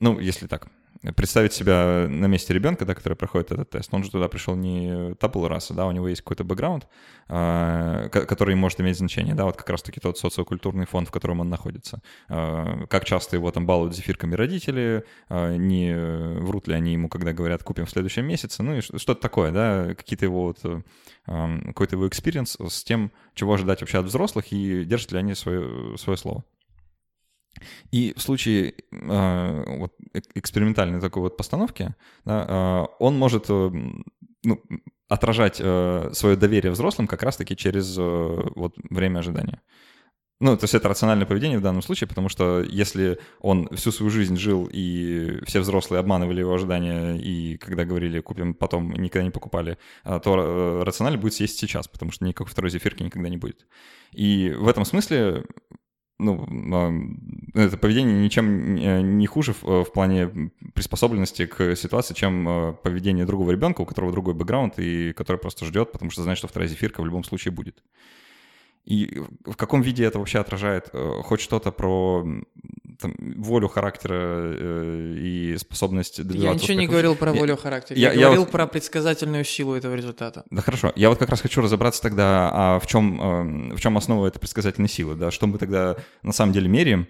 ну, 0.00 0.20
если 0.20 0.46
так, 0.46 0.68
представить 1.16 1.52
себя 1.52 2.06
на 2.08 2.26
месте 2.26 2.52
ребенка, 2.52 2.84
да, 2.84 2.94
который 2.94 3.14
проходит 3.14 3.52
этот 3.52 3.70
тест, 3.70 3.88
он 3.92 4.04
же 4.04 4.10
туда 4.10 4.28
пришел 4.28 4.56
не 4.56 5.14
табул 5.14 5.46
раса, 5.46 5.74
да, 5.74 5.86
у 5.86 5.92
него 5.92 6.08
есть 6.08 6.22
какой-то 6.22 6.44
бэкграунд, 6.44 6.88
э, 7.28 8.08
который 8.10 8.54
может 8.56 8.80
иметь 8.80 8.98
значение, 8.98 9.34
да, 9.34 9.44
вот 9.44 9.56
как 9.56 9.70
раз-таки 9.70 10.00
тот 10.00 10.18
социокультурный 10.18 10.86
фон, 10.86 11.06
в 11.06 11.10
котором 11.10 11.40
он 11.40 11.48
находится. 11.48 12.02
Э, 12.28 12.86
как 12.88 13.04
часто 13.04 13.36
его 13.36 13.50
там 13.50 13.66
балуют 13.66 13.94
зефирками 13.94 14.34
родители, 14.34 15.04
э, 15.28 15.56
не 15.56 15.94
врут 16.40 16.66
ли 16.68 16.74
они 16.74 16.92
ему, 16.94 17.08
когда 17.08 17.32
говорят, 17.32 17.62
купим 17.62 17.86
в 17.86 17.90
следующем 17.90 18.26
месяце, 18.26 18.62
ну 18.62 18.76
и 18.76 18.80
что-то 18.80 19.20
такое, 19.20 19.52
да, 19.52 19.94
какие-то 19.94 20.24
его 20.24 20.44
вот, 20.44 20.58
э, 20.64 20.82
какой-то 21.26 21.96
его 21.96 22.08
experience 22.08 22.56
с 22.68 22.82
тем, 22.82 23.12
чего 23.34 23.54
ожидать 23.54 23.80
вообще 23.80 23.98
от 23.98 24.06
взрослых 24.06 24.52
и 24.52 24.84
держат 24.84 25.12
ли 25.12 25.18
они 25.18 25.34
свое, 25.34 25.96
свое 25.96 26.16
слово. 26.16 26.44
И 27.90 28.14
в 28.16 28.22
случае 28.22 28.74
э, 28.92 29.78
вот, 29.78 29.92
экспериментальной 30.34 31.00
такой 31.00 31.22
вот 31.22 31.36
постановки, 31.36 31.94
да, 32.24 32.46
э, 32.48 32.94
он 32.98 33.18
может 33.18 33.46
э, 33.48 33.70
ну, 34.44 34.62
отражать 35.08 35.60
э, 35.60 36.10
свое 36.12 36.36
доверие 36.36 36.72
взрослым 36.72 37.06
как 37.06 37.22
раз-таки 37.22 37.56
через 37.56 37.96
э, 37.98 38.02
вот, 38.54 38.74
время 38.90 39.18
ожидания. 39.18 39.60
Ну, 40.40 40.56
то 40.56 40.64
есть 40.64 40.74
это 40.74 40.88
рациональное 40.88 41.26
поведение 41.26 41.58
в 41.58 41.62
данном 41.62 41.82
случае, 41.82 42.06
потому 42.06 42.28
что 42.28 42.60
если 42.60 43.18
он 43.40 43.68
всю 43.74 43.90
свою 43.90 44.08
жизнь 44.08 44.36
жил, 44.36 44.68
и 44.72 45.40
все 45.44 45.58
взрослые 45.58 45.98
обманывали 45.98 46.40
его 46.40 46.54
ожидания, 46.54 47.16
и 47.16 47.56
когда 47.56 47.84
говорили 47.84 48.20
«купим 48.20 48.54
потом», 48.54 48.92
никогда 48.92 49.24
не 49.24 49.32
покупали, 49.32 49.78
э, 50.04 50.20
то 50.22 50.36
э, 50.38 50.82
рационально 50.84 51.18
будет 51.18 51.34
съесть 51.34 51.58
сейчас, 51.58 51.88
потому 51.88 52.12
что 52.12 52.24
никакой 52.24 52.46
второй 52.52 52.70
зефирки 52.70 53.02
никогда 53.02 53.28
не 53.28 53.36
будет. 53.36 53.66
И 54.12 54.54
в 54.56 54.68
этом 54.68 54.84
смысле 54.84 55.44
ну, 56.18 57.16
это 57.54 57.76
поведение 57.76 58.20
ничем 58.20 58.74
не 59.18 59.26
хуже 59.26 59.52
в, 59.52 59.84
в 59.84 59.92
плане 59.92 60.50
приспособленности 60.74 61.46
к 61.46 61.76
ситуации, 61.76 62.14
чем 62.14 62.48
э, 62.48 62.72
поведение 62.82 63.24
другого 63.24 63.52
ребенка, 63.52 63.82
у 63.82 63.86
которого 63.86 64.10
другой 64.10 64.34
бэкграунд, 64.34 64.78
и 64.78 65.12
который 65.12 65.36
просто 65.36 65.64
ждет, 65.64 65.92
потому 65.92 66.10
что 66.10 66.22
знает, 66.22 66.38
что 66.38 66.48
вторая 66.48 66.68
зефирка 66.68 67.02
в 67.02 67.06
любом 67.06 67.22
случае 67.22 67.52
будет. 67.52 67.82
И 68.84 69.22
в 69.44 69.54
каком 69.54 69.82
виде 69.82 70.04
это 70.04 70.18
вообще 70.18 70.38
отражает 70.38 70.88
э, 70.92 71.20
хоть 71.22 71.40
что-то 71.40 71.70
про 71.70 72.26
там, 73.00 73.14
волю 73.36 73.68
характера 73.68 74.14
э, 74.14 75.14
и 75.18 75.56
способность 75.58 76.18
добиваться 76.18 76.46
Я 76.46 76.54
ничего 76.54 76.78
не 76.78 76.86
говорил 76.86 77.14
про 77.14 77.32
волю 77.32 77.56
характера. 77.56 77.98
Я, 77.98 78.08
я, 78.08 78.14
я 78.14 78.24
говорил 78.26 78.42
вот... 78.42 78.50
про 78.50 78.66
предсказательную 78.66 79.44
силу 79.44 79.74
этого 79.74 79.94
результата. 79.94 80.44
Да 80.50 80.62
хорошо. 80.62 80.92
Я 80.96 81.08
вот 81.08 81.18
как 81.18 81.28
раз 81.28 81.40
хочу 81.40 81.60
разобраться 81.60 82.02
тогда, 82.02 82.50
а 82.52 82.80
в 82.80 82.86
чем, 82.86 83.70
э, 83.70 83.76
в 83.76 83.80
чем 83.80 83.96
основа 83.96 84.26
этой 84.26 84.38
предсказательной 84.38 84.88
силы, 84.88 85.14
да? 85.14 85.30
Что 85.30 85.46
мы 85.46 85.58
тогда 85.58 85.96
на 86.22 86.32
самом 86.32 86.52
деле 86.52 86.68
меряем? 86.68 87.06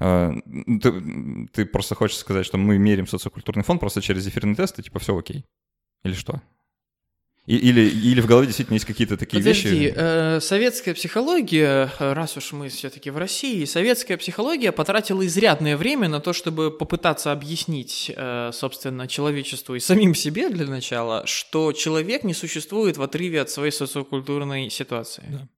Э, 0.00 0.32
ты, 0.82 1.48
ты 1.52 1.66
просто 1.66 1.94
хочешь 1.94 2.18
сказать, 2.18 2.44
что 2.44 2.58
мы 2.58 2.78
меряем 2.78 3.06
социокультурный 3.06 3.64
фон 3.64 3.78
просто 3.78 4.02
через 4.02 4.26
эфирный 4.26 4.54
тест, 4.54 4.78
и 4.78 4.82
типа 4.82 4.98
все 4.98 5.16
окей? 5.16 5.44
Или 6.04 6.14
что? 6.14 6.42
Или, 7.46 7.88
или 7.88 8.20
в 8.20 8.26
голове 8.26 8.46
действительно 8.46 8.74
есть 8.74 8.84
какие-то 8.84 9.16
такие 9.16 9.42
Подожди, 9.42 9.68
вещи? 9.68 9.94
Э, 9.96 10.40
советская 10.40 10.94
психология, 10.94 11.90
раз 11.98 12.36
уж 12.36 12.52
мы 12.52 12.68
все-таки 12.68 13.10
в 13.10 13.18
России, 13.18 13.64
советская 13.64 14.16
психология 14.16 14.70
потратила 14.70 15.26
изрядное 15.26 15.76
время 15.76 16.08
на 16.08 16.20
то, 16.20 16.32
чтобы 16.32 16.70
попытаться 16.70 17.32
объяснить, 17.32 18.12
э, 18.14 18.50
собственно, 18.52 19.08
человечеству 19.08 19.74
и 19.74 19.80
самим 19.80 20.14
себе 20.14 20.50
для 20.50 20.66
начала, 20.66 21.26
что 21.26 21.72
человек 21.72 22.22
не 22.22 22.34
существует 22.34 22.96
в 22.96 23.02
отрыве 23.02 23.40
от 23.40 23.50
своей 23.50 23.72
социокультурной 23.72 24.70
ситуации. 24.70 25.24
Да. 25.28 25.48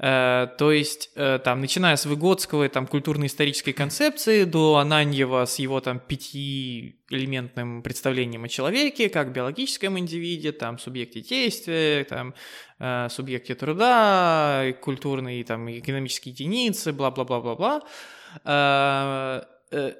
Э, 0.00 0.46
то 0.58 0.70
есть, 0.70 1.10
э, 1.16 1.40
там, 1.42 1.60
начиная 1.60 1.96
с 1.96 2.06
Выгодского, 2.06 2.68
там, 2.68 2.86
культурно-исторической 2.86 3.72
концепции, 3.72 4.44
до 4.44 4.76
Ананьева 4.76 5.44
с 5.44 5.58
его, 5.58 5.80
там, 5.80 5.98
пятиэлементным 5.98 7.82
представлением 7.82 8.44
о 8.44 8.48
человеке, 8.48 9.08
как 9.08 9.32
биологическом 9.32 9.98
индивиде, 9.98 10.52
там, 10.52 10.78
субъекте 10.78 11.20
действия, 11.20 12.04
там, 12.04 12.34
э, 12.78 13.08
субъекте 13.10 13.56
труда, 13.56 14.72
культурные, 14.82 15.42
там, 15.44 15.68
экономические 15.68 16.32
единицы, 16.32 16.92
бла-бла-бла-бла-бла, 16.92 17.82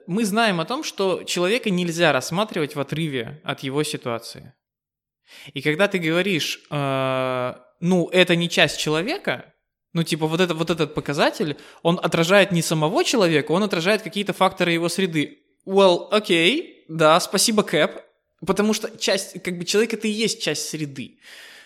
мы 0.07 0.25
знаем 0.25 0.61
о 0.61 0.65
том, 0.65 0.83
что 0.83 1.25
человека 1.25 1.69
нельзя 1.69 2.13
рассматривать 2.13 2.75
в 2.75 2.81
отрыве 2.81 3.41
от 3.45 3.61
его 3.61 3.83
ситуации. 3.83 4.55
И 5.53 5.61
когда 5.61 5.89
ты 5.89 5.99
говоришь, 5.99 6.63
ну, 6.71 8.09
это 8.11 8.37
не 8.37 8.49
часть 8.49 8.79
человека, 8.79 9.53
ну, 9.93 10.03
типа, 10.03 10.27
вот, 10.27 10.41
это, 10.41 10.55
вот 10.55 10.71
этот 10.71 10.95
показатель, 10.95 11.57
он 11.83 11.99
отражает 12.03 12.53
не 12.53 12.63
самого 12.63 13.05
человека, 13.05 13.53
он 13.53 13.63
отражает 13.63 14.03
какие-то 14.03 14.33
факторы 14.33 14.73
его 14.73 14.89
среды. 14.89 15.39
Well, 15.67 16.09
окей, 16.11 16.61
okay, 16.61 16.85
да, 16.89 17.21
спасибо, 17.21 17.63
Кэп, 17.63 18.01
потому 18.47 18.73
что 18.73 18.97
часть, 18.99 19.43
как 19.43 19.59
бы, 19.59 19.65
человек 19.65 19.95
это 19.95 20.09
и 20.09 20.11
есть 20.11 20.43
часть 20.43 20.69
среды. 20.69 21.19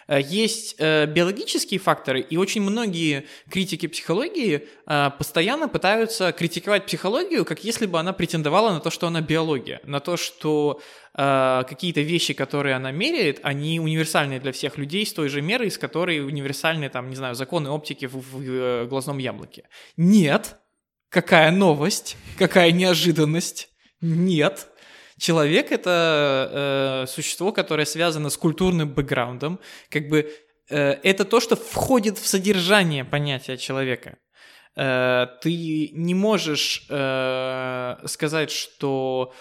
Э, 0.06 0.20
есть 0.20 0.76
э, 0.78 1.06
биологические 1.06 1.80
факторы, 1.80 2.20
и 2.20 2.36
очень 2.36 2.62
многие 2.62 3.26
критики 3.50 3.86
психологии 3.86 4.68
э, 4.86 5.10
постоянно 5.18 5.68
пытаются 5.68 6.32
критиковать 6.32 6.86
психологию, 6.86 7.44
как 7.44 7.64
если 7.64 7.86
бы 7.86 7.98
она 7.98 8.12
претендовала 8.12 8.72
на 8.72 8.80
то, 8.80 8.90
что 8.90 9.06
она 9.06 9.20
биология, 9.20 9.80
на 9.84 10.00
то, 10.00 10.16
что 10.16 10.80
какие-то 11.14 12.00
вещи, 12.00 12.32
которые 12.32 12.74
она 12.74 12.90
меряет, 12.90 13.40
они 13.42 13.78
универсальны 13.80 14.40
для 14.40 14.50
всех 14.50 14.78
людей 14.78 15.04
с 15.04 15.12
той 15.12 15.28
же 15.28 15.42
мерой, 15.42 15.70
с 15.70 15.76
которой 15.76 16.24
универсальны, 16.24 16.88
там, 16.88 17.10
не 17.10 17.16
знаю, 17.16 17.34
законы 17.34 17.68
оптики 17.68 18.06
в, 18.06 18.14
в 18.14 18.86
глазном 18.86 19.18
яблоке. 19.18 19.68
Нет. 19.98 20.56
Какая 21.10 21.50
новость, 21.50 22.16
какая 22.38 22.72
неожиданность. 22.72 23.68
Нет, 24.00 24.68
Человек— 25.22 25.70
это 25.70 27.04
э, 27.04 27.06
существо, 27.06 27.52
которое 27.52 27.86
связано 27.86 28.28
с 28.28 28.36
культурным 28.36 28.88
бэкграундом, 28.88 29.60
как 29.88 30.08
бы 30.08 30.32
э, 30.68 30.98
это 31.04 31.24
то, 31.24 31.38
что 31.38 31.54
входит 31.54 32.18
в 32.18 32.26
содержание 32.26 33.04
понятия 33.04 33.56
человека. 33.56 34.18
Э, 34.74 35.28
ты 35.40 35.90
не 35.92 36.14
можешь 36.14 36.86
э, 36.88 37.98
сказать, 38.06 38.50
что 38.50 39.32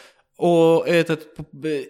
о, 0.42 0.84
этот, 0.88 1.28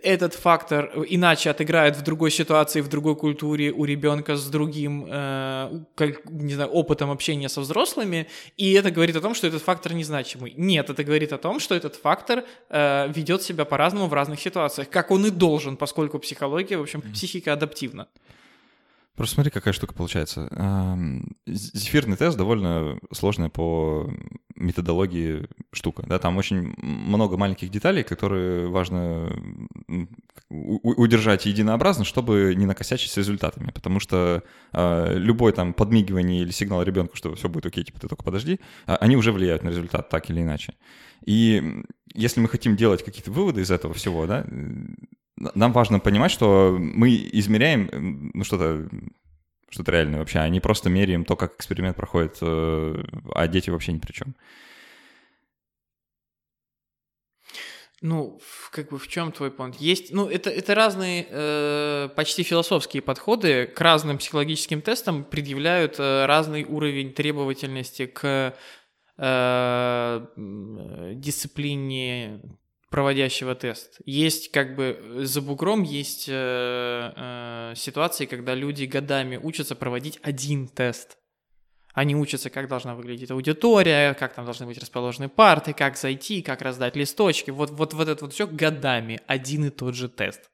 этот 0.03 0.33
фактор 0.33 0.91
иначе 1.07 1.49
отыграет 1.49 1.95
в 1.95 2.01
другой 2.01 2.31
ситуации, 2.31 2.81
в 2.81 2.89
другой 2.89 3.15
культуре 3.15 3.71
у 3.71 3.85
ребенка 3.85 4.35
с 4.35 4.45
другим, 4.49 5.07
э, 5.09 5.79
как, 5.95 6.29
не 6.29 6.53
знаю, 6.53 6.69
опытом 6.69 7.11
общения 7.11 7.47
со 7.47 7.61
взрослыми, 7.61 8.27
и 8.57 8.73
это 8.73 8.91
говорит 8.91 9.15
о 9.15 9.21
том, 9.21 9.35
что 9.35 9.47
этот 9.47 9.61
фактор 9.61 9.93
незначимый. 9.93 10.53
Нет, 10.57 10.89
это 10.89 11.03
говорит 11.05 11.31
о 11.31 11.37
том, 11.37 11.61
что 11.61 11.75
этот 11.75 11.95
фактор 11.95 12.43
э, 12.69 13.07
ведет 13.15 13.41
себя 13.41 13.63
по-разному 13.63 14.07
в 14.07 14.13
разных 14.13 14.41
ситуациях, 14.41 14.89
как 14.89 15.11
он 15.11 15.25
и 15.25 15.29
должен, 15.29 15.77
поскольку 15.77 16.19
психология, 16.19 16.77
в 16.77 16.81
общем, 16.81 17.01
психика 17.01 17.53
адаптивна. 17.53 18.07
Просто 19.15 19.35
смотри, 19.35 19.51
какая 19.51 19.73
штука 19.73 19.93
получается. 19.93 20.49
Зефирный 21.45 22.17
тест 22.17 22.37
довольно 22.37 22.97
сложная 23.11 23.49
по 23.49 24.09
методологии 24.55 25.47
штука. 25.73 26.03
Да? 26.07 26.17
Там 26.17 26.37
очень 26.37 26.73
много 26.77 27.37
маленьких 27.37 27.69
деталей, 27.69 28.03
которые 28.03 28.67
важно 28.69 29.29
удержать 30.49 31.45
единообразно, 31.45 32.05
чтобы 32.05 32.53
не 32.55 32.65
накосячить 32.65 33.11
с 33.11 33.17
результатами. 33.17 33.71
Потому 33.71 33.99
что 33.99 34.43
э, 34.71 35.17
любой 35.17 35.51
там 35.51 35.73
подмигивание 35.73 36.41
или 36.41 36.51
сигнал 36.51 36.83
ребенку, 36.83 37.15
что 37.17 37.35
все 37.35 37.49
будет 37.49 37.65
окей, 37.65 37.83
типа 37.83 37.99
ты 37.99 38.07
только 38.07 38.23
подожди, 38.23 38.59
а, 38.85 38.95
они 38.97 39.17
уже 39.17 39.31
влияют 39.31 39.63
на 39.63 39.69
результат 39.69 40.09
так 40.09 40.29
или 40.29 40.41
иначе. 40.41 40.73
И 41.25 41.83
если 42.13 42.39
мы 42.39 42.47
хотим 42.47 42.75
делать 42.75 43.03
какие-то 43.03 43.31
выводы 43.31 43.61
из 43.61 43.71
этого 43.71 43.93
всего, 43.93 44.25
да, 44.25 44.45
нам 45.55 45.73
важно 45.73 45.99
понимать, 45.99 46.31
что 46.31 46.77
мы 46.79 47.15
измеряем 47.33 48.31
ну, 48.33 48.43
что-то 48.43 48.89
что-то 49.69 49.91
реальное 49.91 50.19
вообще, 50.19 50.39
а 50.39 50.49
не 50.49 50.59
просто 50.59 50.89
меряем 50.89 51.23
то, 51.23 51.35
как 51.35 51.55
эксперимент 51.55 51.95
проходит, 51.95 52.37
э, 52.41 53.03
а 53.33 53.47
дети 53.47 53.69
вообще 53.69 53.93
ни 53.93 53.99
при 53.99 54.11
чем. 54.11 54.35
Ну, 58.01 58.41
как 58.71 58.89
бы 58.89 58.97
в 58.97 59.07
чем 59.07 59.31
твой 59.31 59.49
point? 59.49 59.75
Есть, 59.77 60.11
ну, 60.11 60.27
это, 60.27 60.49
это 60.49 60.73
разные 60.73 61.27
э, 61.29 62.09
почти 62.15 62.41
философские 62.41 63.03
подходы 63.03 63.67
к 63.67 63.79
разным 63.79 64.17
психологическим 64.17 64.81
тестам 64.81 65.23
предъявляют 65.23 65.99
э, 65.99 66.25
разный 66.25 66.63
уровень 66.63 67.13
требовательности 67.13 68.07
к 68.07 68.55
э, 69.17 70.27
дисциплине 71.15 72.41
проводящего 72.91 73.55
тест. 73.55 74.01
Есть 74.05 74.51
как 74.51 74.75
бы 74.75 74.99
э, 74.99 75.23
за 75.23 75.41
бугром 75.41 75.81
есть 75.81 76.25
э, 76.27 76.33
э, 77.15 77.73
ситуации, 77.75 78.25
когда 78.25 78.53
люди 78.53 78.83
годами 78.83 79.37
учатся 79.37 79.75
проводить 79.75 80.19
один 80.21 80.67
тест. 80.67 81.17
Они 81.93 82.15
учатся, 82.15 82.49
как 82.49 82.67
должна 82.67 82.93
выглядеть 82.93 83.31
аудитория, 83.31 84.13
как 84.13 84.33
там 84.33 84.45
должны 84.45 84.65
быть 84.65 84.77
расположены 84.77 85.29
парты, 85.29 85.73
как 85.73 85.97
зайти, 85.97 86.41
как 86.41 86.61
раздать 86.61 86.95
листочки. 86.95 87.49
Вот, 87.49 87.69
вот, 87.71 87.93
вот 87.93 88.07
это 88.07 88.25
вот 88.25 88.33
все 88.33 88.45
годами 88.45 89.21
один 89.25 89.65
и 89.65 89.69
тот 89.69 89.95
же 89.95 90.07
тест. 90.07 90.49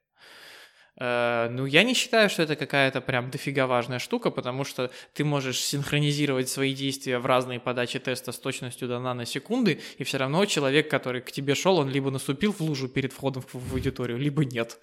Э, 1.00 1.48
ну, 1.50 1.66
я 1.66 1.82
не 1.84 1.94
считаю, 1.94 2.28
что 2.28 2.42
это 2.42 2.56
какая-то 2.56 3.00
прям 3.00 3.30
дофига 3.30 3.66
важная 3.66 3.98
штука, 3.98 4.30
потому 4.30 4.64
что 4.64 4.90
ты 5.14 5.24
можешь 5.24 5.60
синхронизировать 5.60 6.48
свои 6.48 6.74
действия 6.74 7.18
в 7.18 7.26
разные 7.26 7.60
подачи 7.60 7.98
теста 7.98 8.32
с 8.32 8.38
точностью 8.38 8.88
до 8.88 8.98
наносекунды, 8.98 9.80
и 9.98 10.04
все 10.04 10.18
равно 10.18 10.44
человек, 10.46 10.90
который 10.90 11.20
к 11.20 11.30
тебе 11.30 11.54
шел, 11.54 11.78
он 11.78 11.88
либо 11.88 12.10
наступил 12.10 12.52
в 12.52 12.60
лужу 12.60 12.88
перед 12.88 13.12
входом 13.12 13.44
в 13.52 13.72
аудиторию, 13.72 14.18
либо 14.18 14.44
нет. 14.44 14.78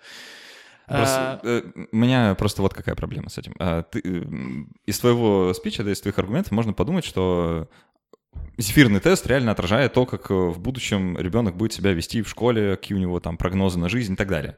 Просто, 0.88 1.40
а... 1.44 1.64
У 1.92 1.96
меня 1.96 2.36
просто 2.36 2.62
вот 2.62 2.74
какая 2.74 2.96
проблема 2.96 3.30
с 3.30 3.38
этим. 3.38 3.56
А, 3.60 3.82
ты, 3.82 4.00
из 4.86 5.00
твоего 5.00 5.54
спича, 5.54 5.84
да, 5.84 5.92
из 5.92 6.00
твоих 6.00 6.18
аргументов 6.20 6.52
можно 6.52 6.74
подумать, 6.74 7.06
что 7.06 7.68
Зефирный 8.58 9.00
тест 9.00 9.28
реально 9.28 9.52
отражает 9.52 9.94
то, 9.94 10.06
как 10.06 10.30
в 10.30 10.60
будущем 10.60 11.18
ребенок 11.18 11.58
будет 11.58 11.74
себя 11.74 11.92
вести 11.92 12.22
в 12.22 12.30
школе, 12.30 12.78
какие 12.78 12.96
у 12.98 13.02
него 13.02 13.20
там 13.20 13.38
прогнозы 13.38 13.80
на 13.80 13.90
жизнь 13.90 14.14
и 14.14 14.16
так 14.16 14.30
далее. 14.30 14.58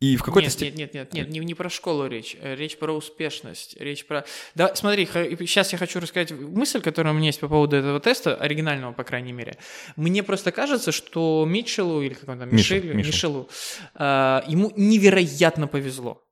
И 0.00 0.16
в 0.16 0.22
какой-то 0.22 0.50
степени... 0.50 0.82
Нет, 0.82 0.94
нет, 0.94 1.12
нет, 1.12 1.28
нет, 1.28 1.28
не, 1.28 1.38
не 1.40 1.54
про 1.54 1.70
школу 1.70 2.06
речь, 2.06 2.36
э, 2.40 2.54
речь 2.54 2.76
про 2.76 2.92
успешность, 2.92 3.76
речь 3.80 4.06
про... 4.06 4.24
Да, 4.54 4.74
смотри, 4.74 5.06
сейчас 5.06 5.72
я 5.72 5.78
хочу 5.78 6.00
рассказать 6.00 6.32
мысль, 6.32 6.80
которая 6.80 7.14
у 7.14 7.16
меня 7.16 7.28
есть 7.28 7.40
по 7.40 7.48
поводу 7.48 7.76
этого 7.76 8.00
теста, 8.00 8.34
оригинального, 8.34 8.92
по 8.92 9.04
крайней 9.04 9.32
мере. 9.32 9.56
Мне 9.96 10.22
просто 10.22 10.52
кажется, 10.52 10.92
что 10.92 11.44
Митчеллу, 11.48 12.02
или 12.02 12.14
как 12.14 12.28
он 12.28 12.38
там, 12.38 12.54
Мишелю, 12.54 12.94
Мишель. 12.94 13.06
Мишелу, 13.06 13.48
э, 13.94 14.42
ему 14.46 14.72
невероятно 14.76 15.68
повезло. 15.68 16.22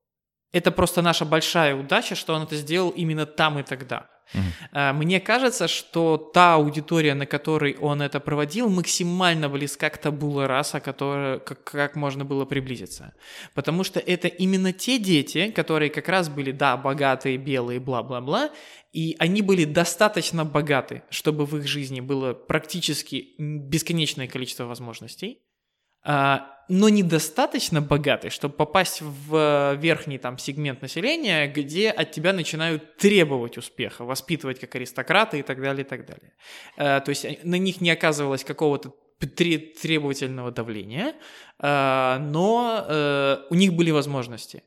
Это 0.53 0.71
просто 0.71 1.01
наша 1.01 1.25
большая 1.25 1.75
удача, 1.75 2.15
что 2.15 2.35
он 2.35 2.43
это 2.43 2.57
сделал 2.57 2.91
именно 2.91 3.25
там 3.25 3.59
и 3.59 3.63
тогда. 3.63 4.09
Uh-huh. 4.33 4.93
Мне 4.93 5.21
кажется, 5.21 5.69
что 5.69 6.17
та 6.17 6.55
аудитория, 6.55 7.15
на 7.15 7.27
которой 7.27 7.77
он 7.81 8.03
это 8.03 8.21
проводил, 8.21 8.69
максимально 8.69 9.49
близка 9.49 9.91
к 9.91 9.99
табула 9.99 10.47
раса, 10.47 10.81
которая, 10.81 11.39
как, 11.39 11.65
как 11.65 11.97
можно 11.97 12.25
было 12.25 12.45
приблизиться. 12.45 13.15
Потому 13.55 13.85
что 13.85 14.01
это 14.01 14.29
именно 14.29 14.73
те 14.73 14.99
дети, 14.99 15.51
которые 15.51 15.91
как 15.91 16.09
раз 16.09 16.29
были, 16.29 16.53
да, 16.53 16.77
богатые, 16.77 17.37
белые, 17.37 17.81
бла-бла-бла, 17.81 18.51
и 18.93 19.17
они 19.19 19.43
были 19.43 19.65
достаточно 19.65 20.45
богаты, 20.45 21.03
чтобы 21.11 21.47
в 21.47 21.57
их 21.57 21.67
жизни 21.67 22.01
было 22.01 22.35
практически 22.35 23.35
бесконечное 23.39 24.29
количество 24.29 24.65
возможностей, 24.65 25.41
а, 26.05 26.52
но 26.75 26.89
недостаточно 26.89 27.83
богатый, 27.83 28.31
чтобы 28.31 28.55
попасть 28.55 29.03
в 29.03 29.75
верхний 29.75 30.17
там 30.17 30.39
сегмент 30.39 30.81
населения, 30.81 31.47
где 31.47 31.91
от 31.91 32.13
тебя 32.13 32.33
начинают 32.33 32.97
требовать 32.97 33.59
успеха, 33.59 34.07
воспитывать 34.07 34.59
как 34.59 34.75
аристократы 34.75 35.41
и 35.41 35.43
так 35.43 35.61
далее, 35.61 35.85
и 35.85 35.87
так 35.87 36.07
далее. 36.07 36.33
А, 36.79 37.01
то 37.01 37.11
есть 37.11 37.45
на 37.45 37.57
них 37.57 37.83
не 37.83 37.91
оказывалось 37.91 38.43
какого-то 38.43 38.95
требовательного 39.19 40.51
давления, 40.51 41.15
но 41.61 42.85
э, 42.89 43.37
у 43.51 43.55
них 43.55 43.73
были 43.75 43.93
возможности. 43.93 44.65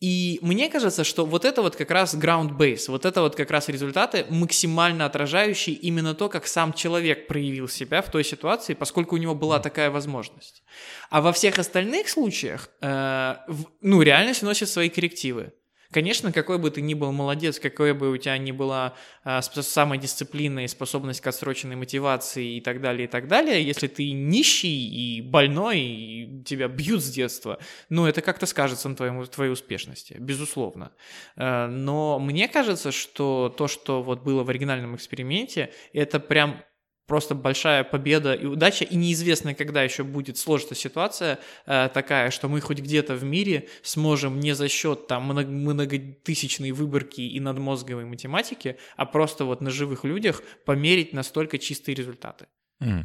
И 0.00 0.38
мне 0.42 0.68
кажется, 0.68 1.04
что 1.04 1.24
вот 1.24 1.46
это 1.46 1.62
вот 1.62 1.74
как 1.74 1.90
раз 1.90 2.14
ground 2.14 2.58
base, 2.58 2.88
вот 2.88 3.06
это 3.06 3.22
вот 3.22 3.34
как 3.34 3.50
раз 3.50 3.68
результаты, 3.68 4.26
максимально 4.28 5.06
отражающие 5.06 5.74
именно 5.74 6.14
то, 6.14 6.28
как 6.28 6.46
сам 6.46 6.74
человек 6.74 7.26
проявил 7.28 7.66
себя 7.66 8.02
в 8.02 8.10
той 8.10 8.22
ситуации, 8.22 8.74
поскольку 8.74 9.14
у 9.14 9.18
него 9.18 9.34
была 9.34 9.58
такая 9.58 9.90
возможность. 9.90 10.62
А 11.08 11.22
во 11.22 11.32
всех 11.32 11.58
остальных 11.58 12.10
случаях, 12.10 12.68
э, 12.82 13.36
в, 13.48 13.66
ну, 13.80 14.02
реальность 14.02 14.42
вносит 14.42 14.68
свои 14.68 14.90
коррективы. 14.90 15.52
Конечно, 15.90 16.32
какой 16.32 16.58
бы 16.58 16.70
ты 16.70 16.80
ни 16.82 16.94
был 16.94 17.12
молодец, 17.12 17.58
какой 17.60 17.94
бы 17.94 18.10
у 18.10 18.16
тебя 18.16 18.36
ни 18.38 18.52
была 18.52 18.94
а, 19.24 19.40
самодисциплина 19.42 20.64
и 20.64 20.68
способность 20.68 21.20
к 21.20 21.26
отсроченной 21.26 21.76
мотивации 21.76 22.56
и 22.56 22.60
так 22.60 22.80
далее, 22.80 23.06
и 23.06 23.10
так 23.10 23.28
далее, 23.28 23.62
если 23.64 23.86
ты 23.86 24.10
нищий 24.12 24.88
и 24.88 25.20
больной, 25.20 25.80
и 25.80 26.42
тебя 26.44 26.68
бьют 26.68 27.02
с 27.02 27.10
детства, 27.10 27.58
ну, 27.88 28.06
это 28.06 28.20
как-то 28.20 28.46
скажется 28.46 28.88
на 28.88 28.96
твоем, 28.96 29.24
твоей 29.26 29.52
успешности, 29.52 30.16
безусловно. 30.18 30.92
А, 31.36 31.68
но 31.68 32.18
мне 32.18 32.48
кажется, 32.48 32.92
что 32.92 33.54
то, 33.56 33.68
что 33.68 34.02
вот 34.02 34.22
было 34.22 34.44
в 34.44 34.50
оригинальном 34.50 34.96
эксперименте, 34.96 35.72
это 35.92 36.20
прям 36.20 36.62
просто 37.06 37.34
большая 37.34 37.84
победа 37.84 38.34
и 38.34 38.46
удача, 38.46 38.84
и 38.84 38.96
неизвестно, 38.96 39.54
когда 39.54 39.82
еще 39.82 40.04
будет 40.04 40.38
сложиться 40.38 40.74
ситуация 40.74 41.38
э, 41.66 41.88
такая, 41.92 42.30
что 42.30 42.48
мы 42.48 42.60
хоть 42.60 42.80
где-то 42.80 43.14
в 43.14 43.24
мире 43.24 43.68
сможем 43.82 44.40
не 44.40 44.54
за 44.54 44.68
счет 44.68 45.06
там 45.06 45.24
много, 45.24 45.48
многотысячной 45.48 46.72
выборки 46.72 47.20
и 47.20 47.40
надмозговой 47.40 48.04
математики, 48.04 48.76
а 48.96 49.06
просто 49.06 49.44
вот 49.44 49.60
на 49.60 49.70
живых 49.70 50.04
людях 50.04 50.42
померить 50.64 51.12
настолько 51.12 51.58
чистые 51.58 51.94
результаты. 51.94 52.46
Mm. 52.82 53.04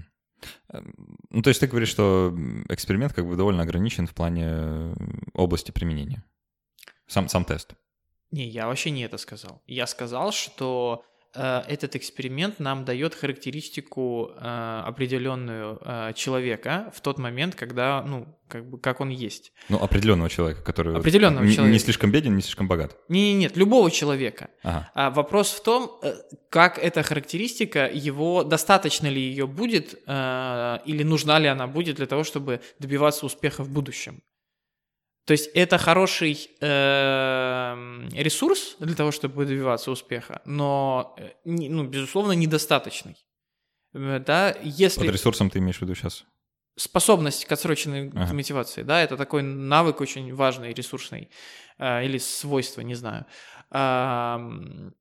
Ну, 1.29 1.41
то 1.41 1.49
есть 1.49 1.59
ты 1.59 1.67
говоришь, 1.67 1.89
что 1.89 2.35
эксперимент 2.69 3.13
как 3.13 3.27
бы 3.27 3.35
довольно 3.35 3.63
ограничен 3.63 4.07
в 4.07 4.13
плане 4.13 4.45
э, 4.47 4.93
области 5.33 5.71
применения. 5.71 6.23
Сам, 7.07 7.29
сам 7.29 7.45
тест. 7.45 7.75
Не, 8.31 8.47
я 8.47 8.67
вообще 8.67 8.91
не 8.91 9.03
это 9.03 9.17
сказал. 9.17 9.61
Я 9.67 9.85
сказал, 9.85 10.31
что 10.31 11.03
этот 11.39 11.95
эксперимент 11.95 12.59
нам 12.59 12.83
дает 12.85 13.15
характеристику 13.15 14.31
э, 14.35 14.83
определенную 14.85 15.79
э, 15.81 16.11
человека 16.13 16.91
в 16.93 17.01
тот 17.01 17.19
момент, 17.19 17.55
когда, 17.55 18.03
ну, 18.03 18.27
как 18.47 18.69
бы, 18.69 18.77
как 18.77 18.99
он 18.99 19.09
есть. 19.09 19.53
Ну, 19.69 19.77
определенного 19.77 20.29
человека, 20.29 20.61
который 20.61 20.95
Определенного 20.95 21.45
не, 21.45 21.53
человека. 21.53 21.73
не 21.73 21.79
слишком 21.79 22.11
беден, 22.11 22.35
не 22.35 22.41
слишком 22.41 22.67
богат. 22.67 22.97
Не, 23.07 23.33
нет, 23.33 23.55
любого 23.55 23.89
человека. 23.89 24.49
Ага. 24.63 24.91
А 24.93 25.09
вопрос 25.09 25.51
в 25.51 25.63
том, 25.63 25.99
э, 26.03 26.13
как 26.49 26.77
эта 26.77 27.01
характеристика, 27.01 27.89
его 27.93 28.43
достаточно 28.43 29.07
ли 29.07 29.21
ее 29.21 29.47
будет, 29.47 29.95
э, 30.05 30.77
или 30.85 31.03
нужна 31.03 31.39
ли 31.39 31.47
она 31.47 31.67
будет 31.67 31.95
для 31.95 32.07
того, 32.07 32.23
чтобы 32.23 32.59
добиваться 32.79 33.25
успеха 33.25 33.63
в 33.63 33.69
будущем. 33.69 34.21
То 35.25 35.33
есть 35.33 35.49
это 35.53 35.77
хороший 35.77 36.49
э, 36.61 38.07
ресурс 38.13 38.75
для 38.79 38.95
того, 38.95 39.11
чтобы 39.11 39.45
добиваться 39.45 39.91
успеха, 39.91 40.41
но, 40.45 41.15
э, 41.17 41.29
ну, 41.45 41.83
безусловно, 41.83 42.31
недостаточный. 42.33 43.15
Э, 43.93 44.19
Да, 44.19 44.55
если 44.63 45.05
Под 45.05 45.13
ресурсом 45.13 45.49
ты 45.49 45.59
имеешь 45.59 45.77
в 45.77 45.81
виду 45.81 45.95
сейчас? 45.95 46.25
способность 46.77 47.45
к 47.45 47.51
отсроченной 47.51 48.09
Ага. 48.09 48.33
мотивации, 48.33 48.81
да, 48.83 49.01
это 49.03 49.17
такой 49.17 49.43
навык 49.43 50.01
очень 50.01 50.33
важный, 50.33 50.73
ресурсный, 50.73 51.29
э, 51.77 52.05
или 52.05 52.17
свойство, 52.17 52.81
не 52.81 52.95
знаю. 52.95 53.25
Ам, 53.69 54.93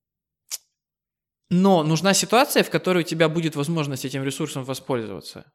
Но 1.53 1.83
нужна 1.83 2.15
ситуация, 2.15 2.63
в 2.63 2.71
которой 2.71 2.99
у 2.99 3.07
тебя 3.07 3.29
будет 3.29 3.57
возможность 3.57 4.05
этим 4.05 4.23
ресурсом 4.25 4.65
воспользоваться. 4.65 5.53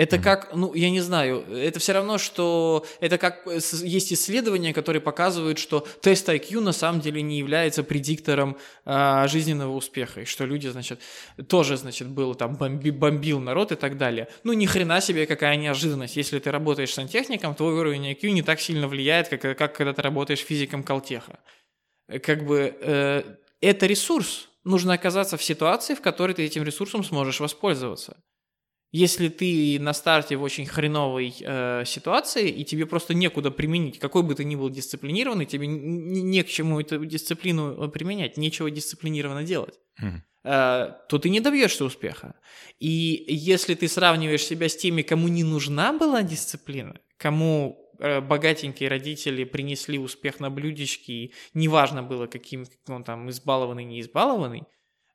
Это 0.00 0.16
Мгм. 0.16 0.24
как, 0.24 0.54
ну, 0.54 0.72
я 0.72 0.88
не 0.88 1.02
знаю, 1.02 1.44
это 1.52 1.78
все 1.78 1.92
равно, 1.92 2.16
что 2.16 2.86
это 3.00 3.18
как 3.18 3.46
э, 3.46 3.60
есть 3.82 4.14
исследования, 4.14 4.72
которые 4.72 5.02
показывают, 5.02 5.58
что 5.58 5.86
тест 6.00 6.26
IQ 6.26 6.60
на 6.60 6.72
самом 6.72 7.02
деле 7.02 7.20
не 7.20 7.36
является 7.36 7.82
предиктором 7.82 8.56
а, 8.86 9.28
жизненного 9.28 9.74
успеха, 9.76 10.22
и 10.22 10.24
что 10.24 10.46
люди, 10.46 10.68
значит, 10.68 11.00
тоже, 11.48 11.76
значит, 11.76 12.08
был 12.08 12.34
там 12.34 12.56
бомби, 12.56 12.88
бомбил 12.88 13.40
народ 13.40 13.72
и 13.72 13.76
так 13.76 13.98
далее. 13.98 14.28
Ну, 14.42 14.54
ни 14.54 14.64
хрена 14.64 15.02
себе, 15.02 15.26
какая 15.26 15.56
неожиданность. 15.56 16.16
Если 16.16 16.38
ты 16.38 16.50
работаешь 16.50 16.94
сантехником, 16.94 17.54
твой 17.54 17.74
уровень 17.74 18.10
IQ 18.12 18.30
не 18.30 18.42
так 18.42 18.58
сильно 18.58 18.88
влияет, 18.88 19.28
как, 19.28 19.42
как 19.58 19.76
когда 19.76 19.92
ты 19.92 20.00
работаешь 20.00 20.40
физиком 20.40 20.82
колтеха. 20.82 21.40
Э, 22.08 22.18
Как 22.20 22.46
бы 22.46 22.74
э, 22.80 23.22
это 23.60 23.86
ресурс. 23.86 24.48
Нужно 24.64 24.94
оказаться 24.94 25.36
в 25.36 25.42
ситуации, 25.42 25.94
в 25.94 26.00
которой 26.00 26.32
ты 26.32 26.42
этим 26.42 26.62
ресурсом 26.62 27.04
сможешь 27.04 27.40
воспользоваться. 27.40 28.16
Если 28.92 29.28
ты 29.28 29.78
на 29.80 29.92
старте 29.92 30.36
в 30.36 30.42
очень 30.42 30.66
хреновой 30.66 31.34
э, 31.40 31.84
ситуации, 31.86 32.48
и 32.48 32.64
тебе 32.64 32.86
просто 32.86 33.14
некуда 33.14 33.50
применить, 33.52 33.98
какой 34.00 34.22
бы 34.24 34.34
ты 34.34 34.44
ни 34.44 34.56
был 34.56 34.68
дисциплинированный, 34.68 35.46
тебе 35.46 35.66
н- 35.66 35.74
н- 35.74 36.30
не 36.30 36.42
к 36.42 36.48
чему 36.48 36.80
эту 36.80 37.04
дисциплину 37.04 37.84
э, 37.84 37.88
применять, 37.88 38.36
нечего 38.36 38.68
дисциплинированно 38.70 39.44
делать 39.44 39.78
Мгм. 39.98 40.24
э, 40.44 40.92
то 41.08 41.18
ты 41.18 41.30
не 41.30 41.40
добьешься 41.40 41.84
успеха. 41.84 42.34
И 42.80 43.24
если 43.28 43.74
ты 43.74 43.86
сравниваешь 43.86 44.44
себя 44.44 44.68
с 44.68 44.76
теми, 44.76 45.02
кому 45.02 45.28
не 45.28 45.44
нужна 45.44 45.92
была 45.92 46.22
дисциплина, 46.22 46.98
кому 47.16 47.76
э, 48.00 48.20
богатенькие 48.20 48.88
родители 48.88 49.44
принесли 49.44 49.98
успех 49.98 50.40
на 50.40 50.50
блюдечке, 50.50 51.12
и 51.12 51.34
неважно 51.54 52.02
было, 52.02 52.26
каким 52.26 52.64
он 52.88 53.04
там 53.04 53.30
избалованный, 53.30 53.84
не 53.84 54.00
избалованный, 54.00 54.64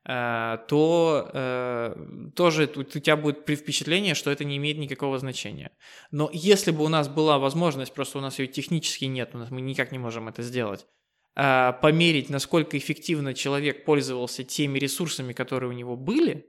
то 0.06 1.30
э, 1.32 1.96
тоже 2.36 2.70
у, 2.76 2.84
тебя 2.84 3.16
будет 3.16 3.38
впечатление, 3.38 4.14
что 4.14 4.30
это 4.30 4.44
не 4.44 4.56
имеет 4.56 4.78
никакого 4.78 5.18
значения. 5.18 5.72
Но 6.12 6.30
если 6.32 6.70
бы 6.70 6.84
у 6.84 6.88
нас 6.88 7.08
была 7.08 7.40
возможность, 7.40 7.92
просто 7.92 8.18
у 8.18 8.20
нас 8.20 8.38
ее 8.38 8.46
технически 8.46 9.06
нет, 9.06 9.30
у 9.34 9.38
нас 9.38 9.50
мы 9.50 9.60
никак 9.60 9.90
не 9.90 9.98
можем 9.98 10.28
это 10.28 10.42
сделать, 10.42 10.86
а, 11.34 11.72
померить, 11.72 12.30
насколько 12.30 12.78
эффективно 12.78 13.34
человек 13.34 13.84
пользовался 13.84 14.44
теми 14.44 14.78
ресурсами, 14.78 15.32
которые 15.32 15.70
у 15.70 15.72
него 15.72 15.96
были, 15.96 16.46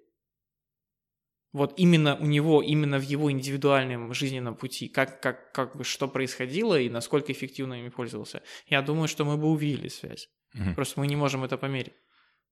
вот 1.52 1.74
именно 1.78 2.16
у 2.16 2.26
него, 2.28 2.62
именно 2.62 3.00
в 3.00 3.04
его 3.04 3.32
индивидуальном 3.32 4.14
жизненном 4.14 4.56
пути, 4.56 4.88
как, 4.88 5.20
как, 5.20 5.52
как 5.52 5.76
бы 5.76 5.84
что 5.84 6.08
происходило 6.08 6.80
и 6.80 6.90
насколько 6.90 7.32
эффективно 7.32 7.80
ими 7.80 7.90
пользовался, 7.90 8.44
я 8.68 8.84
думаю, 8.84 9.08
что 9.08 9.26
мы 9.26 9.38
бы 9.38 9.48
увидели 9.48 9.88
связь. 9.88 10.30
Мгм. 10.54 10.76
Просто 10.76 11.00
мы 11.00 11.08
не 11.08 11.16
можем 11.16 11.44
это 11.44 11.58
померить. 11.58 11.94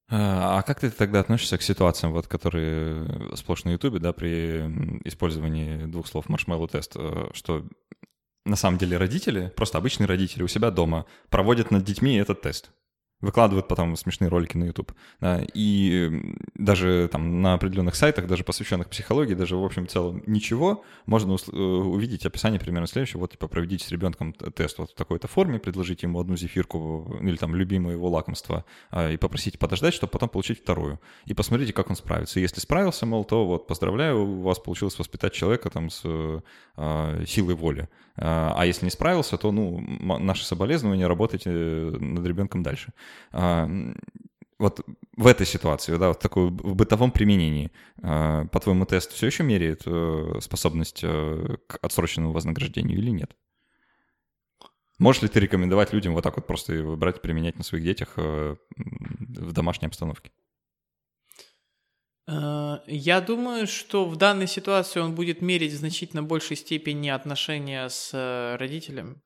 А 0.08 0.58
а 0.58 0.62
как 0.62 0.80
ты 0.80 0.90
тогда 0.90 1.20
относишься 1.20 1.58
к 1.58 1.62
ситуациям, 1.62 2.12
вот, 2.12 2.28
которые 2.28 3.36
сплошь 3.36 3.64
на 3.64 3.70
Ютубе, 3.70 3.98
да, 3.98 4.12
при 4.12 4.60
использовании 5.04 5.86
двух 5.86 6.06
слов 6.06 6.28
маршмеллоу 6.28 6.68
тест, 6.68 6.92
э, 6.94 7.28
что 7.32 7.66
на 8.44 8.56
самом 8.56 8.78
деле 8.78 8.96
родители, 8.96 9.52
просто 9.56 9.78
обычные 9.78 10.06
родители 10.06 10.44
у 10.44 10.48
себя 10.48 10.70
дома 10.70 11.06
проводят 11.28 11.72
над 11.72 11.82
детьми 11.82 12.14
этот 12.16 12.42
тест. 12.42 12.70
Выкладывают 13.20 13.66
потом 13.66 13.96
смешные 13.96 14.28
ролики 14.28 14.56
на 14.56 14.64
YouTube. 14.64 14.92
да, 15.20 15.40
и 15.54 16.34
даже 16.54 17.08
там 17.10 17.40
на 17.40 17.54
определенных 17.54 17.94
сайтах, 17.96 18.26
даже 18.26 18.44
посвященных 18.44 18.90
психологии, 18.90 19.34
даже 19.34 19.56
в 19.56 19.64
общем 19.64 19.88
целом 19.88 20.22
ничего, 20.26 20.84
можно 21.06 21.32
э, 21.34 21.56
увидеть 21.56 22.26
описание 22.26 22.60
примерно 22.60 22.86
следующее. 22.86 23.20
Вот, 23.20 23.32
типа, 23.32 23.48
проведите 23.48 23.86
с 23.86 23.90
ребенком 23.90 24.32
тест 24.32 24.78
вот 24.78 24.90
в 24.90 24.94
такой-то 24.94 25.28
форме, 25.28 25.58
предложите 25.58 26.06
ему 26.06 26.20
одну 26.20 26.36
зефирку 26.36 27.18
или 27.22 27.36
там 27.36 27.54
любимое 27.54 27.94
его 27.94 28.08
лакомство 28.10 28.64
а, 28.90 29.10
и 29.10 29.16
попросите 29.16 29.58
подождать, 29.58 29.94
чтобы 29.94 30.10
потом 30.10 30.28
получить 30.28 30.60
вторую. 30.60 31.00
И 31.24 31.34
посмотрите, 31.34 31.72
как 31.72 31.88
он 31.88 31.96
справится. 31.96 32.40
Если 32.40 32.60
справился, 32.60 33.06
мол, 33.06 33.24
то 33.24 33.46
вот 33.46 33.66
поздравляю, 33.66 34.22
у 34.24 34.42
вас 34.42 34.58
получилось 34.58 34.98
воспитать 34.98 35.32
человека 35.32 35.70
там 35.70 35.88
с 35.90 36.02
э, 36.04 37.24
силой 37.26 37.54
воли. 37.54 37.88
А 38.16 38.46
а 38.56 38.64
если 38.64 38.86
не 38.86 38.90
справился, 38.90 39.36
то, 39.36 39.52
ну, 39.52 39.80
наши 40.18 40.44
соболезнования, 40.44 41.06
работайте 41.06 41.50
над 41.50 42.26
ребенком 42.26 42.62
дальше. 42.62 42.92
А, 43.32 43.68
Вот 44.58 44.80
в 45.16 45.26
этой 45.26 45.46
ситуации, 45.46 45.98
да, 45.98 46.08
вот 46.08 46.20
такой 46.20 46.48
в 46.48 46.74
бытовом 46.74 47.10
применении, 47.10 47.70
а, 48.02 48.46
по-твоему, 48.46 48.86
тест 48.86 49.12
все 49.12 49.26
еще 49.26 49.42
меряет 49.44 49.82
э, 49.86 50.40
способность 50.40 51.00
э, 51.04 51.56
к 51.66 51.78
отсроченному 51.82 52.32
вознаграждению 52.32 52.98
или 52.98 53.10
нет? 53.10 53.36
Можешь 54.98 55.22
ли 55.22 55.28
ты 55.28 55.40
рекомендовать 55.40 55.92
людям 55.92 56.14
вот 56.14 56.24
так 56.24 56.36
вот 56.36 56.46
просто 56.46 56.82
брать 56.96 57.20
применять 57.20 57.58
на 57.58 57.64
своих 57.64 57.84
детях 57.84 58.14
э, 58.16 58.56
в 58.76 59.52
домашней 59.52 59.88
обстановке? 59.88 60.30
Я 62.28 63.20
думаю, 63.20 63.66
что 63.66 64.04
в 64.04 64.16
данной 64.16 64.48
ситуации 64.48 65.00
он 65.00 65.14
будет 65.14 65.42
мерить 65.42 65.72
в 65.72 65.76
значительно 65.76 66.22
большей 66.24 66.56
степени 66.56 67.08
отношения 67.08 67.88
с 67.88 68.56
родителем. 68.58 69.22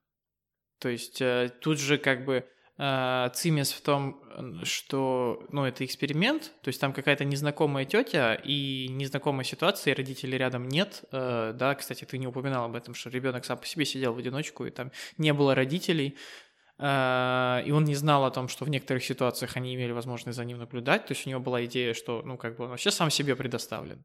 То 0.79 0.89
есть 0.89 1.19
тут 1.61 1.79
же 1.79 1.97
как 1.97 2.25
бы 2.25 2.45
цимес 2.77 3.73
в 3.73 3.81
том, 3.81 4.19
э, 4.23 4.63
что, 4.63 5.45
ну, 5.51 5.65
это 5.65 5.85
эксперимент, 5.85 6.51
то 6.61 6.69
есть 6.69 6.81
там 6.81 6.93
какая-то 6.93 7.25
незнакомая 7.25 7.85
тетя 7.85 8.33
и 8.33 8.87
незнакомая 8.89 9.43
ситуация, 9.43 9.93
и 9.93 9.97
родителей 9.97 10.37
рядом 10.37 10.67
нет, 10.67 11.03
э, 11.11 11.53
да, 11.55 11.75
кстати, 11.75 12.05
ты 12.05 12.17
не 12.17 12.27
упоминал 12.27 12.65
об 12.65 12.75
этом, 12.75 12.95
что 12.95 13.09
ребенок 13.09 13.45
сам 13.45 13.57
по 13.57 13.65
себе 13.65 13.85
сидел 13.85 14.13
в 14.13 14.17
одиночку, 14.17 14.65
и 14.65 14.71
там 14.71 14.91
не 15.17 15.31
было 15.33 15.53
родителей, 15.53 16.17
э, 16.79 17.63
и 17.65 17.71
он 17.71 17.83
не 17.83 17.95
знал 17.95 18.25
о 18.25 18.31
том, 18.31 18.47
что 18.47 18.65
в 18.65 18.69
некоторых 18.69 19.03
ситуациях 19.03 19.57
они 19.57 19.75
имели 19.75 19.91
возможность 19.91 20.37
за 20.37 20.45
ним 20.45 20.57
наблюдать, 20.57 21.05
то 21.05 21.13
есть 21.13 21.27
у 21.27 21.29
него 21.29 21.39
была 21.39 21.63
идея, 21.65 21.93
что, 21.93 22.23
ну, 22.25 22.37
как 22.37 22.57
бы 22.57 22.63
он 22.63 22.71
вообще 22.71 22.89
сам 22.89 23.11
себе 23.11 23.35
предоставлен. 23.35 24.03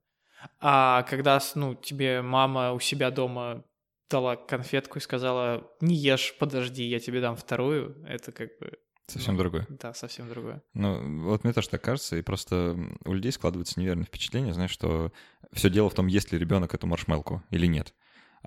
А 0.60 1.02
когда, 1.04 1.40
ну, 1.54 1.74
тебе 1.74 2.20
мама 2.20 2.72
у 2.72 2.80
себя 2.80 3.10
дома 3.10 3.64
дала 4.10 4.36
конфетку 4.36 4.98
и 4.98 5.02
сказала, 5.02 5.70
не 5.80 5.94
ешь, 5.94 6.34
подожди, 6.38 6.84
я 6.84 7.00
тебе 7.00 7.20
дам 7.20 7.36
вторую, 7.36 7.96
это 8.06 8.32
как 8.32 8.58
бы, 8.58 8.72
Совсем 9.08 9.34
Ну, 9.34 9.40
другое. 9.40 9.66
да, 9.68 9.94
совсем 9.94 10.28
другое. 10.28 10.62
Ну, 10.74 11.22
вот 11.22 11.44
мне 11.44 11.52
тоже 11.52 11.68
так 11.68 11.80
кажется, 11.80 12.16
и 12.16 12.22
просто 12.22 12.76
у 13.04 13.12
людей 13.12 13.30
складывается 13.30 13.78
неверное 13.78 14.04
впечатление, 14.04 14.52
знаешь, 14.52 14.72
что 14.72 15.12
все 15.52 15.70
дело 15.70 15.88
в 15.88 15.94
том, 15.94 16.08
есть 16.08 16.32
ли 16.32 16.38
ребенок 16.38 16.74
эту 16.74 16.88
маршмелку 16.88 17.42
или 17.50 17.66
нет. 17.66 17.94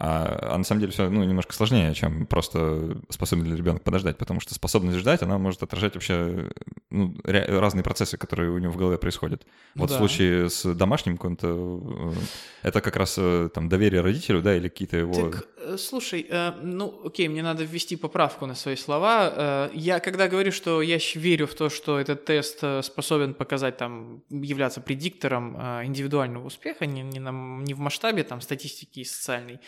А, 0.01 0.53
а 0.53 0.57
на 0.57 0.63
самом 0.63 0.79
деле 0.79 0.93
все 0.93 1.09
ну, 1.09 1.25
немножко 1.25 1.53
сложнее, 1.53 1.93
чем 1.93 2.25
просто 2.25 2.97
способен 3.09 3.43
ли 3.43 3.55
ребенок 3.55 3.83
подождать, 3.83 4.17
потому 4.17 4.39
что 4.39 4.53
способность 4.53 4.97
ждать, 4.97 5.21
она 5.23 5.37
может 5.37 5.61
отражать 5.61 5.95
вообще 5.95 6.49
ну, 6.89 7.15
разные 7.25 7.83
процессы, 7.83 8.17
которые 8.17 8.49
у 8.49 8.57
него 8.59 8.71
в 8.71 8.77
голове 8.77 8.97
происходят. 8.97 9.45
Ну 9.75 9.81
Вот 9.81 9.89
в 9.89 9.93
да. 9.93 9.97
случае 9.97 10.49
с 10.49 10.73
домашним 10.73 11.17
каким-то, 11.17 11.81
э, 12.63 12.67
это 12.69 12.79
как 12.79 12.95
раз 12.95 13.15
э, 13.17 13.49
там 13.53 13.67
доверие 13.67 13.99
родителю, 13.99 14.41
да, 14.41 14.55
или 14.55 14.69
какие-то 14.69 14.95
его... 14.95 15.13
Так, 15.31 15.47
э, 15.57 15.75
слушай, 15.77 16.25
э, 16.29 16.53
ну, 16.63 17.01
окей, 17.05 17.27
мне 17.27 17.43
надо 17.43 17.65
ввести 17.65 17.97
поправку 17.97 18.45
на 18.45 18.55
свои 18.55 18.77
слова. 18.77 19.33
Э, 19.35 19.69
Я 19.73 19.99
когда 19.99 20.29
говорю, 20.29 20.53
что 20.53 20.81
я 20.81 20.97
верю 21.15 21.45
в 21.45 21.55
то, 21.55 21.69
что 21.69 21.99
этот 21.99 22.23
тест 22.23 22.63
способен 22.83 23.33
показать, 23.33 23.75
там, 23.75 24.23
являться 24.29 24.79
предиктором 24.79 25.57
э, 25.59 25.85
индивидуального 25.85 26.45
успеха, 26.45 26.85
не, 26.85 27.01
не, 27.01 27.19
на- 27.19 27.61
не 27.63 27.73
в 27.73 27.79
масштабе 27.79 28.23
там 28.23 28.39
статистики 28.39 29.03
социальной, 29.03 29.59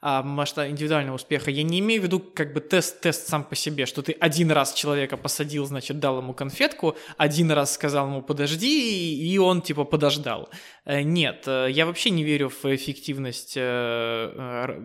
а 0.00 0.22
масштаб 0.22 0.68
индивидуального 0.68 1.16
успеха. 1.16 1.50
Я 1.50 1.62
не 1.62 1.80
имею 1.80 2.00
в 2.00 2.04
виду 2.04 2.20
как 2.20 2.52
бы 2.52 2.60
тест, 2.60 3.00
тест 3.00 3.28
сам 3.28 3.44
по 3.44 3.54
себе, 3.54 3.86
что 3.86 4.02
ты 4.02 4.12
один 4.12 4.50
раз 4.50 4.74
человека 4.74 5.16
посадил, 5.16 5.66
значит, 5.66 5.98
дал 5.98 6.18
ему 6.18 6.34
конфетку, 6.34 6.96
один 7.16 7.50
раз 7.50 7.74
сказал 7.74 8.06
ему 8.06 8.22
подожди, 8.22 9.16
и 9.16 9.38
он 9.38 9.62
типа 9.62 9.84
подождал. 9.84 10.48
Э, 10.84 11.02
нет, 11.02 11.44
э, 11.46 11.68
я 11.70 11.86
вообще 11.86 12.10
не 12.10 12.24
верю 12.24 12.50
в 12.50 12.64
эффективность 12.66 13.54
э, 13.56 14.80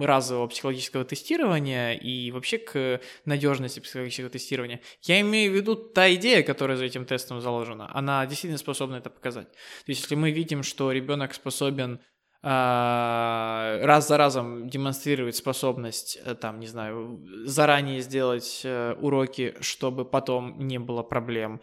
разового 0.00 0.48
психологического 0.48 1.04
тестирования 1.04 1.92
и 1.92 2.30
вообще 2.30 2.58
к 2.58 3.00
надежности 3.24 3.80
психологического 3.80 4.30
тестирования. 4.30 4.80
Я 5.02 5.20
имею 5.20 5.52
в 5.52 5.54
виду 5.54 5.76
та 5.76 6.12
идея, 6.14 6.42
которая 6.42 6.76
за 6.76 6.86
этим 6.86 7.04
тестом 7.04 7.40
заложена, 7.40 7.90
она 7.94 8.26
действительно 8.26 8.58
способна 8.58 8.96
это 8.96 9.10
показать. 9.10 9.50
То 9.52 9.88
есть 9.88 10.02
если 10.02 10.14
мы 10.14 10.30
видим, 10.30 10.62
что 10.62 10.90
ребенок 10.90 11.34
способен 11.34 12.00
раз 12.48 14.08
за 14.08 14.16
разом 14.16 14.68
демонстрирует 14.68 15.36
способность, 15.36 16.18
э, 16.24 16.34
там, 16.34 16.58
не 16.58 16.66
знаю, 16.66 17.24
заранее 17.44 18.00
сделать 18.00 18.62
э, 18.64 18.94
уроки, 19.00 19.54
чтобы 19.60 20.04
потом 20.04 20.58
не 20.58 20.78
было 20.78 21.04
проблем, 21.04 21.60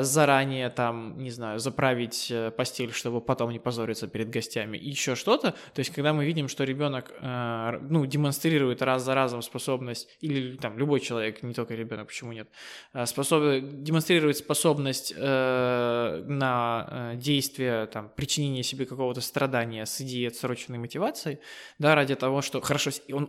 заранее, 0.00 0.68
там, 0.68 1.18
не 1.18 1.30
знаю, 1.30 1.58
заправить 1.58 2.30
постель, 2.56 2.92
чтобы 2.92 3.22
потом 3.22 3.50
не 3.50 3.58
позориться 3.58 4.08
перед 4.08 4.28
гостями, 4.28 4.76
еще 4.76 5.14
что-то. 5.14 5.52
То 5.72 5.78
есть, 5.78 5.90
когда 5.90 6.12
мы 6.12 6.26
видим, 6.26 6.48
что 6.48 6.64
ребенок, 6.64 7.14
ну, 7.22 8.04
демонстрирует 8.04 8.82
раз 8.82 9.02
за 9.04 9.14
разом 9.14 9.40
способность, 9.40 10.08
или 10.20 10.56
там 10.56 10.76
любой 10.78 11.00
человек, 11.00 11.42
не 11.42 11.54
только 11.54 11.74
ребенок, 11.74 12.08
почему 12.08 12.32
нет, 12.32 12.48
способ... 13.06 13.42
демонстрирует 13.62 14.36
способность 14.36 15.14
на 15.16 17.12
действие, 17.14 17.86
там, 17.86 18.10
причинение 18.14 18.62
себе 18.62 18.84
какого-то 18.84 19.22
страдания 19.22 19.86
с 19.86 20.00
идеей 20.02 20.26
отсроченной 20.26 20.78
мотивации, 20.78 21.40
да, 21.78 21.94
ради 21.94 22.16
того, 22.16 22.42
что 22.42 22.60
хорошо, 22.60 22.90
он, 23.12 23.28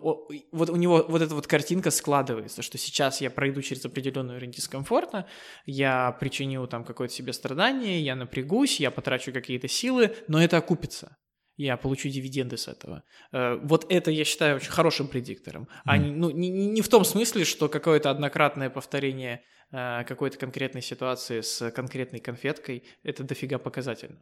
вот 0.52 0.70
у 0.70 0.76
него 0.76 1.06
вот 1.08 1.22
эта 1.22 1.34
вот 1.34 1.48
картинка 1.48 1.92
складывается, 1.92 2.62
что 2.62 2.78
сейчас 2.78 3.22
я 3.22 3.30
пройду 3.30 3.62
через 3.62 3.86
определенный 3.86 4.36
уровень 4.36 4.52
дискомфорта, 4.52 5.26
я 5.66 6.12
причиню 6.20 6.41
там 6.68 6.84
какое-то 6.84 7.14
себе 7.14 7.34
страдание, 7.34 8.02
я 8.02 8.16
напрягусь, 8.16 8.80
я 8.80 8.92
потрачу 8.92 9.34
какие-то 9.34 9.68
силы, 9.68 10.16
но 10.28 10.42
это 10.42 10.58
окупится 10.58 11.18
я 11.58 11.78
получу 11.78 12.10
дивиденды 12.10 12.58
с 12.58 12.68
этого. 12.68 13.04
Э, 13.32 13.60
вот 13.62 13.86
это 13.90 14.12
я 14.12 14.26
считаю 14.26 14.56
очень 14.56 14.72
хорошим 14.72 15.08
предиктором. 15.08 15.64
Mm. 15.64 15.68
А 15.86 15.98
не, 15.98 16.12
ну, 16.12 16.32
не, 16.32 16.50
не 16.50 16.82
в 16.82 16.90
том 16.90 17.06
смысле, 17.06 17.46
что 17.46 17.70
какое-то 17.70 18.10
однократное 18.10 18.70
повторение 18.70 19.44
э, 19.72 20.04
какой-то 20.06 20.38
конкретной 20.38 20.82
ситуации 20.82 21.42
с 21.42 21.72
конкретной 21.72 22.20
конфеткой 22.20 22.84
это 23.04 23.24
дофига 23.24 23.58
показательно. 23.60 24.18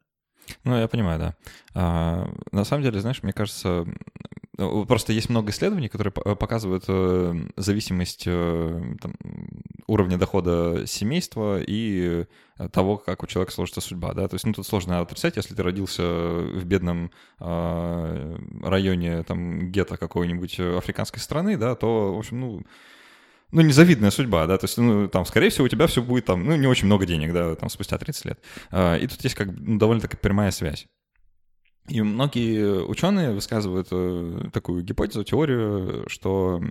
Ну, 0.64 0.78
я 0.78 0.88
понимаю, 0.88 1.20
да. 1.20 1.36
А, 1.76 2.28
на 2.52 2.64
самом 2.64 2.84
деле, 2.84 3.00
знаешь, 3.00 3.22
мне 3.24 3.34
кажется, 3.34 3.86
ну, 3.86 3.94
просто 4.88 5.14
есть 5.14 5.30
много 5.30 5.52
исследований, 5.52 5.90
которые 5.90 6.12
показывают 6.12 6.86
э, 6.88 7.36
зависимость 7.56 8.24
э, 8.26 8.96
там, 9.02 9.14
уровня 9.88 10.18
дохода 10.18 10.86
семейства 10.86 11.60
и 11.62 12.26
того, 12.72 12.98
как 12.98 13.24
у 13.24 13.28
человека 13.28 13.54
сложится 13.54 13.80
судьба, 13.80 14.14
да, 14.14 14.28
то 14.28 14.36
есть, 14.36 14.46
ну, 14.46 14.52
тут 14.52 14.68
сложно 14.68 15.00
отрицать, 15.00 15.38
если 15.38 15.56
ты 15.56 15.64
родился 15.64 16.04
в 16.04 16.66
бедном 16.66 17.12
э, 17.40 18.38
районе, 18.62 19.24
там, 19.24 19.72
гетто 19.72 19.96
какой-нибудь 19.96 20.60
африканской 20.60 21.22
страны, 21.22 21.58
да, 21.58 21.76
то, 21.76 22.14
в 22.14 22.20
общем, 22.20 22.40
ну, 22.42 22.62
ну, 23.52 23.62
незавидная 23.62 24.12
судьба, 24.12 24.46
да, 24.46 24.58
то 24.58 24.66
есть, 24.66 24.78
ну, 24.78 25.08
там, 25.08 25.26
скорее 25.26 25.50
всего, 25.50 25.66
у 25.66 25.70
тебя 25.70 25.88
все 25.88 26.04
будет 26.04 26.26
там, 26.26 26.44
ну, 26.44 26.56
не 26.56 26.68
очень 26.68 26.86
много 26.86 27.06
денег, 27.06 27.34
да, 27.34 27.56
там, 27.56 27.70
спустя 27.70 27.98
30 27.98 28.26
лет. 28.26 28.40
А, 28.72 28.96
и 28.96 29.08
тут 29.08 29.24
есть 29.24 29.36
как 29.36 29.48
ну, 29.52 29.80
довольно-таки 29.80 30.18
прямая 30.18 30.52
связь. 30.52 30.88
И 31.90 32.02
многие 32.02 32.84
ученые 32.86 33.32
высказывают 33.32 33.88
э, 33.92 34.50
такую 34.54 34.84
гипотезу, 34.84 35.24
теорию, 35.24 36.06
что 36.08 36.62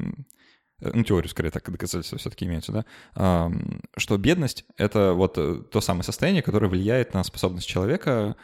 э, 0.80 0.90
ну, 0.94 1.02
теорию, 1.02 1.28
скорее, 1.28 1.50
так 1.50 1.70
доказательства 1.70 2.18
все-таки 2.18 2.44
имеются, 2.44 2.72
да, 2.72 3.50
что 3.96 4.16
бедность— 4.16 4.64
это 4.76 5.12
вот 5.12 5.36
э, 5.36 5.62
то 5.70 5.80
самое 5.80 6.04
состояние, 6.04 6.42
которое 6.42 6.68
влияет 6.68 7.14
на 7.14 7.24
способность 7.24 7.66
человека 7.66 8.36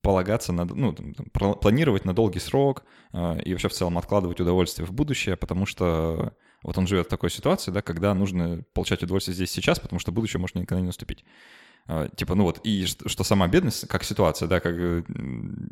полагаться 0.00 0.52
на, 0.52 0.64
ну, 0.64 0.94
планировать 1.34 2.06
на 2.06 2.14
долгий 2.14 2.38
срок 2.38 2.84
и 3.12 3.52
вообще 3.52 3.68
в 3.68 3.72
целом 3.72 3.98
откладывать 3.98 4.40
удовольствие 4.40 4.86
в 4.86 4.92
будущее, 4.92 5.36
потому 5.36 5.66
что 5.66 6.32
вот 6.62 6.78
он 6.78 6.86
живет 6.86 7.06
в 7.06 7.10
такой 7.10 7.30
ситуации, 7.30 7.70
да, 7.70 7.82
когда 7.82 8.14
нужно 8.14 8.62
получать 8.72 9.02
удовольствие 9.02 9.34
здесь 9.34 9.50
сейчас, 9.50 9.78
потому 9.78 10.00
что 10.00 10.12
будущее 10.12 10.40
может 10.40 10.56
никогда 10.56 10.80
не 10.80 10.86
наступить. 10.86 11.24
А, 11.90 12.06
типа, 12.14 12.34
ну 12.34 12.44
вот, 12.44 12.60
и 12.64 12.84
что 12.84 13.24
сама 13.24 13.48
бедность, 13.48 13.88
как 13.88 14.04
ситуация, 14.04 14.46
да, 14.46 14.60
как, 14.60 14.76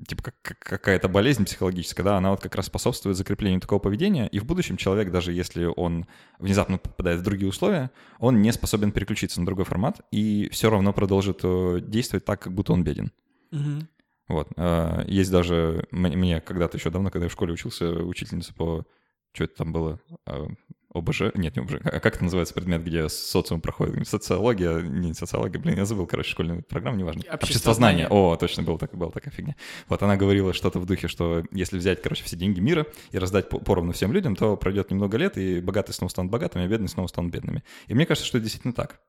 типа, 0.08 0.32
как, 0.40 0.58
какая-то 0.58 1.08
болезнь 1.08 1.44
психологическая, 1.44 2.04
да, 2.04 2.16
она 2.16 2.30
вот 2.30 2.40
как 2.40 2.54
раз 2.54 2.66
способствует 2.66 3.18
закреплению 3.18 3.60
такого 3.60 3.80
поведения, 3.80 4.26
и 4.28 4.38
в 4.38 4.46
будущем 4.46 4.78
человек, 4.78 5.12
даже 5.12 5.34
если 5.34 5.66
он 5.66 6.06
внезапно 6.38 6.78
попадает 6.78 7.20
в 7.20 7.22
другие 7.22 7.50
условия, 7.50 7.90
он 8.18 8.40
не 8.40 8.50
способен 8.52 8.92
переключиться 8.92 9.40
на 9.40 9.46
другой 9.46 9.66
формат, 9.66 10.00
и 10.10 10.48
все 10.52 10.70
равно 10.70 10.94
продолжит 10.94 11.40
э, 11.42 11.80
действовать 11.82 12.24
так, 12.24 12.40
как 12.40 12.54
будто 12.54 12.72
он 12.72 12.82
беден. 12.82 13.12
Угу. 13.52 13.86
Вот. 14.28 14.48
А, 14.56 15.04
есть 15.06 15.30
даже, 15.30 15.86
мне 15.90 16.40
когда-то 16.40 16.78
еще 16.78 16.88
давно, 16.88 17.10
когда 17.10 17.26
я 17.26 17.28
в 17.28 17.32
школе 17.32 17.52
учился, 17.52 17.90
учительница 17.90 18.54
по 18.54 18.86
что 19.36 19.44
это 19.44 19.56
там 19.56 19.72
было? 19.72 20.00
А, 20.24 20.48
ОБЖ? 20.94 21.34
Нет, 21.34 21.56
не 21.56 21.62
ОБЖ. 21.62 21.74
А 21.84 22.00
как 22.00 22.14
это 22.14 22.24
называется 22.24 22.54
предмет, 22.54 22.82
где 22.82 23.08
социум 23.10 23.60
проходит? 23.60 24.08
Социология, 24.08 24.80
не 24.80 25.12
социология, 25.12 25.60
блин, 25.60 25.76
я 25.76 25.84
забыл, 25.84 26.06
короче, 26.06 26.30
школьную 26.30 26.62
программу, 26.62 26.96
неважно. 26.96 27.22
Обществознание. 27.30 28.08
О, 28.08 28.36
точно, 28.36 28.62
была, 28.62 28.78
так, 28.78 28.96
была 28.96 29.10
такая 29.10 29.32
фигня. 29.32 29.56
Вот 29.88 30.02
она 30.02 30.16
говорила 30.16 30.54
что-то 30.54 30.80
в 30.80 30.86
духе, 30.86 31.06
что 31.08 31.44
если 31.52 31.76
взять, 31.76 32.00
короче, 32.00 32.24
все 32.24 32.36
деньги 32.36 32.60
мира 32.60 32.86
и 33.10 33.18
раздать 33.18 33.50
поровну 33.50 33.92
всем 33.92 34.12
людям, 34.12 34.36
то 34.36 34.56
пройдет 34.56 34.90
немного 34.90 35.18
лет, 35.18 35.36
и 35.36 35.60
богатые 35.60 35.94
снова 35.94 36.08
станут 36.08 36.32
богатыми, 36.32 36.64
а 36.64 36.68
бедные 36.68 36.88
снова 36.88 37.08
станут 37.08 37.30
бедными. 37.30 37.62
И 37.88 37.94
мне 37.94 38.06
кажется, 38.06 38.26
что 38.26 38.38
это 38.38 38.44
действительно 38.44 38.72
так. 38.72 39.00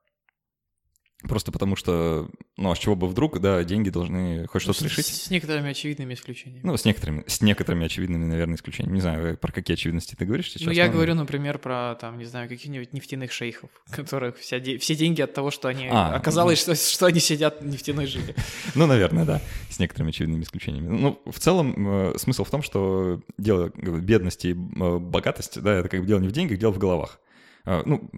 Просто 1.23 1.51
потому 1.51 1.75
что, 1.75 2.29
ну, 2.57 2.69
а 2.69 2.75
с 2.75 2.77
чего 2.77 2.95
бы 2.95 3.07
вдруг, 3.07 3.39
да, 3.39 3.63
деньги 3.63 3.89
должны 3.89 4.45
хоть 4.45 4.61
что-то 4.61 4.83
решить. 4.83 5.07
С 5.07 5.31
некоторыми 5.31 5.71
очевидными 5.71 6.13
исключениями. 6.13 6.61
Ну, 6.63 6.77
с 6.77 6.85
некоторыми, 6.85 7.23
с 7.25 7.41
некоторыми 7.41 7.87
очевидными, 7.87 8.25
наверное, 8.25 8.55
исключениями. 8.55 8.97
Не 8.97 9.01
знаю, 9.01 9.37
про 9.37 9.51
какие 9.51 9.73
очевидности 9.73 10.13
ты 10.13 10.25
говоришь 10.25 10.51
сейчас. 10.51 10.67
Ну, 10.67 10.71
я 10.71 10.85
но... 10.85 10.93
говорю, 10.93 11.15
например, 11.15 11.57
про, 11.57 11.95
там, 11.99 12.19
не 12.19 12.25
знаю, 12.25 12.47
каких-нибудь 12.47 12.93
нефтяных 12.93 13.31
шейхов, 13.31 13.71
которых 13.89 14.37
вся 14.37 14.59
де... 14.59 14.77
все 14.77 14.93
деньги 14.93 15.21
от 15.21 15.33
того, 15.33 15.49
что 15.49 15.69
они... 15.69 15.87
А, 15.91 16.13
оказалось, 16.13 16.67
ну... 16.67 16.75
что, 16.75 16.89
что 16.89 17.07
они 17.07 17.19
сидят 17.19 17.61
в 17.61 17.67
нефтяной 17.67 18.05
жиле. 18.05 18.35
Ну, 18.75 18.85
наверное, 18.85 19.25
да, 19.25 19.41
с 19.69 19.79
некоторыми 19.79 20.09
очевидными 20.09 20.43
исключениями. 20.43 20.87
Ну, 20.89 21.19
в 21.25 21.39
целом, 21.39 22.11
э, 22.11 22.17
смысл 22.17 22.43
в 22.43 22.51
том, 22.51 22.61
что 22.61 23.21
дело 23.39 23.71
бедности 23.75 24.47
и 24.47 24.51
э, 24.51 24.97
богатости, 24.99 25.57
да, 25.57 25.73
это 25.73 25.89
как 25.89 26.01
бы 26.01 26.05
дело 26.05 26.19
не 26.19 26.27
в 26.27 26.31
деньгах, 26.31 26.59
дело 26.59 26.71
в 26.71 26.77
головах. 26.77 27.19
Э, 27.65 27.81
ну, 27.85 28.09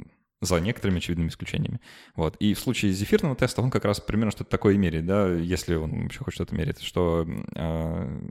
за 0.42 0.60
некоторыми 0.60 0.98
очевидными 0.98 1.30
исключениями. 1.30 1.82
Вот. 2.16 2.36
И 2.38 2.54
в 2.54 2.60
случае 2.60 2.92
зефирного 2.92 3.36
теста 3.36 3.62
он 3.62 3.72
как 3.72 3.86
раз 3.86 4.00
примерно 4.00 4.32
что-то 4.32 4.50
такое 4.50 4.78
меряет, 4.78 5.06
да, 5.06 5.28
если 5.34 5.76
он 5.76 6.04
вообще 6.04 6.20
хоть 6.20 6.34
что-то 6.34 6.56
меряет, 6.56 6.80
что 6.80 7.28
э, 7.56 8.30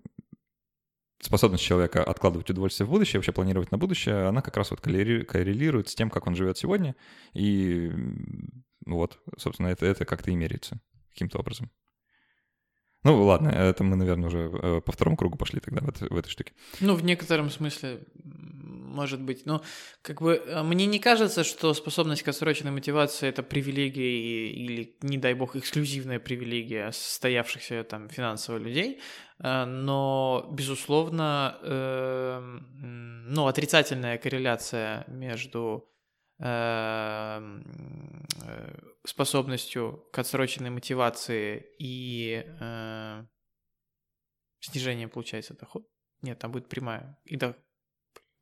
способность 1.21 1.65
человека 1.65 2.03
откладывать 2.03 2.49
удовольствие 2.51 2.87
в 2.87 2.91
будущее, 2.91 3.19
вообще 3.19 3.33
планировать 3.33 3.71
на 3.71 3.79
будущее, 3.79 4.27
она 4.27 4.41
как 4.41 4.57
раз 4.57 4.71
вот 4.71 4.81
коррелирует 4.81 5.89
с 5.89 5.95
тем, 5.95 6.11
как 6.11 6.27
он 6.27 6.35
живет 6.35 6.57
сегодня, 6.57 6.97
и 7.35 7.93
вот, 8.87 9.21
собственно, 9.37 9.69
это, 9.69 9.85
это 9.85 10.05
как-то 10.05 10.31
и 10.31 10.37
меряется 10.37 10.81
каким-то 11.13 11.39
образом. 11.39 11.71
Ну, 13.09 13.25
ладно, 13.25 13.49
это 13.49 13.85
мы, 13.85 13.97
наверное, 13.97 14.29
уже 14.29 14.51
э, 14.63 14.81
по 14.83 14.93
второму 14.93 15.17
кругу 15.17 15.39
пошли 15.39 15.61
тогда 15.61 15.81
в, 15.81 16.11
в 16.11 16.17
этой 16.19 16.29
штуке. 16.29 16.53
Ну, 16.81 16.95
в 16.95 17.03
некотором 17.03 17.49
смысле, 17.49 18.01
может 18.23 19.23
быть. 19.23 19.47
Но, 19.47 19.63
как 20.03 20.21
бы, 20.21 20.35
э, 20.35 20.63
мне 20.63 20.85
не 20.85 20.99
кажется, 20.99 21.43
что 21.43 21.73
способность 21.73 22.23
к 22.23 22.29
отсроченной 22.29 22.71
мотивации— 22.71 23.29
это 23.31 23.43
привилегия 23.43 24.51
или, 24.51 24.95
не 25.01 25.17
дай 25.17 25.33
бог, 25.33 25.57
эксклюзивная 25.57 26.19
привилегия 26.19 26.93
состоявшихся 26.93 27.83
там 27.85 28.11
финансово 28.11 28.59
людей. 28.59 29.01
Э, 29.39 29.65
но, 29.65 30.47
безусловно, 30.53 31.57
ну, 33.31 33.47
отрицательная 33.47 34.19
корреляция 34.19 35.05
между 35.09 35.89
способностью 39.05 40.07
к 40.13 40.19
отсроченной 40.19 40.71
мотивации 40.71 41.67
и 41.79 42.45
э, 42.61 43.25
снижение, 44.61 45.09
получается, 45.09 45.55
доход. 45.55 45.89
Нет, 46.23 46.39
там 46.39 46.53
будет 46.53 46.69
прямая. 46.69 47.19
И 47.25 47.37
да, 47.37 47.57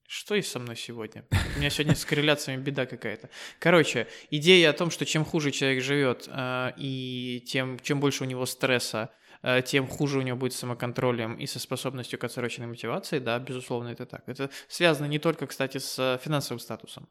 что 0.07 0.35
есть 0.35 0.51
со 0.51 0.59
мной 0.59 0.77
сегодня? 0.77 1.25
У 1.57 1.59
меня 1.59 1.71
сегодня 1.71 1.95
с 1.95 2.05
корреляциями 2.05 2.61
беда 2.61 2.85
какая-то. 2.85 3.31
Короче, 3.59 4.09
идея 4.31 4.71
о 4.71 4.75
том, 4.75 4.91
что 4.91 5.07
чем 5.07 5.25
хуже 5.25 5.51
человек 5.51 5.83
живет, 5.83 6.29
э, 6.29 6.73
и 6.77 7.43
тем, 7.47 7.79
чем 7.79 8.01
больше 8.01 8.25
у 8.25 8.27
него 8.27 8.45
стресса, 8.45 9.11
Э, 9.11 9.26
тем 9.65 9.87
хуже 9.87 10.19
у 10.19 10.23
него 10.23 10.37
будет 10.37 10.53
с 10.53 10.57
самоконтролем 10.57 11.35
и 11.35 11.47
со 11.47 11.59
способностью 11.59 12.19
к 12.19 12.25
отсроченной 12.25 12.69
мотивации, 12.69 13.19
да, 13.19 13.39
безусловно, 13.39 13.89
это 13.89 14.07
так. 14.07 14.23
Это 14.27 14.51
связано 14.69 15.07
не 15.07 15.19
только, 15.19 15.47
кстати, 15.47 15.79
с 15.79 16.21
финансовым 16.23 16.59
статусом. 16.59 17.09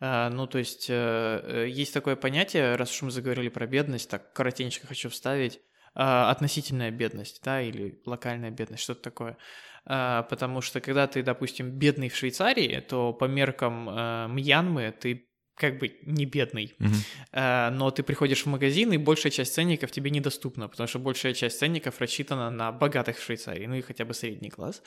Э, 0.00 0.28
ну, 0.28 0.46
то 0.46 0.58
есть 0.58 0.86
э, 0.88 1.66
есть 1.68 1.94
такое 1.94 2.16
понятие, 2.16 2.76
раз 2.76 2.90
уж 2.92 3.02
мы 3.02 3.10
заговорили 3.10 3.48
про 3.48 3.66
бедность, 3.66 4.10
так 4.10 4.32
коротенько 4.32 4.86
хочу 4.86 5.08
вставить, 5.08 5.60
относительная 5.94 6.92
бедность, 6.92 7.40
да, 7.42 7.60
или 7.60 8.00
локальная 8.06 8.50
бедность, 8.50 8.84
что-то 8.84 9.02
такое. 9.02 9.36
Потому 9.84 10.60
что 10.60 10.80
когда 10.80 11.06
ты, 11.06 11.22
допустим, 11.22 11.70
бедный 11.70 12.08
в 12.08 12.14
Швейцарии, 12.14 12.78
то 12.80 13.12
по 13.12 13.24
меркам 13.24 13.88
э, 13.88 14.28
Мьянмы 14.28 14.92
ты 14.92 15.27
как 15.58 15.78
бы 15.78 15.96
не 16.02 16.24
бедный, 16.24 16.74
uh-huh. 16.78 17.70
но 17.70 17.90
ты 17.90 18.02
приходишь 18.02 18.42
в 18.42 18.46
магазин, 18.46 18.92
и 18.92 18.96
большая 18.96 19.32
часть 19.32 19.54
ценников 19.54 19.90
тебе 19.90 20.10
недоступна, 20.10 20.68
потому 20.68 20.86
что 20.86 20.98
большая 20.98 21.34
часть 21.34 21.58
ценников 21.58 22.00
рассчитана 22.00 22.50
на 22.50 22.72
богатых 22.72 23.18
в 23.18 23.22
Швейцарии, 23.22 23.66
ну 23.66 23.74
и 23.74 23.82
хотя 23.82 24.04
бы 24.04 24.14
средний 24.14 24.50
класс, 24.50 24.82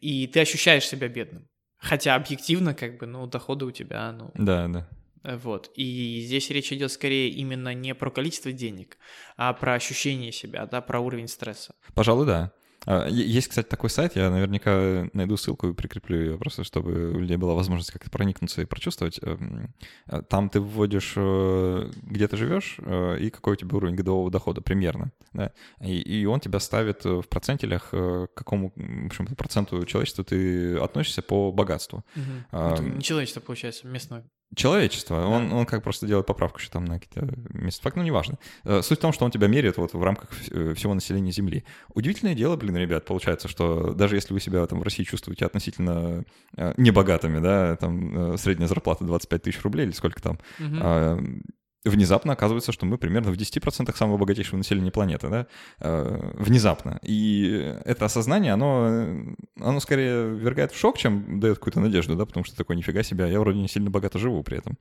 и 0.00 0.26
ты 0.26 0.40
ощущаешь 0.40 0.86
себя 0.86 1.08
бедным. 1.08 1.48
Хотя 1.78 2.14
объективно, 2.14 2.74
как 2.74 2.98
бы, 2.98 3.06
ну, 3.06 3.26
доходы 3.26 3.64
у 3.66 3.70
тебя, 3.70 4.10
ну... 4.12 4.30
Да, 4.34 4.66
да. 4.66 4.88
Э, 5.22 5.36
вот. 5.36 5.70
И 5.74 6.22
здесь 6.24 6.50
речь 6.50 6.72
идет 6.72 6.90
скорее 6.92 7.28
именно 7.28 7.74
не 7.74 7.94
про 7.94 8.10
количество 8.10 8.52
денег, 8.52 8.96
а 9.36 9.52
про 9.52 9.74
ощущение 9.74 10.32
себя, 10.32 10.66
да, 10.66 10.80
про 10.80 11.00
уровень 11.00 11.28
стресса. 11.28 11.74
Пожалуй, 11.94 12.26
да. 12.26 12.52
А, 12.86 13.08
есть, 13.08 13.48
кстати, 13.48 13.66
такой 13.66 13.90
сайт, 13.90 14.16
я 14.16 14.30
наверняка 14.30 15.08
найду 15.12 15.36
ссылку 15.36 15.68
и 15.68 15.74
прикреплю 15.74 16.20
ее, 16.20 16.38
просто 16.38 16.64
чтобы 16.64 17.10
у 17.10 17.18
людей 17.18 17.36
была 17.36 17.54
возможность 17.54 17.90
как-то 17.90 18.10
проникнуться 18.10 18.62
и 18.62 18.64
прочувствовать. 18.64 19.18
Эм, 19.22 19.74
а, 20.06 20.22
там 20.22 20.48
ты 20.48 20.60
вводишь, 20.60 21.14
э, 21.16 21.90
где 22.02 22.28
ты 22.28 22.36
живешь 22.36 22.76
э, 22.78 23.18
и 23.18 23.30
какой 23.30 23.54
у 23.54 23.56
тебя 23.56 23.76
уровень 23.76 23.96
годового 23.96 24.30
дохода 24.30 24.60
примерно. 24.60 25.10
Да? 25.32 25.52
И, 25.80 25.98
и 25.98 26.24
он 26.26 26.38
тебя 26.38 26.60
ставит 26.60 27.04
в 27.04 27.24
процентилях, 27.24 27.88
э, 27.92 28.28
к 28.32 28.34
какому 28.34 28.72
в 28.76 29.06
общем, 29.06 29.26
проценту 29.34 29.84
человечества 29.84 30.24
ты 30.24 30.78
относишься 30.78 31.22
по 31.22 31.50
богатству. 31.50 32.04
Угу. 32.14 32.22
А, 32.52 32.78
не 32.78 33.02
человечество, 33.02 33.40
получается, 33.40 33.88
местное 33.88 34.24
человечество. 34.54 35.20
Да. 35.20 35.26
Он, 35.26 35.52
он 35.52 35.66
как 35.66 35.82
просто 35.82 36.06
делает 36.06 36.26
поправку 36.26 36.58
еще 36.58 36.70
там 36.70 36.84
на 36.84 36.98
какие-то 37.00 37.28
места. 37.52 37.82
Факт, 37.82 37.96
ну, 37.96 38.02
неважно. 38.02 38.38
Э, 38.64 38.82
суть 38.82 38.98
в 38.98 39.02
том, 39.02 39.12
что 39.12 39.24
он 39.24 39.30
тебя 39.30 39.48
меряет 39.48 39.76
вот 39.76 39.92
в 39.92 40.02
рамках 40.02 40.30
э, 40.50 40.74
всего 40.74 40.94
населения 40.94 41.32
Земли. 41.32 41.64
Удивительное 41.94 42.34
дело, 42.34 42.56
блин, 42.56 42.76
ребят, 42.76 43.04
получается, 43.04 43.48
что 43.48 43.92
даже 43.92 44.16
если 44.16 44.32
вы 44.32 44.40
себя 44.40 44.66
там 44.66 44.80
в 44.80 44.82
России 44.82 45.04
чувствуете 45.04 45.46
относительно 45.46 46.24
э, 46.56 46.74
небогатыми, 46.76 47.40
да, 47.40 47.76
там 47.76 48.36
средняя 48.38 48.68
зарплата 48.68 49.04
25 49.04 49.42
тысяч 49.42 49.62
рублей 49.62 49.86
или 49.86 49.92
сколько 49.92 50.22
там, 50.22 50.38
угу 50.58 51.42
внезапно 51.88 52.32
оказывается, 52.32 52.72
что 52.72 52.86
мы 52.86 52.98
примерно 52.98 53.30
в 53.30 53.36
10% 53.36 53.96
самого 53.96 54.16
богатейшего 54.18 54.56
населения 54.56 54.90
планеты, 54.90 55.28
да, 55.28 55.46
э, 55.80 56.32
внезапно. 56.34 56.98
И 57.02 57.74
это 57.84 58.04
осознание, 58.04 58.52
оно, 58.52 59.36
оно 59.60 59.80
скорее 59.80 60.34
вергает 60.34 60.72
в 60.72 60.78
шок, 60.78 60.98
чем 60.98 61.40
дает 61.40 61.58
какую-то 61.58 61.80
надежду, 61.80 62.16
да, 62.16 62.26
потому 62.26 62.44
что 62.44 62.56
такое 62.56 62.76
нифига 62.76 63.02
себе, 63.02 63.30
я 63.30 63.40
вроде 63.40 63.58
не 63.58 63.68
сильно 63.68 63.90
богато 63.90 64.18
живу 64.18 64.42
при 64.42 64.58
этом. 64.58 64.78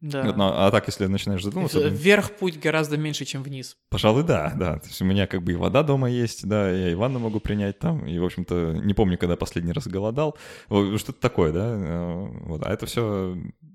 Да. 0.00 0.32
Но, 0.34 0.66
а 0.66 0.70
так, 0.70 0.86
если 0.86 1.06
начинаешь 1.06 1.44
задумываться... 1.44 1.86
Вверх 1.88 2.30
путь 2.30 2.58
гораздо 2.58 2.96
меньше, 2.96 3.26
чем 3.26 3.42
вниз. 3.42 3.76
Пожалуй, 3.90 4.24
да, 4.24 4.54
да. 4.56 4.78
То 4.78 4.88
есть 4.88 5.02
у 5.02 5.04
меня 5.04 5.26
как 5.26 5.42
бы 5.42 5.52
и 5.52 5.56
вода 5.56 5.82
дома 5.82 6.10
есть, 6.10 6.48
да, 6.48 6.70
я 6.70 6.90
и 6.90 6.94
ванну 6.94 7.18
могу 7.18 7.38
принять 7.38 7.78
там, 7.78 8.06
и, 8.06 8.18
в 8.18 8.24
общем-то, 8.24 8.80
не 8.82 8.94
помню, 8.94 9.18
когда 9.18 9.36
последний 9.36 9.72
раз 9.72 9.86
голодал. 9.86 10.38
Что-то 10.68 11.20
такое, 11.20 11.52
да. 11.52 11.74
Э, 11.76 12.28
вот. 12.44 12.64
А 12.64 12.72
это 12.72 12.86
все 12.86 13.36
ну, 13.60 13.69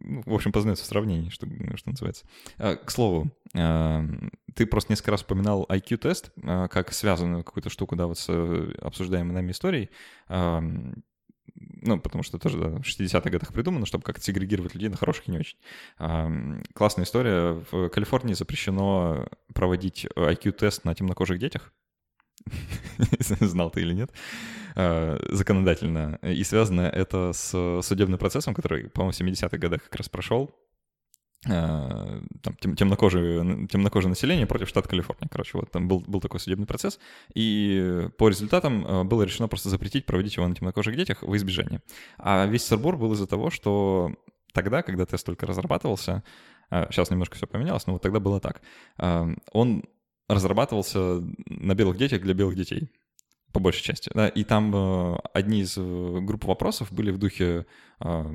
в 0.00 0.34
общем, 0.34 0.52
познается 0.52 0.84
в 0.84 0.88
сравнении, 0.88 1.30
что, 1.30 1.46
что 1.76 1.90
называется. 1.90 2.24
А, 2.58 2.76
к 2.76 2.90
слову, 2.90 3.30
а, 3.54 4.04
ты 4.54 4.66
просто 4.66 4.92
несколько 4.92 5.12
раз 5.12 5.22
упоминал 5.22 5.66
IQ-тест 5.68 6.32
а, 6.42 6.68
как 6.68 6.92
связанную 6.92 7.44
какую-то 7.44 7.70
штуку, 7.70 7.96
да, 7.96 8.06
вот 8.06 8.18
с 8.18 8.26
э, 8.28 8.72
обсуждаемой 8.80 9.34
нами 9.34 9.52
историей. 9.52 9.90
Ну, 11.82 11.98
потому 12.00 12.22
что 12.22 12.38
тоже 12.38 12.58
да, 12.58 12.68
в 12.68 12.80
60-х 12.82 13.28
годах 13.28 13.52
придумано, 13.52 13.84
чтобы 13.84 14.04
как-то 14.04 14.22
сегрегировать 14.22 14.74
людей 14.74 14.88
на 14.88 14.96
хороших 14.96 15.28
и 15.28 15.32
не 15.32 15.38
очень. 15.38 15.58
Классная 16.74 17.04
история. 17.04 17.62
В 17.70 17.88
Калифорнии 17.88 18.34
запрещено 18.34 19.26
проводить 19.52 20.06
IQ-тест 20.16 20.84
на 20.84 20.94
темнокожих 20.94 21.38
детях. 21.38 21.72
Знал 23.40 23.70
ты 23.70 23.80
или 23.80 23.94
нет? 23.94 24.10
Э, 24.76 25.18
законодательно. 25.30 26.18
И 26.22 26.44
связано 26.44 26.82
это 26.82 27.32
с 27.32 27.82
судебным 27.82 28.18
процессом, 28.18 28.54
который, 28.54 28.88
по-моему, 28.90 29.12
в 29.12 29.20
70-х 29.20 29.58
годах 29.58 29.84
как 29.84 29.96
раз 29.96 30.08
прошел. 30.08 30.54
Э, 31.48 32.20
там, 32.42 32.54
тем, 32.60 32.76
темнокожее, 32.76 33.66
темнокожее 33.66 34.10
население 34.10 34.46
против 34.46 34.68
штата 34.68 34.88
Калифорния. 34.88 35.28
Короче, 35.30 35.58
вот 35.58 35.70
там 35.70 35.88
был, 35.88 36.00
был 36.00 36.20
такой 36.20 36.40
судебный 36.40 36.66
процесс. 36.66 36.98
И 37.34 38.08
по 38.18 38.28
результатам 38.28 38.86
э, 38.86 39.04
было 39.04 39.22
решено 39.22 39.48
просто 39.48 39.70
запретить 39.70 40.06
проводить 40.06 40.36
его 40.36 40.46
на 40.46 40.54
темнокожих 40.54 40.96
детях 40.96 41.22
во 41.22 41.36
избежание. 41.36 41.82
А 42.18 42.46
весь 42.46 42.64
сырбор 42.64 42.96
был 42.96 43.12
из-за 43.14 43.26
того, 43.26 43.50
что 43.50 44.14
тогда, 44.52 44.82
когда 44.82 45.06
тест 45.06 45.26
только 45.26 45.46
разрабатывался, 45.46 46.22
сейчас 46.70 47.10
немножко 47.10 47.34
все 47.36 47.48
поменялось, 47.48 47.86
но 47.88 47.94
вот 47.94 48.02
тогда 48.02 48.20
было 48.20 48.38
так, 48.40 48.62
он 49.52 49.84
разрабатывался 50.34 51.22
на 51.46 51.74
белых 51.74 51.96
детях 51.98 52.22
для 52.22 52.34
белых 52.34 52.56
детей 52.56 52.90
по 53.52 53.60
большей 53.60 53.82
части, 53.82 54.10
да, 54.14 54.28
и 54.28 54.44
там 54.44 54.74
э, 54.74 55.18
одни 55.34 55.62
из 55.62 55.76
э, 55.76 56.18
групп 56.20 56.44
вопросов 56.44 56.92
были 56.92 57.10
в 57.10 57.18
духе 57.18 57.66
э, 58.00 58.34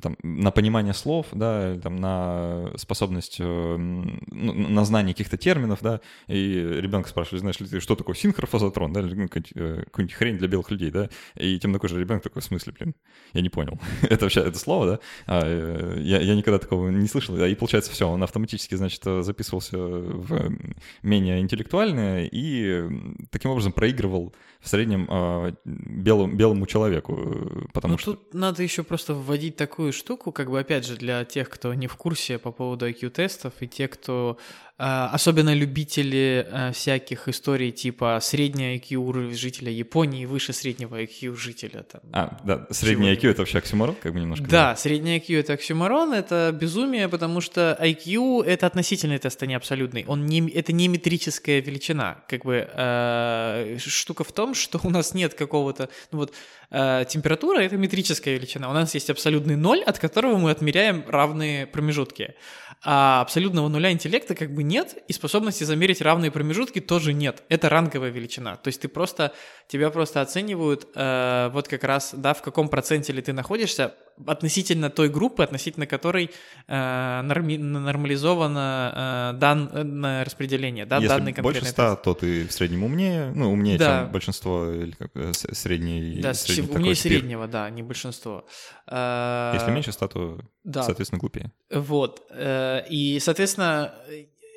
там, 0.00 0.16
на 0.22 0.50
понимание 0.50 0.94
слов, 0.94 1.26
да, 1.32 1.78
там, 1.80 1.96
на 1.96 2.72
способность, 2.76 3.36
э, 3.38 3.76
на 3.76 4.84
знание 4.84 5.14
каких-то 5.14 5.36
терминов, 5.36 5.78
да, 5.82 6.00
и 6.26 6.54
ребенка 6.80 7.08
спрашивали, 7.08 7.40
знаешь 7.40 7.60
ли 7.60 7.66
ты, 7.66 7.80
что 7.80 7.96
такое 7.96 8.14
синхрофазотрон, 8.14 8.92
да, 8.92 9.02
ну, 9.02 9.08
какую-нибудь, 9.08 9.52
э, 9.54 9.82
какую-нибудь 9.84 10.16
хрень 10.16 10.38
для 10.38 10.48
белых 10.48 10.70
людей, 10.70 10.90
да, 10.90 11.08
и 11.36 11.58
темнокожий 11.58 12.00
ребенок 12.00 12.22
такой, 12.22 12.42
в 12.42 12.44
смысле, 12.44 12.72
блин, 12.78 12.94
я 13.32 13.40
не 13.40 13.48
понял, 13.48 13.78
это 14.02 14.24
вообще, 14.24 14.40
это 14.40 14.58
слово, 14.58 14.86
да, 14.86 15.00
а, 15.26 15.42
э, 15.44 16.00
я, 16.02 16.20
я 16.20 16.34
никогда 16.34 16.58
такого 16.58 16.88
не 16.88 17.08
слышал, 17.08 17.36
и 17.36 17.54
получается 17.54 17.90
все, 17.90 18.08
он 18.08 18.22
автоматически, 18.22 18.74
значит, 18.74 19.02
записывался 19.04 19.78
в 19.78 20.56
менее 21.02 21.40
интеллектуальное 21.40 22.28
и 22.30 22.82
таким 23.30 23.50
образом 23.50 23.72
проигрывал 23.72 24.34
в 24.60 24.68
среднем 24.68 25.06
э, 25.08 25.52
белому, 25.64 26.34
белому 26.34 26.66
человеку, 26.66 27.68
потому 27.72 27.92
ну, 27.92 27.98
что... 27.98 28.14
тут 28.14 28.34
надо 28.34 28.62
еще 28.62 28.82
просто 28.82 29.14
вводить 29.14 29.56
такую 29.56 29.85
штуку, 29.92 30.32
как 30.32 30.50
бы, 30.50 30.58
опять 30.60 30.86
же, 30.86 30.96
для 30.96 31.24
тех, 31.24 31.48
кто 31.48 31.74
не 31.74 31.86
в 31.86 31.96
курсе 31.96 32.38
по 32.38 32.52
поводу 32.52 32.88
IQ-тестов, 32.88 33.52
и 33.60 33.68
те, 33.68 33.88
кто 33.88 34.38
особенно 34.78 35.54
любители 35.54 36.46
а, 36.50 36.72
всяких 36.72 37.28
историй 37.28 37.72
типа 37.72 38.18
средний 38.20 38.76
IQ 38.76 38.96
уровень 38.96 39.34
жителя 39.34 39.72
Японии 39.72 40.26
выше 40.26 40.52
среднего 40.52 41.00
IQ 41.02 41.34
жителя. 41.36 41.82
Там, 41.82 42.02
а, 42.12 42.38
да, 42.44 42.66
средний 42.70 43.10
IQ— 43.14 43.30
это 43.30 43.40
вообще 43.40 43.58
оксюморон, 43.58 43.94
как 43.94 44.12
бы 44.12 44.20
немножко? 44.20 44.44
Да, 44.44 44.70
да, 44.70 44.76
средний 44.76 45.16
IQ— 45.18 45.38
это 45.40 45.54
оксюморон, 45.54 46.12
это 46.12 46.52
безумие, 46.52 47.08
потому 47.08 47.40
что 47.40 47.78
IQ— 47.80 48.44
это 48.46 48.66
относительный 48.66 49.18
тест, 49.18 49.42
а 49.42 49.46
не 49.46 49.54
абсолютный. 49.54 50.04
Он 50.06 50.26
не, 50.26 50.46
это 50.50 50.72
не 50.72 50.88
метрическая 50.88 51.60
величина. 51.60 52.18
Как 52.28 52.44
бы 52.44 52.68
э, 52.70 53.78
штука 53.78 54.24
в 54.24 54.32
том, 54.32 54.54
что 54.54 54.78
у 54.82 54.90
нас 54.90 55.14
нет 55.14 55.32
какого-то... 55.32 55.88
Ну 56.12 56.18
вот 56.18 56.34
э, 56.70 57.04
температура— 57.08 57.60
это 57.60 57.78
метрическая 57.78 58.34
величина. 58.34 58.68
У 58.68 58.74
нас 58.74 58.94
есть 58.94 59.08
абсолютный 59.08 59.56
ноль, 59.56 59.82
от 59.82 59.98
которого 59.98 60.36
мы 60.36 60.50
отмеряем 60.50 61.02
равные 61.08 61.66
промежутки. 61.66 62.34
А 62.82 63.20
абсолютного 63.20 63.68
нуля 63.68 63.90
интеллекта 63.90 64.34
как 64.34 64.54
бы 64.54 64.62
нет, 64.62 65.02
и 65.08 65.12
способности 65.12 65.64
замерить 65.64 66.00
равные 66.00 66.30
промежутки 66.30 66.80
тоже 66.80 67.12
нет. 67.12 67.42
Это 67.48 67.68
ранговая 67.68 68.10
величина. 68.10 68.56
То 68.56 68.68
есть 68.68 68.80
ты 68.80 68.88
просто, 68.88 69.32
тебя 69.66 69.90
просто 69.90 70.20
оценивают 70.20 70.86
э, 70.94 71.50
вот 71.52 71.68
как 71.68 71.84
раз, 71.84 72.14
да, 72.14 72.34
в 72.34 72.42
каком 72.42 72.68
проценте 72.68 73.12
ли 73.12 73.22
ты 73.22 73.32
находишься 73.32 73.94
относительно 74.26 74.90
той 74.90 75.08
группы, 75.08 75.42
относительно 75.42 75.86
которой 75.86 76.30
э, 76.66 77.22
норми, 77.22 77.58
нормализовано 77.58 79.32
э, 79.34 79.38
данное 79.38 80.24
распределение, 80.24 80.86
да, 80.86 80.96
Если 80.96 81.08
данный 81.08 81.32
конкретный 81.32 81.60
больше 81.60 81.72
100, 81.72 81.82
тест. 81.82 82.02
то 82.02 82.14
ты 82.14 82.46
в 82.46 82.52
среднем 82.52 82.84
умнее, 82.84 83.32
ну, 83.34 83.52
умнее, 83.52 83.78
да. 83.78 84.02
чем 84.02 84.12
большинство, 84.12 84.70
или 84.70 84.92
как, 84.92 85.10
э, 85.14 85.32
средний. 85.32 86.20
Да, 86.20 86.34
средний 86.34 86.74
умнее 86.74 86.94
среднего, 86.94 87.46
да, 87.46 87.68
не 87.70 87.82
большинство. 87.82 88.46
Э, 88.86 89.52
Если 89.54 89.70
меньше 89.70 89.92
100, 89.92 90.08
то, 90.08 90.38
да. 90.64 90.82
соответственно, 90.82 91.18
глупее. 91.18 91.52
Вот. 91.70 92.22
Э, 92.30 92.82
и, 92.88 93.18
соответственно, 93.20 93.94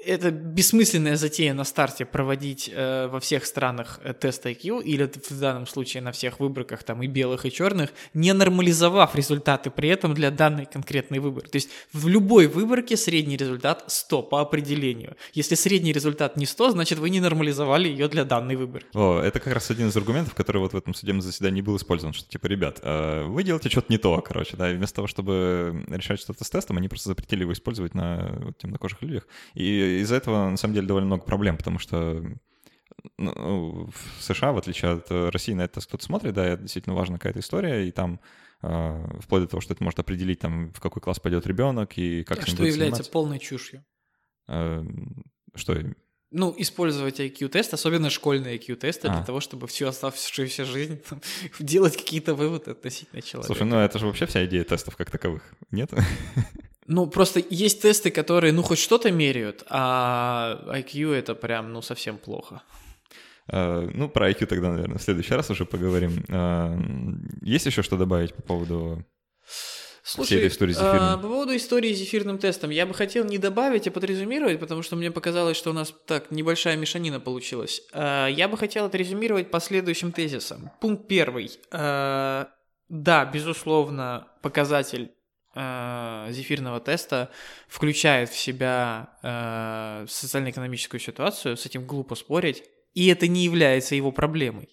это 0.05 0.31
бессмысленная 0.31 1.15
затея 1.15 1.53
на 1.53 1.63
старте 1.63 2.05
проводить 2.05 2.69
э, 2.73 3.07
во 3.07 3.19
всех 3.19 3.45
странах 3.45 3.99
э, 4.03 4.13
тест 4.13 4.45
IQ, 4.45 4.83
или 4.83 5.09
в 5.29 5.39
данном 5.39 5.67
случае 5.67 6.01
на 6.01 6.11
всех 6.11 6.39
выборках, 6.39 6.83
там 6.83 7.03
и 7.03 7.07
белых, 7.07 7.45
и 7.45 7.51
черных, 7.51 7.89
не 8.13 8.33
нормализовав 8.33 9.15
результаты 9.15 9.69
при 9.69 9.89
этом 9.89 10.13
для 10.13 10.31
данной 10.31 10.65
конкретной 10.65 11.19
выборки. 11.19 11.49
То 11.49 11.57
есть 11.57 11.69
в 11.93 12.07
любой 12.07 12.47
выборке 12.47 12.97
средний 12.97 13.37
результат 13.37 13.83
100 13.87 14.23
по 14.23 14.41
определению. 14.41 15.15
Если 15.33 15.55
средний 15.55 15.91
результат 15.91 16.37
не 16.37 16.45
100, 16.45 16.71
значит 16.71 16.99
вы 16.99 17.09
не 17.09 17.19
нормализовали 17.19 17.87
ее 17.87 18.07
для 18.07 18.23
данной 18.23 18.55
выборки. 18.55 18.87
О, 18.93 19.19
это 19.19 19.39
как 19.39 19.53
раз 19.53 19.69
один 19.69 19.89
из 19.89 19.97
аргументов, 19.97 20.33
который 20.33 20.59
вот 20.59 20.73
в 20.73 20.77
этом 20.77 20.93
судебном 20.93 21.21
заседании 21.21 21.61
был 21.61 21.75
использован, 21.75 22.13
что 22.13 22.29
типа, 22.29 22.47
ребят, 22.47 22.79
э, 22.83 23.25
вы 23.25 23.43
делаете 23.43 23.69
что-то 23.69 23.87
не 23.91 23.97
то, 23.97 24.21
короче, 24.21 24.55
да, 24.55 24.71
и 24.71 24.75
вместо 24.75 24.97
того, 24.97 25.07
чтобы 25.07 25.83
решать 25.89 26.19
что-то 26.19 26.43
с 26.43 26.49
тестом, 26.49 26.77
они 26.77 26.87
просто 26.87 27.09
запретили 27.09 27.41
его 27.41 27.53
использовать 27.53 27.93
на 27.93 28.37
вот, 28.39 28.57
темнокожих 28.57 29.01
людях. 29.01 29.27
И 29.53 29.88
из-за 30.01 30.15
этого, 30.15 30.49
на 30.49 30.57
самом 30.57 30.75
деле, 30.75 30.87
довольно 30.87 31.07
много 31.07 31.23
проблем, 31.23 31.57
потому 31.57 31.79
что 31.79 32.23
ну, 33.17 33.89
в 33.91 34.23
США, 34.23 34.51
в 34.51 34.57
отличие 34.57 34.91
от 34.91 35.11
России, 35.33 35.53
на 35.53 35.63
это 35.63 35.81
кто-то 35.81 36.03
смотрит, 36.03 36.33
да, 36.33 36.45
это 36.45 36.63
действительно 36.63 36.95
важна 36.95 37.17
какая-то 37.17 37.39
история, 37.39 37.87
и 37.87 37.91
там 37.91 38.19
э, 38.61 39.19
вплоть 39.21 39.43
до 39.43 39.47
того, 39.47 39.61
что 39.61 39.73
это 39.73 39.83
может 39.83 39.99
определить, 39.99 40.39
там, 40.39 40.71
в 40.71 40.79
какой 40.79 41.01
класс 41.01 41.19
пойдет 41.19 41.47
ребенок 41.47 41.97
и 41.97 42.23
как 42.23 42.39
а 42.39 42.41
с 42.41 42.47
ним 42.47 42.55
Что 42.55 42.65
является 42.65 43.03
заниматься. 43.03 43.11
полной 43.11 43.39
чушью. 43.39 43.85
Э, 44.47 44.83
что? 45.55 45.75
ну, 46.31 46.53
использовать 46.57 47.19
IQ-тест, 47.19 47.73
особенно 47.73 48.09
школьные 48.09 48.57
IQ-тесты, 48.57 49.07
А. 49.07 49.15
для 49.15 49.25
того, 49.25 49.39
чтобы 49.39 49.67
всю 49.67 49.87
оставшуюся 49.87 50.65
жизнь 50.65 51.01
там, 51.09 51.21
делать 51.59 51.97
какие-то 51.97 52.35
выводы 52.35 52.71
относительно 52.71 53.21
человека. 53.21 53.47
Слушай, 53.47 53.67
ну 53.67 53.77
это 53.77 53.97
же 53.99 54.05
вообще 54.05 54.25
вся 54.25 54.45
идея 54.45 54.63
тестов 54.63 54.95
как 54.95 55.09
таковых, 55.09 55.43
нет? 55.71 55.91
Ну, 56.91 57.05
просто 57.05 57.39
есть 57.51 57.83
тесты, 57.83 58.09
которые, 58.09 58.51
ну, 58.51 58.63
хоть 58.63 58.79
что-то 58.79 59.11
меряют, 59.11 59.63
а 59.69 60.59
IQ 60.73 61.13
это 61.13 61.35
прям, 61.35 61.71
ну, 61.71 61.83
совсем 61.83 62.17
плохо. 62.17 62.63
Э, 63.47 63.87
Ну, 63.93 64.09
про 64.09 64.31
IQ 64.31 64.47
тогда, 64.47 64.69
наверное, 64.71 64.97
в 64.97 65.01
следующий 65.03 65.35
раз 65.35 65.51
уже 65.51 65.65
поговорим. 65.65 66.25
Э, 66.29 66.75
Есть 67.43 67.67
еще 67.67 67.83
что 67.83 67.95
добавить 67.95 68.33
по 68.33 68.41
поводу... 68.41 69.05
Слушай, 70.01 70.39
этой 70.39 70.47
истории 70.47 70.73
с 70.73 70.77
а, 70.79 70.91
зефирным. 70.91 71.21
по 71.21 71.27
поводу 71.27 71.55
истории 71.55 71.93
с 71.93 72.01
эфирным 72.01 72.39
тестом, 72.39 72.71
я 72.71 72.87
бы 72.87 72.95
хотел 72.95 73.23
не 73.25 73.37
добавить, 73.37 73.87
а 73.87 73.91
подрезюмировать, 73.91 74.59
потому 74.59 74.81
что 74.81 74.95
мне 74.95 75.11
показалось, 75.11 75.57
что 75.57 75.69
у 75.69 75.73
нас 75.73 75.93
так 76.07 76.31
небольшая 76.31 76.75
мешанина 76.75 77.19
получилась. 77.19 77.83
А, 77.93 78.25
Я 78.27 78.47
бы 78.47 78.57
хотел 78.57 78.85
отрезюмировать 78.85 79.51
по 79.51 79.59
следующим 79.59 80.11
тезисам. 80.11 80.71
Пункт 80.81 81.07
первый. 81.07 81.51
А, 81.71 82.47
Да, 82.87 83.25
безусловно, 83.25 84.27
показатель 84.41 85.11
а, 85.61 86.31
зефирного 86.31 86.79
теста 86.79 87.29
включает 87.67 88.29
в 88.29 88.37
себя 88.37 89.09
а, 89.21 90.05
социально-экономическую 90.07 91.01
ситуацию, 91.01 91.57
с 91.57 91.65
этим 91.65 91.85
глупо 91.85 92.15
спорить, 92.15 92.63
и 92.93 93.07
это 93.07 93.27
не 93.27 93.43
является 93.43 93.93
его 93.95 94.13
проблемой. 94.13 94.69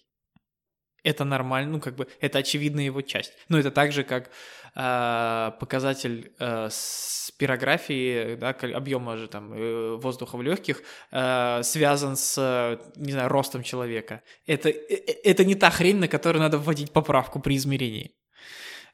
Это 1.03 1.25
нормально, 1.25 1.73
ну 1.73 1.79
как 1.81 1.97
бы 1.97 2.07
это 2.21 2.39
очевидная 2.39 2.85
его 2.85 3.01
часть. 3.01 3.33
Но 3.49 3.59
это 3.59 3.69
так 3.69 3.91
же, 3.91 4.05
как 4.05 4.31
а, 4.75 5.57
показатель 5.59 6.31
а, 6.39 6.69
спирографии, 6.71 8.35
да, 8.35 8.51
объема 8.51 9.17
же 9.17 9.27
там 9.27 9.53
э, 9.53 9.97
воздуха 9.97 10.37
в 10.37 10.41
легких 10.41 10.83
а, 11.11 11.63
связан 11.63 12.15
с, 12.15 12.37
э, 12.37 12.77
не 12.95 13.11
знаю, 13.11 13.27
ростом 13.27 13.61
человека. 13.61 14.21
Это, 14.45 14.69
э- 14.69 14.73
э- 14.89 15.15
это 15.25 15.43
не 15.43 15.55
та 15.55 15.69
хрень, 15.69 15.97
на 15.97 16.07
которую 16.07 16.41
надо 16.41 16.57
вводить 16.57 16.93
поправку 16.93 17.41
при 17.41 17.57
измерении. 17.57 18.13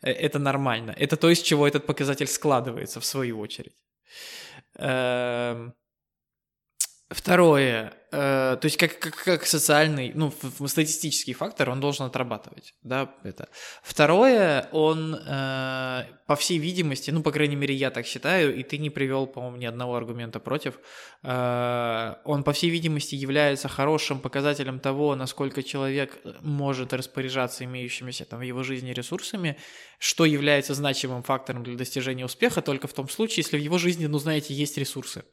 Э, 0.03 0.11
Это 0.11 0.39
нормально. 0.39 0.93
Это 0.97 1.17
то, 1.17 1.29
из 1.29 1.41
чего 1.41 1.67
этот 1.67 1.85
показатель 1.85 2.27
складывается, 2.27 2.99
в 2.99 3.05
свою 3.05 3.39
очередь. 3.39 3.75
Эм, 4.77 5.73
Второе, 7.09 7.93
э, 8.13 8.57
то 8.61 8.65
есть 8.65 8.77
как, 8.77 8.99
как, 8.99 9.15
как 9.23 9.45
социальный, 9.45 10.11
ну, 10.15 10.31
статистический 10.67 11.33
фактор, 11.33 11.69
он 11.69 11.79
должен 11.79 12.05
отрабатывать, 12.05 12.73
да, 12.83 13.13
это. 13.23 13.47
Второе, 13.83 14.69
он, 14.71 15.15
э, 15.15 16.03
по 16.27 16.35
всей 16.35 16.57
видимости, 16.59 17.11
ну, 17.11 17.21
по 17.23 17.31
крайней 17.31 17.55
мере, 17.55 17.73
я 17.75 17.89
так 17.91 18.05
считаю, 18.05 18.55
и 18.55 18.63
ты 18.63 18.77
не 18.77 18.89
привел, 18.89 19.27
по-моему, 19.27 19.57
ни 19.57 19.65
одного 19.65 19.95
аргумента 19.95 20.39
против, 20.39 20.79
э, 21.23 22.13
он, 22.25 22.43
по 22.43 22.51
всей 22.53 22.69
видимости, 22.69 23.15
является 23.15 23.67
хорошим 23.67 24.19
показателем 24.19 24.79
того, 24.79 25.15
насколько 25.15 25.63
человек 25.63 26.19
может 26.41 26.93
распоряжаться 26.93 27.63
имеющимися 27.65 28.25
там 28.25 28.39
в 28.39 28.43
его 28.43 28.63
жизни 28.63 28.91
ресурсами, 28.93 29.57
что 29.99 30.25
является 30.25 30.73
значимым 30.73 31.23
фактором 31.23 31.63
для 31.63 31.75
достижения 31.75 32.25
успеха 32.25 32.61
только 32.61 32.87
в 32.87 32.93
том 32.93 33.09
случае, 33.09 33.37
если 33.43 33.57
в 33.57 33.61
его 33.61 33.77
жизни, 33.77 34.05
ну, 34.07 34.19
знаете, 34.19 34.53
есть 34.53 34.77
ресурсы. 34.77 35.23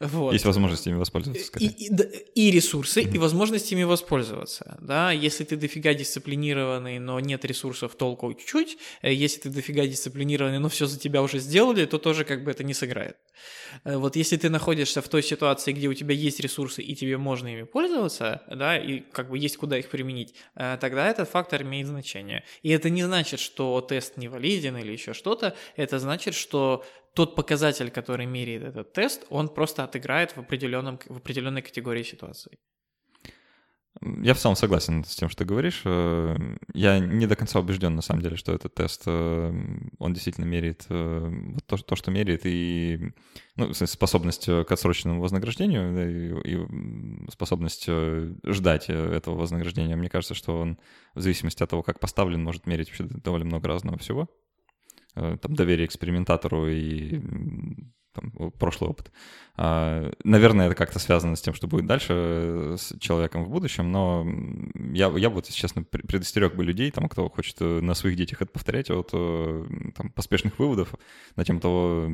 Вот. 0.00 0.32
Есть 0.32 0.44
возможность 0.44 0.86
ими 0.86 0.96
воспользоваться, 0.96 1.42
И, 1.42 1.46
скорее. 1.46 1.66
и- 1.68 1.91
и 2.34 2.50
ресурсы, 2.50 3.02
и 3.02 3.18
возможность 3.18 3.70
ими 3.72 3.82
воспользоваться. 3.84 4.78
Да? 4.80 5.12
Если 5.12 5.44
ты 5.44 5.56
дофига 5.56 5.94
дисциплинированный, 5.94 6.98
но 6.98 7.20
нет 7.20 7.44
ресурсов 7.44 7.94
толку 7.94 8.32
чуть-чуть, 8.32 8.78
э, 9.02 9.12
если 9.12 9.40
ты 9.40 9.50
дофига 9.50 9.86
дисциплинированный, 9.86 10.58
но 10.58 10.68
все 10.68 10.86
за 10.86 10.98
тебя 10.98 11.22
уже 11.22 11.38
сделали, 11.38 11.84
то 11.84 11.98
тоже 11.98 12.24
как 12.24 12.44
бы 12.44 12.50
это 12.50 12.64
не 12.64 12.74
сыграет. 12.74 13.16
Э, 13.84 13.96
Вот 13.96 14.16
если 14.16 14.36
ты 14.36 14.48
находишься 14.48 15.02
в 15.02 15.08
той 15.08 15.22
ситуации, 15.22 15.72
где 15.72 15.88
у 15.88 15.94
тебя 15.94 16.14
есть 16.14 16.40
ресурсы, 16.40 16.82
и 16.82 16.94
тебе 16.94 17.18
можно 17.18 17.48
ими 17.48 17.64
пользоваться, 17.64 18.42
да, 18.48 18.78
и 18.78 19.00
как 19.00 19.28
бы 19.28 19.38
есть 19.38 19.56
куда 19.56 19.78
их 19.78 19.88
применить, 19.88 20.34
э, 20.56 20.78
тогда 20.80 21.08
этот 21.08 21.28
фактор 21.28 21.62
имеет 21.62 21.86
значение. 21.86 22.44
И 22.62 22.70
это 22.70 22.88
не 22.88 23.02
значит, 23.02 23.40
что 23.40 23.80
тест 23.80 24.16
невалиден 24.16 24.76
или 24.78 24.92
еще 24.92 25.12
что-то, 25.12 25.54
это 25.76 25.98
значит, 25.98 26.34
что 26.34 26.84
тот 27.14 27.36
показатель, 27.36 27.90
который 27.90 28.26
меряет 28.26 28.62
этот 28.62 28.92
тест, 28.92 29.24
он 29.30 29.48
просто 29.48 29.84
отыграет 29.84 30.32
в, 30.32 30.38
определенном, 30.38 30.98
в 31.06 31.16
определенной 31.18 31.62
категории 31.62 32.02
ситуаций. 32.02 32.58
Я 34.00 34.32
в 34.32 34.38
целом 34.38 34.56
согласен 34.56 35.04
с 35.04 35.14
тем, 35.14 35.28
что 35.28 35.40
ты 35.40 35.44
говоришь. 35.44 35.82
Э, 35.84 36.34
Я 36.72 36.98
не 36.98 37.26
до 37.26 37.36
конца 37.36 37.60
убежден, 37.60 37.94
на 37.94 38.02
самом 38.02 38.22
деле, 38.22 38.36
что 38.36 38.52
этот 38.52 38.74
тест, 38.74 39.02
э, 39.06 39.52
он 39.98 40.12
действительно 40.12 40.46
меряет 40.46 40.86
э, 40.88 41.30
вот 41.54 41.66
то, 41.66 41.76
то, 41.76 41.94
что 41.94 42.10
меряет, 42.10 42.40
и 42.44 43.12
ну, 43.56 43.72
способность 43.74 44.46
к 44.46 44.72
отсроченному 44.72 45.20
вознаграждению 45.20 46.42
и, 46.42 46.54
и, 46.54 47.30
способность 47.30 47.86
ждать 48.44 48.88
этого 48.88 49.36
вознаграждения. 49.36 49.94
Мне 49.94 50.08
кажется, 50.08 50.34
что 50.34 50.58
он 50.58 50.78
в 51.14 51.20
зависимости 51.20 51.62
от 51.62 51.70
того, 51.70 51.82
как 51.82 52.00
поставлен, 52.00 52.42
может 52.42 52.66
мерить 52.66 52.88
вообще 52.88 53.04
довольно 53.04 53.44
много 53.44 53.68
разного 53.68 53.98
всего. 53.98 54.28
Э, 55.14 55.36
Там 55.40 55.54
доверие 55.54 55.86
экспериментатору 55.86 56.68
и 56.68 57.20
там, 58.14 58.50
прошлый 58.58 58.90
опыт. 58.90 59.10
А, 59.56 60.12
Наверное, 60.24 60.66
это 60.66 60.74
как-то 60.74 60.98
связано 60.98 61.34
с 61.36 61.40
тем, 61.40 61.54
что 61.54 61.66
будет 61.66 61.86
дальше 61.86 62.12
э, 62.12 62.76
с 62.78 62.98
человеком 62.98 63.44
в 63.44 63.50
будущем, 63.50 63.90
но 63.90 64.26
я, 64.92 65.08
я 65.16 65.30
вот, 65.30 65.46
если 65.46 65.58
честно, 65.58 65.82
пр- 65.82 66.06
предостерег 66.06 66.54
бы 66.54 66.64
людей, 66.64 66.90
там, 66.90 67.08
кто 67.08 67.28
хочет 67.30 67.56
э, 67.60 67.80
на 67.80 67.94
своих 67.94 68.16
детях 68.16 68.42
это 68.42 68.52
повторять, 68.52 68.90
от 68.90 69.10
э, 69.12 69.64
там, 69.96 70.10
поспешных 70.10 70.58
выводов 70.58 70.94
на 71.36 71.44
тем 71.44 71.60
того, 71.60 72.10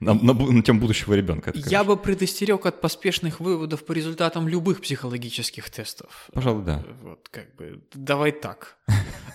на, 0.00 0.14
на 0.14 0.34
на 0.34 0.62
тем 0.62 0.80
будущего 0.80 1.14
ребенка. 1.14 1.50
это, 1.50 1.70
Я 1.70 1.84
бы 1.84 1.96
предостерег 1.96 2.66
от 2.66 2.80
поспешных 2.80 3.40
выводов 3.40 3.84
по 3.84 3.92
результатам 3.92 4.48
любых 4.48 4.80
психологических 4.80 5.70
тестов. 5.70 6.28
Пожалуй, 6.32 6.64
да. 6.64 6.82
Э, 6.84 6.92
Вот, 7.02 7.28
как 7.28 7.54
бы, 7.54 7.82
давай 7.94 8.32
так. 8.32 8.76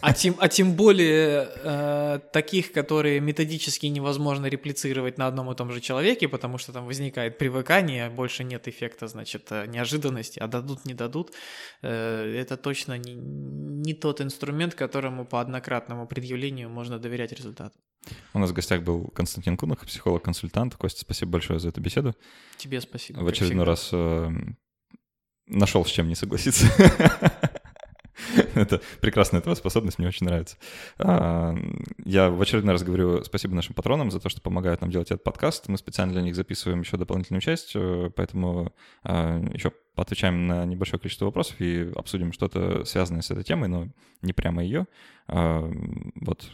А 0.02 0.14
тем, 0.14 0.36
а 0.40 0.48
тем 0.48 0.74
более 0.74 1.50
э, 1.64 2.20
таких, 2.32 2.72
которые 2.72 3.20
методически 3.20 3.88
невозможно 3.88 4.46
реплицировать 4.46 5.18
на 5.18 5.28
одном 5.28 5.52
и 5.52 5.56
том 5.56 5.72
же 5.72 5.82
человеке, 5.82 6.28
потому 6.28 6.58
что 6.58 6.72
там 6.72 6.86
возникает 6.86 7.38
привыкание, 7.38 8.10
больше 8.10 8.44
нет 8.44 8.68
эффекта, 8.68 9.08
значит, 9.08 9.48
э, 9.52 9.66
неожиданности, 9.68 10.40
а 10.40 10.48
дадут, 10.48 10.86
не 10.86 10.94
дадут. 10.94 11.32
Э, 11.82 12.42
это 12.42 12.58
точно 12.58 12.98
не, 12.98 13.16
не 13.16 13.94
тот 13.94 14.22
инструмент, 14.22 14.76
которому 14.76 15.26
по 15.26 15.40
однократному 15.40 16.08
предъявлению 16.08 16.70
можно 16.70 17.00
доверять 17.00 17.32
результату. 17.32 17.78
У 18.34 18.40
нас 18.40 18.52
в 18.52 18.54
гостях 18.54 18.84
был 18.84 19.08
Константин 19.10 19.58
Кунах, 19.58 19.86
психолог-консультант. 19.86 20.76
Костя, 20.76 21.02
спасибо 21.02 21.32
большое 21.32 21.60
за 21.60 21.70
эту 21.70 21.82
беседу. 21.82 22.16
Тебе 22.58 22.80
спасибо. 22.82 23.20
В 23.20 23.28
очередной 23.28 23.66
раз 23.66 23.90
э, 23.92 24.30
нашел 25.48 25.86
с 25.86 25.90
чем 25.90 26.08
не 26.08 26.16
согласиться. 26.16 26.68
Это 28.56 28.82
прекрасная 29.02 29.42
твоя 29.42 29.56
способность, 29.56 30.00
мне 30.00 30.08
очень 30.08 30.26
нравится. 30.26 30.58
А, 30.98 31.56
Я 32.04 32.30
в 32.30 32.42
очередной 32.42 32.74
раз 32.74 32.84
говорю 32.84 33.24
спасибо 33.24 33.56
нашим 33.56 33.76
патронам 33.76 34.12
за 34.12 34.20
то, 34.20 34.30
что 34.30 34.42
помогают 34.42 34.82
нам 34.82 34.90
делать 34.90 35.12
этот 35.12 35.24
подкаст. 35.24 35.68
Мы 35.68 35.78
специально 35.78 36.14
для 36.14 36.22
них 36.22 36.36
записываем 36.36 36.82
еще 36.82 36.98
дополнительную 36.98 37.42
часть, 37.42 37.74
э, 37.76 38.10
поэтому 38.16 38.74
а, 39.04 39.40
еще 39.54 39.72
поотвечаем 39.96 40.48
на 40.48 40.66
небольшое 40.66 41.00
количество 41.00 41.26
вопросов 41.26 41.56
и 41.60 41.92
обсудим 41.96 42.34
что-то 42.34 42.86
связанное 42.86 43.22
с 43.22 43.32
этой 43.32 43.44
темой, 43.44 43.70
но 43.70 43.88
не 44.22 44.34
прямо 44.34 44.64
ее. 44.64 44.88
А, 45.28 45.70
Вот 46.16 46.50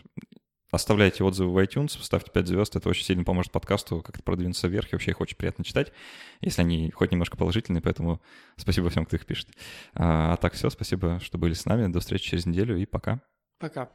Оставляйте 0.73 1.23
отзывы 1.23 1.53
в 1.53 1.63
iTunes, 1.63 2.01
ставьте 2.01 2.31
5 2.31 2.47
звезд, 2.47 2.75
это 2.75 2.89
очень 2.89 3.05
сильно 3.05 3.23
поможет 3.23 3.51
подкасту 3.51 4.01
как-то 4.01 4.23
продвинуться 4.23 4.67
вверх, 4.67 4.91
и 4.91 4.95
вообще 4.95 5.11
их 5.11 5.21
очень 5.21 5.37
приятно 5.37 5.63
читать, 5.63 5.93
если 6.41 6.61
они 6.61 6.89
хоть 6.89 7.11
немножко 7.11 7.37
положительные, 7.37 7.83
поэтому 7.83 8.23
спасибо 8.57 8.89
всем, 8.89 9.05
кто 9.05 9.15
их 9.15 9.27
пишет. 9.27 9.49
А, 9.93 10.33
а 10.33 10.37
так 10.37 10.53
все, 10.53 10.71
спасибо, 10.71 11.19
что 11.19 11.37
были 11.37 11.53
с 11.53 11.65
нами, 11.65 11.93
до 11.93 11.99
встречи 11.99 12.31
через 12.31 12.47
неделю 12.47 12.75
и 12.75 12.87
пока. 12.87 13.21
Пока. 13.59 13.91